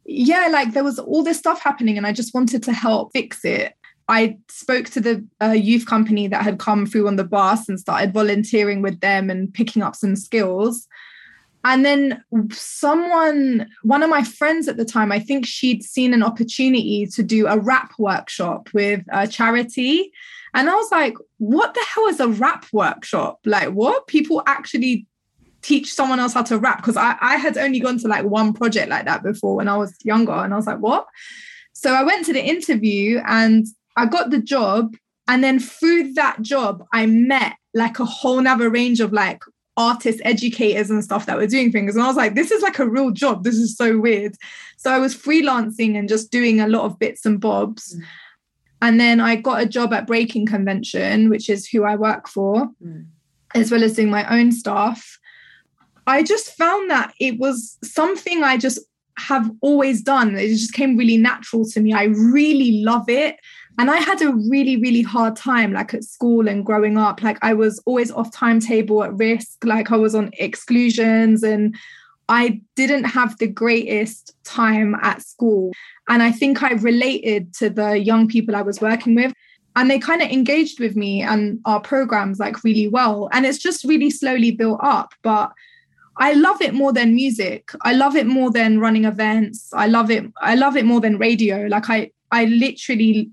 yeah, 0.05 0.49
like 0.51 0.73
there 0.73 0.83
was 0.83 0.99
all 0.99 1.23
this 1.23 1.37
stuff 1.37 1.61
happening 1.61 1.97
and 1.97 2.05
I 2.05 2.11
just 2.11 2.33
wanted 2.33 2.63
to 2.63 2.73
help 2.73 3.13
fix 3.13 3.45
it. 3.45 3.73
I 4.11 4.37
spoke 4.49 4.89
to 4.89 4.99
the 4.99 5.25
uh, 5.41 5.51
youth 5.51 5.85
company 5.85 6.27
that 6.27 6.43
had 6.43 6.59
come 6.59 6.85
through 6.85 7.07
on 7.07 7.15
the 7.15 7.23
bus 7.23 7.69
and 7.69 7.79
started 7.79 8.13
volunteering 8.13 8.81
with 8.81 8.99
them 8.99 9.29
and 9.29 9.51
picking 9.53 9.81
up 9.81 9.95
some 9.95 10.17
skills. 10.17 10.85
And 11.63 11.85
then 11.85 12.21
someone, 12.51 13.69
one 13.83 14.03
of 14.03 14.09
my 14.09 14.23
friends 14.23 14.67
at 14.67 14.75
the 14.75 14.83
time, 14.83 15.13
I 15.13 15.19
think 15.19 15.45
she'd 15.45 15.81
seen 15.81 16.13
an 16.13 16.23
opportunity 16.23 17.05
to 17.05 17.23
do 17.23 17.47
a 17.47 17.57
rap 17.57 17.93
workshop 17.97 18.67
with 18.73 19.01
a 19.13 19.27
charity. 19.27 20.11
And 20.53 20.69
I 20.69 20.75
was 20.75 20.91
like, 20.91 21.13
what 21.37 21.73
the 21.73 21.85
hell 21.87 22.07
is 22.07 22.19
a 22.19 22.27
rap 22.27 22.65
workshop? 22.73 23.39
Like, 23.45 23.69
what? 23.69 24.07
People 24.07 24.43
actually 24.45 25.05
teach 25.61 25.93
someone 25.93 26.19
else 26.19 26.33
how 26.33 26.43
to 26.43 26.57
rap 26.57 26.79
because 26.79 26.97
I, 26.97 27.15
I 27.21 27.37
had 27.37 27.57
only 27.57 27.79
gone 27.79 27.99
to 27.99 28.09
like 28.09 28.25
one 28.25 28.51
project 28.51 28.89
like 28.89 29.05
that 29.05 29.23
before 29.23 29.55
when 29.55 29.69
I 29.69 29.77
was 29.77 29.95
younger 30.03 30.31
and 30.31 30.51
I 30.51 30.57
was 30.57 30.65
like 30.65 30.79
what 30.79 31.05
so 31.73 31.93
I 31.93 32.03
went 32.03 32.25
to 32.25 32.33
the 32.33 32.43
interview 32.43 33.21
and 33.25 33.65
I 33.95 34.05
got 34.05 34.29
the 34.29 34.41
job 34.41 34.95
and 35.27 35.43
then 35.43 35.59
through 35.59 36.13
that 36.13 36.41
job 36.41 36.85
I 36.93 37.05
met 37.05 37.53
like 37.73 37.99
a 37.99 38.05
whole 38.05 38.41
nother 38.41 38.69
range 38.69 38.99
of 38.99 39.13
like 39.13 39.41
artists 39.77 40.21
educators 40.25 40.89
and 40.89 41.03
stuff 41.03 41.25
that 41.25 41.37
were 41.37 41.47
doing 41.47 41.71
things 41.71 41.95
and 41.95 42.03
I 42.03 42.07
was 42.07 42.17
like 42.17 42.35
this 42.35 42.51
is 42.51 42.61
like 42.61 42.79
a 42.79 42.89
real 42.89 43.11
job 43.11 43.43
this 43.43 43.55
is 43.55 43.75
so 43.75 43.97
weird 43.97 44.35
so 44.77 44.91
I 44.91 44.99
was 44.99 45.15
freelancing 45.15 45.97
and 45.97 46.09
just 46.09 46.31
doing 46.31 46.59
a 46.59 46.67
lot 46.67 46.83
of 46.83 46.99
bits 46.99 47.25
and 47.25 47.39
bobs 47.39 47.95
mm. 47.95 48.03
and 48.81 48.99
then 48.99 49.21
I 49.21 49.37
got 49.37 49.61
a 49.61 49.65
job 49.65 49.93
at 49.93 50.07
Breaking 50.07 50.45
Convention 50.45 51.29
which 51.29 51.49
is 51.49 51.67
who 51.67 51.83
I 51.83 51.95
work 51.95 52.27
for 52.27 52.69
mm. 52.85 53.05
as 53.55 53.71
well 53.71 53.83
as 53.83 53.93
doing 53.93 54.09
my 54.09 54.27
own 54.29 54.51
stuff 54.51 55.17
I 56.05 56.23
just 56.23 56.51
found 56.57 56.89
that 56.89 57.13
it 57.19 57.39
was 57.39 57.77
something 57.83 58.43
I 58.43 58.57
just 58.57 58.79
have 59.17 59.51
always 59.61 60.01
done. 60.01 60.35
It 60.35 60.49
just 60.49 60.73
came 60.73 60.97
really 60.97 61.17
natural 61.17 61.65
to 61.69 61.79
me. 61.79 61.93
I 61.93 62.05
really 62.05 62.83
love 62.83 63.07
it. 63.07 63.37
And 63.77 63.89
I 63.89 63.97
had 63.97 64.21
a 64.21 64.33
really, 64.33 64.77
really 64.77 65.01
hard 65.01 65.35
time, 65.35 65.73
like 65.73 65.93
at 65.93 66.03
school 66.03 66.47
and 66.47 66.65
growing 66.65 66.97
up. 66.97 67.23
Like 67.23 67.37
I 67.41 67.53
was 67.53 67.81
always 67.85 68.11
off 68.11 68.31
timetable 68.31 69.03
at 69.03 69.17
risk, 69.17 69.63
like 69.63 69.91
I 69.91 69.97
was 69.97 70.13
on 70.13 70.31
exclusions 70.33 71.41
and 71.41 71.75
I 72.29 72.61
didn't 72.75 73.05
have 73.05 73.37
the 73.37 73.47
greatest 73.47 74.35
time 74.43 74.95
at 75.01 75.21
school. 75.21 75.71
And 76.07 76.21
I 76.21 76.31
think 76.31 76.63
I 76.63 76.73
related 76.73 77.53
to 77.55 77.69
the 77.69 77.97
young 77.97 78.27
people 78.27 78.55
I 78.55 78.61
was 78.61 78.81
working 78.81 79.15
with. 79.15 79.33
And 79.75 79.89
they 79.89 79.99
kind 79.99 80.21
of 80.21 80.29
engaged 80.29 80.79
with 80.79 80.95
me 80.95 81.21
and 81.21 81.59
our 81.65 81.79
programs 81.79 82.39
like 82.39 82.63
really 82.63 82.87
well. 82.87 83.29
And 83.31 83.45
it's 83.45 83.57
just 83.57 83.83
really 83.85 84.09
slowly 84.09 84.51
built 84.51 84.79
up. 84.83 85.13
But 85.23 85.51
I 86.17 86.33
love 86.33 86.61
it 86.61 86.73
more 86.73 86.91
than 86.93 87.15
music. 87.15 87.71
I 87.81 87.93
love 87.93 88.15
it 88.15 88.27
more 88.27 88.51
than 88.51 88.79
running 88.79 89.05
events. 89.05 89.69
I 89.73 89.87
love 89.87 90.11
it. 90.11 90.25
I 90.41 90.55
love 90.55 90.75
it 90.75 90.85
more 90.85 90.99
than 90.99 91.17
radio. 91.17 91.67
Like 91.67 91.89
I, 91.89 92.11
I 92.31 92.45
literally, 92.45 93.29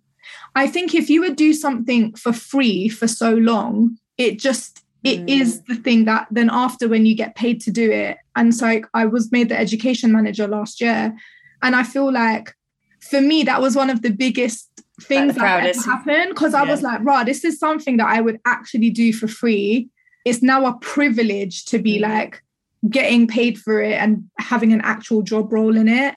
I 0.59 0.66
think 0.66 0.92
if 0.92 1.09
you 1.09 1.20
would 1.20 1.36
do 1.36 1.52
something 1.52 2.14
for 2.16 2.32
free 2.32 2.88
for 2.88 3.06
so 3.06 3.34
long, 3.34 3.96
it 4.16 4.40
just 4.40 4.84
it 5.04 5.20
mm. 5.20 5.40
is 5.40 5.62
the 5.62 5.76
thing 5.76 6.04
that 6.06 6.26
then 6.32 6.50
after 6.50 6.88
when 6.88 7.06
you 7.06 7.14
get 7.14 7.36
paid 7.36 7.61
to 7.62 7.70
do 7.70 7.88
it. 7.92 8.18
And 8.34 8.52
so 8.52 8.66
I, 8.66 8.82
I 8.92 9.04
was 9.06 9.30
made 9.30 9.50
the 9.50 9.59
education 9.59 10.11
manager 10.11 10.48
last 10.48 10.80
year, 10.80 11.16
and 11.62 11.76
I 11.76 11.84
feel 11.84 12.12
like 12.12 12.54
for 13.00 13.20
me 13.20 13.44
that 13.44 13.61
was 13.61 13.76
one 13.76 13.88
of 13.88 14.02
the 14.02 14.11
biggest 14.11 14.68
things 15.02 15.36
that 15.36 15.64
ever 15.64 15.80
happened 15.80 16.30
because 16.30 16.54
yeah. 16.54 16.62
I 16.62 16.64
was 16.64 16.82
like, 16.82 17.04
right, 17.04 17.24
this 17.24 17.44
is 17.44 17.61
something 17.61 17.96
that 17.98 18.09
I 18.09 18.20
would 18.20 18.40
actually 18.44 18.90
do 18.90 19.12
for 19.12 19.28
free. 19.28 19.88
It's 20.24 20.42
now 20.42 20.66
a 20.66 20.76
privilege 20.80 21.66
to 21.66 21.78
be 21.78 21.98
mm. 21.98 22.02
like 22.02 22.42
getting 22.90 23.28
paid 23.28 23.61
for 23.61 23.80
it 23.80 23.94
and 23.94 24.28
having 24.38 24.72
an 24.72 24.80
actual 24.80 25.22
job 25.22 25.52
role 25.52 25.76
in 25.76 25.86
it. 25.86 26.16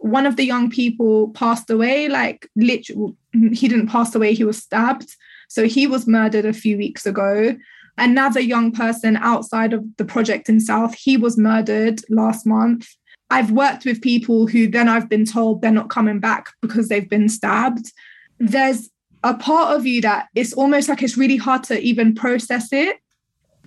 One 0.00 0.26
of 0.26 0.36
the 0.36 0.44
young 0.44 0.70
people 0.70 1.30
passed 1.30 1.70
away, 1.70 2.08
like 2.08 2.48
literally, 2.56 3.14
he 3.32 3.68
didn't 3.68 3.88
pass 3.88 4.14
away, 4.14 4.34
he 4.34 4.44
was 4.44 4.58
stabbed. 4.58 5.14
So 5.48 5.66
he 5.66 5.86
was 5.86 6.06
murdered 6.06 6.44
a 6.44 6.52
few 6.52 6.76
weeks 6.76 7.06
ago. 7.06 7.56
Another 7.96 8.40
young 8.40 8.70
person 8.70 9.16
outside 9.16 9.72
of 9.72 9.84
the 9.96 10.04
project 10.04 10.48
in 10.48 10.60
South, 10.60 10.94
he 10.94 11.16
was 11.16 11.36
murdered 11.36 12.00
last 12.10 12.46
month. 12.46 12.86
I've 13.30 13.50
worked 13.50 13.84
with 13.84 14.00
people 14.00 14.46
who 14.46 14.68
then 14.68 14.88
I've 14.88 15.08
been 15.08 15.24
told 15.24 15.60
they're 15.60 15.70
not 15.70 15.90
coming 15.90 16.20
back 16.20 16.50
because 16.62 16.88
they've 16.88 17.08
been 17.08 17.28
stabbed. 17.28 17.92
There's 18.38 18.88
a 19.24 19.34
part 19.34 19.76
of 19.76 19.84
you 19.84 20.00
that 20.02 20.28
it's 20.34 20.52
almost 20.52 20.88
like 20.88 21.02
it's 21.02 21.16
really 21.16 21.36
hard 21.36 21.64
to 21.64 21.80
even 21.80 22.14
process 22.14 22.72
it 22.72 22.96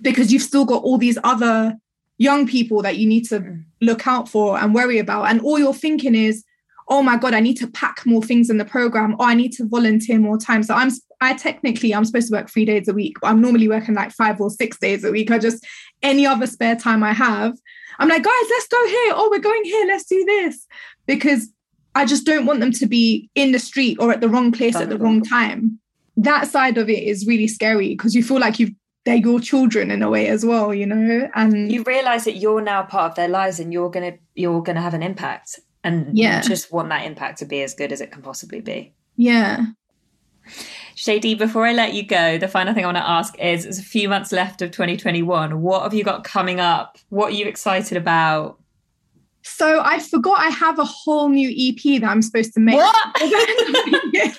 because 0.00 0.32
you've 0.32 0.42
still 0.42 0.64
got 0.64 0.82
all 0.82 0.98
these 0.98 1.18
other 1.22 1.76
young 2.18 2.46
people 2.46 2.82
that 2.82 2.96
you 2.96 3.06
need 3.06 3.24
to 3.28 3.40
mm. 3.40 3.64
look 3.80 4.06
out 4.06 4.28
for 4.28 4.58
and 4.58 4.74
worry 4.74 4.98
about. 4.98 5.24
And 5.24 5.40
all 5.40 5.58
you're 5.58 5.74
thinking 5.74 6.14
is, 6.14 6.44
oh 6.88 7.02
my 7.02 7.16
God, 7.16 7.34
I 7.34 7.40
need 7.40 7.56
to 7.58 7.66
pack 7.66 8.04
more 8.04 8.22
things 8.22 8.50
in 8.50 8.58
the 8.58 8.64
program, 8.64 9.16
or 9.18 9.26
I 9.26 9.34
need 9.34 9.52
to 9.52 9.66
volunteer 9.66 10.18
more 10.18 10.38
time. 10.38 10.62
So 10.62 10.74
I'm 10.74 10.90
I 11.20 11.34
technically 11.34 11.94
I'm 11.94 12.04
supposed 12.04 12.28
to 12.28 12.36
work 12.36 12.50
three 12.50 12.64
days 12.64 12.88
a 12.88 12.92
week, 12.92 13.16
but 13.20 13.28
I'm 13.28 13.40
normally 13.40 13.68
working 13.68 13.94
like 13.94 14.12
five 14.12 14.40
or 14.40 14.50
six 14.50 14.78
days 14.78 15.04
a 15.04 15.12
week. 15.12 15.30
I 15.30 15.38
just 15.38 15.64
any 16.02 16.26
other 16.26 16.46
spare 16.46 16.76
time 16.76 17.02
I 17.02 17.12
have, 17.12 17.56
I'm 17.98 18.08
like, 18.08 18.22
guys, 18.22 18.32
let's 18.50 18.66
go 18.68 18.86
here. 18.86 19.12
Oh, 19.14 19.28
we're 19.30 19.38
going 19.38 19.64
here, 19.64 19.86
let's 19.86 20.04
do 20.04 20.24
this. 20.24 20.66
Because 21.06 21.48
I 21.94 22.04
just 22.04 22.26
don't 22.26 22.46
want 22.46 22.60
them 22.60 22.72
to 22.72 22.86
be 22.86 23.30
in 23.34 23.52
the 23.52 23.58
street 23.58 23.98
or 24.00 24.12
at 24.12 24.20
the 24.20 24.28
wrong 24.28 24.50
place 24.50 24.76
at 24.76 24.88
the 24.88 24.98
wrong 24.98 25.22
time. 25.22 25.78
That 26.16 26.48
side 26.48 26.78
of 26.78 26.88
it 26.88 27.02
is 27.02 27.26
really 27.26 27.48
scary 27.48 27.90
because 27.90 28.14
you 28.14 28.22
feel 28.22 28.38
like 28.38 28.58
you've 28.58 28.72
they're 29.04 29.16
your 29.16 29.40
children 29.40 29.90
in 29.90 30.02
a 30.02 30.10
way 30.10 30.28
as 30.28 30.44
well 30.44 30.72
you 30.72 30.86
know 30.86 31.28
and 31.34 31.72
you 31.72 31.82
realize 31.84 32.24
that 32.24 32.36
you're 32.36 32.60
now 32.60 32.82
part 32.82 33.10
of 33.10 33.16
their 33.16 33.28
lives 33.28 33.58
and 33.58 33.72
you're 33.72 33.90
gonna 33.90 34.12
you're 34.34 34.62
gonna 34.62 34.80
have 34.80 34.94
an 34.94 35.02
impact 35.02 35.58
and 35.84 36.16
yeah 36.16 36.40
just 36.40 36.72
want 36.72 36.88
that 36.88 37.04
impact 37.04 37.38
to 37.38 37.44
be 37.44 37.62
as 37.62 37.74
good 37.74 37.92
as 37.92 38.00
it 38.00 38.12
can 38.12 38.22
possibly 38.22 38.60
be 38.60 38.92
yeah 39.16 39.66
Shay 40.94 41.18
D, 41.18 41.34
before 41.34 41.66
I 41.66 41.72
let 41.72 41.94
you 41.94 42.04
go, 42.04 42.36
the 42.36 42.48
final 42.48 42.74
thing 42.74 42.84
I 42.84 42.86
want 42.86 42.98
to 42.98 43.08
ask 43.08 43.38
is 43.38 43.62
there's 43.62 43.78
a 43.78 43.82
few 43.82 44.08
months 44.08 44.30
left 44.30 44.60
of 44.60 44.72
2021. 44.72 45.62
What 45.62 45.82
have 45.84 45.94
you 45.94 46.04
got 46.04 46.24
coming 46.24 46.60
up? 46.60 46.98
What 47.08 47.32
are 47.32 47.34
you 47.34 47.46
excited 47.46 47.96
about? 47.96 48.60
So 49.42 49.80
I 49.82 49.98
forgot 49.98 50.38
I 50.38 50.50
have 50.50 50.78
a 50.78 50.84
whole 50.84 51.28
new 51.28 51.48
EP 51.48 52.00
that 52.00 52.08
I'm 52.08 52.22
supposed 52.22 52.54
to 52.54 52.60
make. 52.60 52.76
What? 52.76 52.96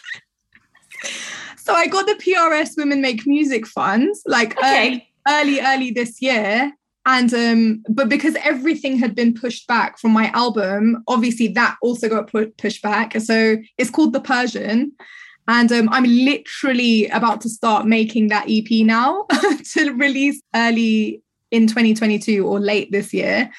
So 1.64 1.74
I 1.74 1.88
got 1.88 2.06
the 2.06 2.16
PRS 2.16 2.76
Women 2.76 3.02
Make 3.02 3.26
Music 3.26 3.66
Funds 3.66 4.22
like 4.26 4.58
okay. 4.58 5.08
early, 5.26 5.60
early, 5.60 5.62
early 5.62 5.92
this 5.92 6.22
year. 6.22 6.74
And 7.06 7.34
um, 7.34 7.84
but 7.88 8.10
because 8.10 8.36
everything 8.44 8.98
had 8.98 9.16
been 9.16 9.34
pushed 9.34 9.66
back 9.66 9.98
from 9.98 10.12
my 10.12 10.30
album, 10.32 11.02
obviously 11.08 11.48
that 11.50 11.78
also 11.82 12.10
got 12.10 12.30
put 12.30 12.58
pushed 12.58 12.82
back. 12.82 13.14
So 13.22 13.56
it's 13.78 13.90
called 13.90 14.12
The 14.12 14.20
Persian. 14.20 14.92
And 15.48 15.72
um, 15.72 15.88
I'm 15.90 16.04
literally 16.04 17.08
about 17.08 17.40
to 17.42 17.50
start 17.50 17.86
making 17.86 18.28
that 18.28 18.48
EP 18.50 18.86
now 18.86 19.26
to 19.74 19.92
release 19.94 20.42
early 20.54 21.22
in 21.50 21.68
2022 21.68 22.46
or 22.46 22.60
late 22.60 22.92
this 22.92 23.14
year. 23.14 23.50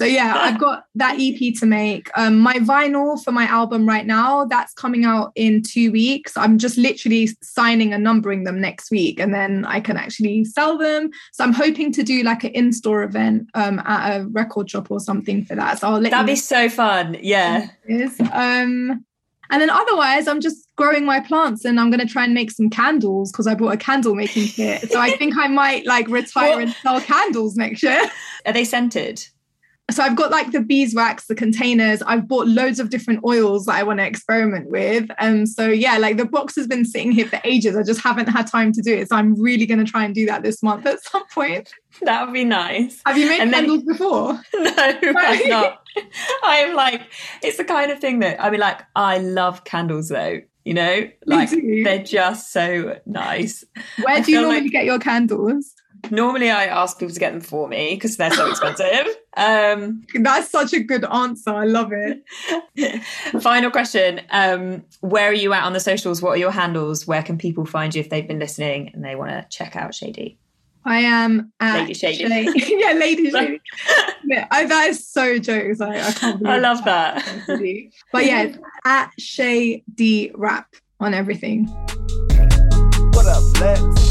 So 0.00 0.06
yeah, 0.06 0.32
I've 0.34 0.58
got 0.58 0.86
that 0.94 1.18
EP 1.20 1.54
to 1.56 1.66
make. 1.66 2.08
Um, 2.16 2.38
my 2.38 2.54
vinyl 2.54 3.22
for 3.22 3.32
my 3.32 3.44
album 3.44 3.86
right 3.86 4.06
now, 4.06 4.46
that's 4.46 4.72
coming 4.72 5.04
out 5.04 5.30
in 5.34 5.60
two 5.62 5.92
weeks. 5.92 6.38
I'm 6.38 6.56
just 6.56 6.78
literally 6.78 7.28
signing 7.42 7.92
and 7.92 8.02
numbering 8.02 8.44
them 8.44 8.62
next 8.62 8.90
week, 8.90 9.20
and 9.20 9.34
then 9.34 9.66
I 9.66 9.78
can 9.78 9.98
actually 9.98 10.46
sell 10.46 10.78
them. 10.78 11.10
So 11.34 11.44
I'm 11.44 11.52
hoping 11.52 11.92
to 11.92 12.02
do 12.02 12.22
like 12.22 12.44
an 12.44 12.52
in-store 12.52 13.02
event 13.02 13.50
um, 13.52 13.78
at 13.80 14.16
a 14.16 14.26
record 14.28 14.70
shop 14.70 14.90
or 14.90 15.00
something 15.00 15.44
for 15.44 15.54
that. 15.54 15.80
So 15.80 15.88
I'll 15.88 16.00
let 16.00 16.12
That'd 16.12 16.28
be 16.28 16.34
so 16.34 16.70
fun. 16.70 17.18
Yeah. 17.20 17.68
is. 17.86 18.18
Um, 18.32 19.04
and 19.50 19.60
then 19.60 19.68
otherwise, 19.68 20.28
I'm 20.28 20.40
just 20.40 20.66
growing 20.76 21.04
my 21.04 21.20
plants 21.20 21.66
and 21.66 21.78
I'm 21.78 21.90
going 21.90 22.00
to 22.00 22.10
try 22.10 22.24
and 22.24 22.32
make 22.32 22.52
some 22.52 22.70
candles 22.70 23.32
because 23.32 23.46
I 23.46 23.54
bought 23.54 23.74
a 23.74 23.76
candle 23.76 24.14
making 24.14 24.46
kit. 24.46 24.90
So 24.90 24.98
I 24.98 25.10
think 25.10 25.36
I 25.36 25.48
might 25.48 25.84
like 25.84 26.08
retire 26.08 26.58
and 26.58 26.72
sell 26.72 27.02
candles 27.02 27.54
next 27.54 27.82
year. 27.82 28.00
Are 28.46 28.54
they 28.54 28.64
scented? 28.64 29.22
So 29.90 30.02
I've 30.02 30.16
got 30.16 30.30
like 30.30 30.52
the 30.52 30.60
beeswax, 30.60 31.26
the 31.26 31.34
containers. 31.34 32.02
I've 32.02 32.26
bought 32.28 32.46
loads 32.46 32.78
of 32.78 32.90
different 32.90 33.24
oils 33.24 33.66
that 33.66 33.74
I 33.76 33.82
want 33.82 33.98
to 33.98 34.06
experiment 34.06 34.70
with. 34.70 35.10
And 35.18 35.48
so 35.48 35.66
yeah, 35.68 35.98
like 35.98 36.16
the 36.16 36.24
box 36.24 36.54
has 36.56 36.66
been 36.66 36.84
sitting 36.84 37.12
here 37.12 37.26
for 37.26 37.40
ages. 37.44 37.76
I 37.76 37.82
just 37.82 38.00
haven't 38.00 38.28
had 38.28 38.46
time 38.46 38.72
to 38.72 38.82
do 38.82 38.94
it. 38.94 39.08
So 39.08 39.16
I'm 39.16 39.40
really 39.40 39.66
going 39.66 39.84
to 39.84 39.90
try 39.90 40.04
and 40.04 40.14
do 40.14 40.26
that 40.26 40.42
this 40.42 40.62
month 40.62 40.86
at 40.86 41.02
some 41.02 41.26
point. 41.28 41.72
That 42.02 42.24
would 42.24 42.32
be 42.32 42.44
nice. 42.44 43.02
Have 43.04 43.18
you 43.18 43.28
made 43.28 43.40
And 43.40 43.52
then- 43.52 43.64
candles 43.66 43.82
before? 43.82 44.40
No, 44.54 44.72
I'm 45.16 45.48
not. 45.48 45.82
I'm 46.44 46.74
like, 46.76 47.02
it's 47.42 47.56
the 47.56 47.64
kind 47.64 47.90
of 47.90 47.98
thing 47.98 48.20
that 48.20 48.40
I 48.40 48.48
mean, 48.48 48.60
like, 48.60 48.80
I 48.94 49.18
love 49.18 49.64
candles 49.64 50.08
though. 50.08 50.40
You 50.64 50.74
know, 50.74 51.10
like 51.26 51.50
they're 51.50 52.04
just 52.04 52.52
so 52.52 52.96
nice. 53.06 53.64
Where 54.02 54.22
do 54.22 54.30
you 54.30 54.40
normally 54.40 54.60
like- 54.62 54.70
get 54.72 54.84
your 54.84 54.98
candles? 55.00 55.74
Normally, 56.10 56.50
I 56.50 56.66
ask 56.66 56.98
people 56.98 57.14
to 57.14 57.20
get 57.20 57.32
them 57.32 57.40
for 57.40 57.68
me 57.68 57.94
because 57.94 58.16
they're 58.16 58.32
so 58.32 58.50
expensive. 58.50 59.06
um, 59.36 60.04
That's 60.14 60.50
such 60.50 60.72
a 60.72 60.80
good 60.80 61.04
answer. 61.04 61.50
I 61.50 61.64
love 61.64 61.92
it. 61.92 62.22
final 63.42 63.70
question: 63.70 64.20
um, 64.30 64.84
Where 65.00 65.30
are 65.30 65.34
you 65.34 65.52
at 65.52 65.64
on 65.64 65.72
the 65.72 65.80
socials? 65.80 66.22
What 66.22 66.30
are 66.30 66.36
your 66.38 66.50
handles? 66.50 67.06
Where 67.06 67.22
can 67.22 67.38
people 67.38 67.66
find 67.66 67.94
you 67.94 68.00
if 68.00 68.10
they've 68.10 68.26
been 68.26 68.38
listening 68.38 68.90
and 68.94 69.04
they 69.04 69.14
want 69.14 69.30
to 69.30 69.46
check 69.50 69.76
out 69.76 69.94
Shay 69.94 70.12
D? 70.12 70.38
I 70.84 71.00
am 71.00 71.52
at 71.60 71.80
Lady 71.80 71.94
Shady. 71.94 72.26
Shay- 72.26 72.78
yeah, 72.78 72.92
Lady 72.92 73.30
Shady. 73.30 73.60
yeah, 74.24 74.46
I, 74.50 74.64
that 74.64 74.88
is 74.88 75.06
so 75.06 75.38
jokes. 75.38 75.80
I, 75.80 76.08
I 76.08 76.12
can't 76.12 76.46
I 76.46 76.58
love 76.58 76.84
that. 76.84 77.24
But 78.12 78.24
yeah, 78.24 78.56
at 78.84 79.10
Shady 79.18 79.84
D 79.94 80.32
Rap 80.34 80.74
on 80.98 81.14
everything. 81.14 81.66
What 83.12 83.26
up, 83.26 83.60
Lex? 83.60 84.09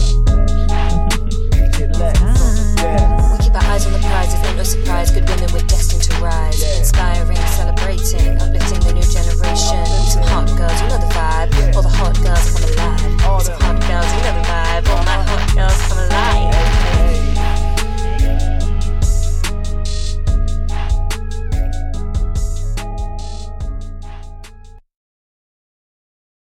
We 2.79 3.43
keep 3.43 3.55
our 3.55 3.63
eyes 3.63 3.85
on 3.85 3.91
the 3.91 3.99
prize, 3.99 4.33
it's 4.33 4.55
no 4.55 4.63
surprise. 4.63 5.11
Good 5.11 5.27
women, 5.29 5.51
we're 5.51 5.67
destined 5.67 6.03
to 6.03 6.13
rise. 6.23 6.63
Inspiring, 6.79 7.35
celebrating, 7.35 8.39
uplifting 8.39 8.79
the 8.79 8.93
new 8.93 9.03
generation. 9.03 9.85
Some 10.07 10.23
hot 10.23 10.47
girls, 10.57 10.79
you 10.81 10.87
know 10.87 10.97
the 10.97 11.11
vibe. 11.11 11.75
All 11.75 11.81
the 11.81 11.89
hot 11.89 12.15
girls 12.23 12.51
come 12.51 12.63
alive. 12.71 13.25
All 13.25 13.43
the 13.43 13.51
hot 13.59 13.79
girls, 13.83 14.07
you 14.15 14.21
know 14.23 14.33
the 14.39 14.47
vibe. 14.47 14.87
All 14.87 15.03
my 15.03 15.23
hot 15.27 15.55
girls 15.55 15.87
come 15.87 15.97
alive. 15.97 16.88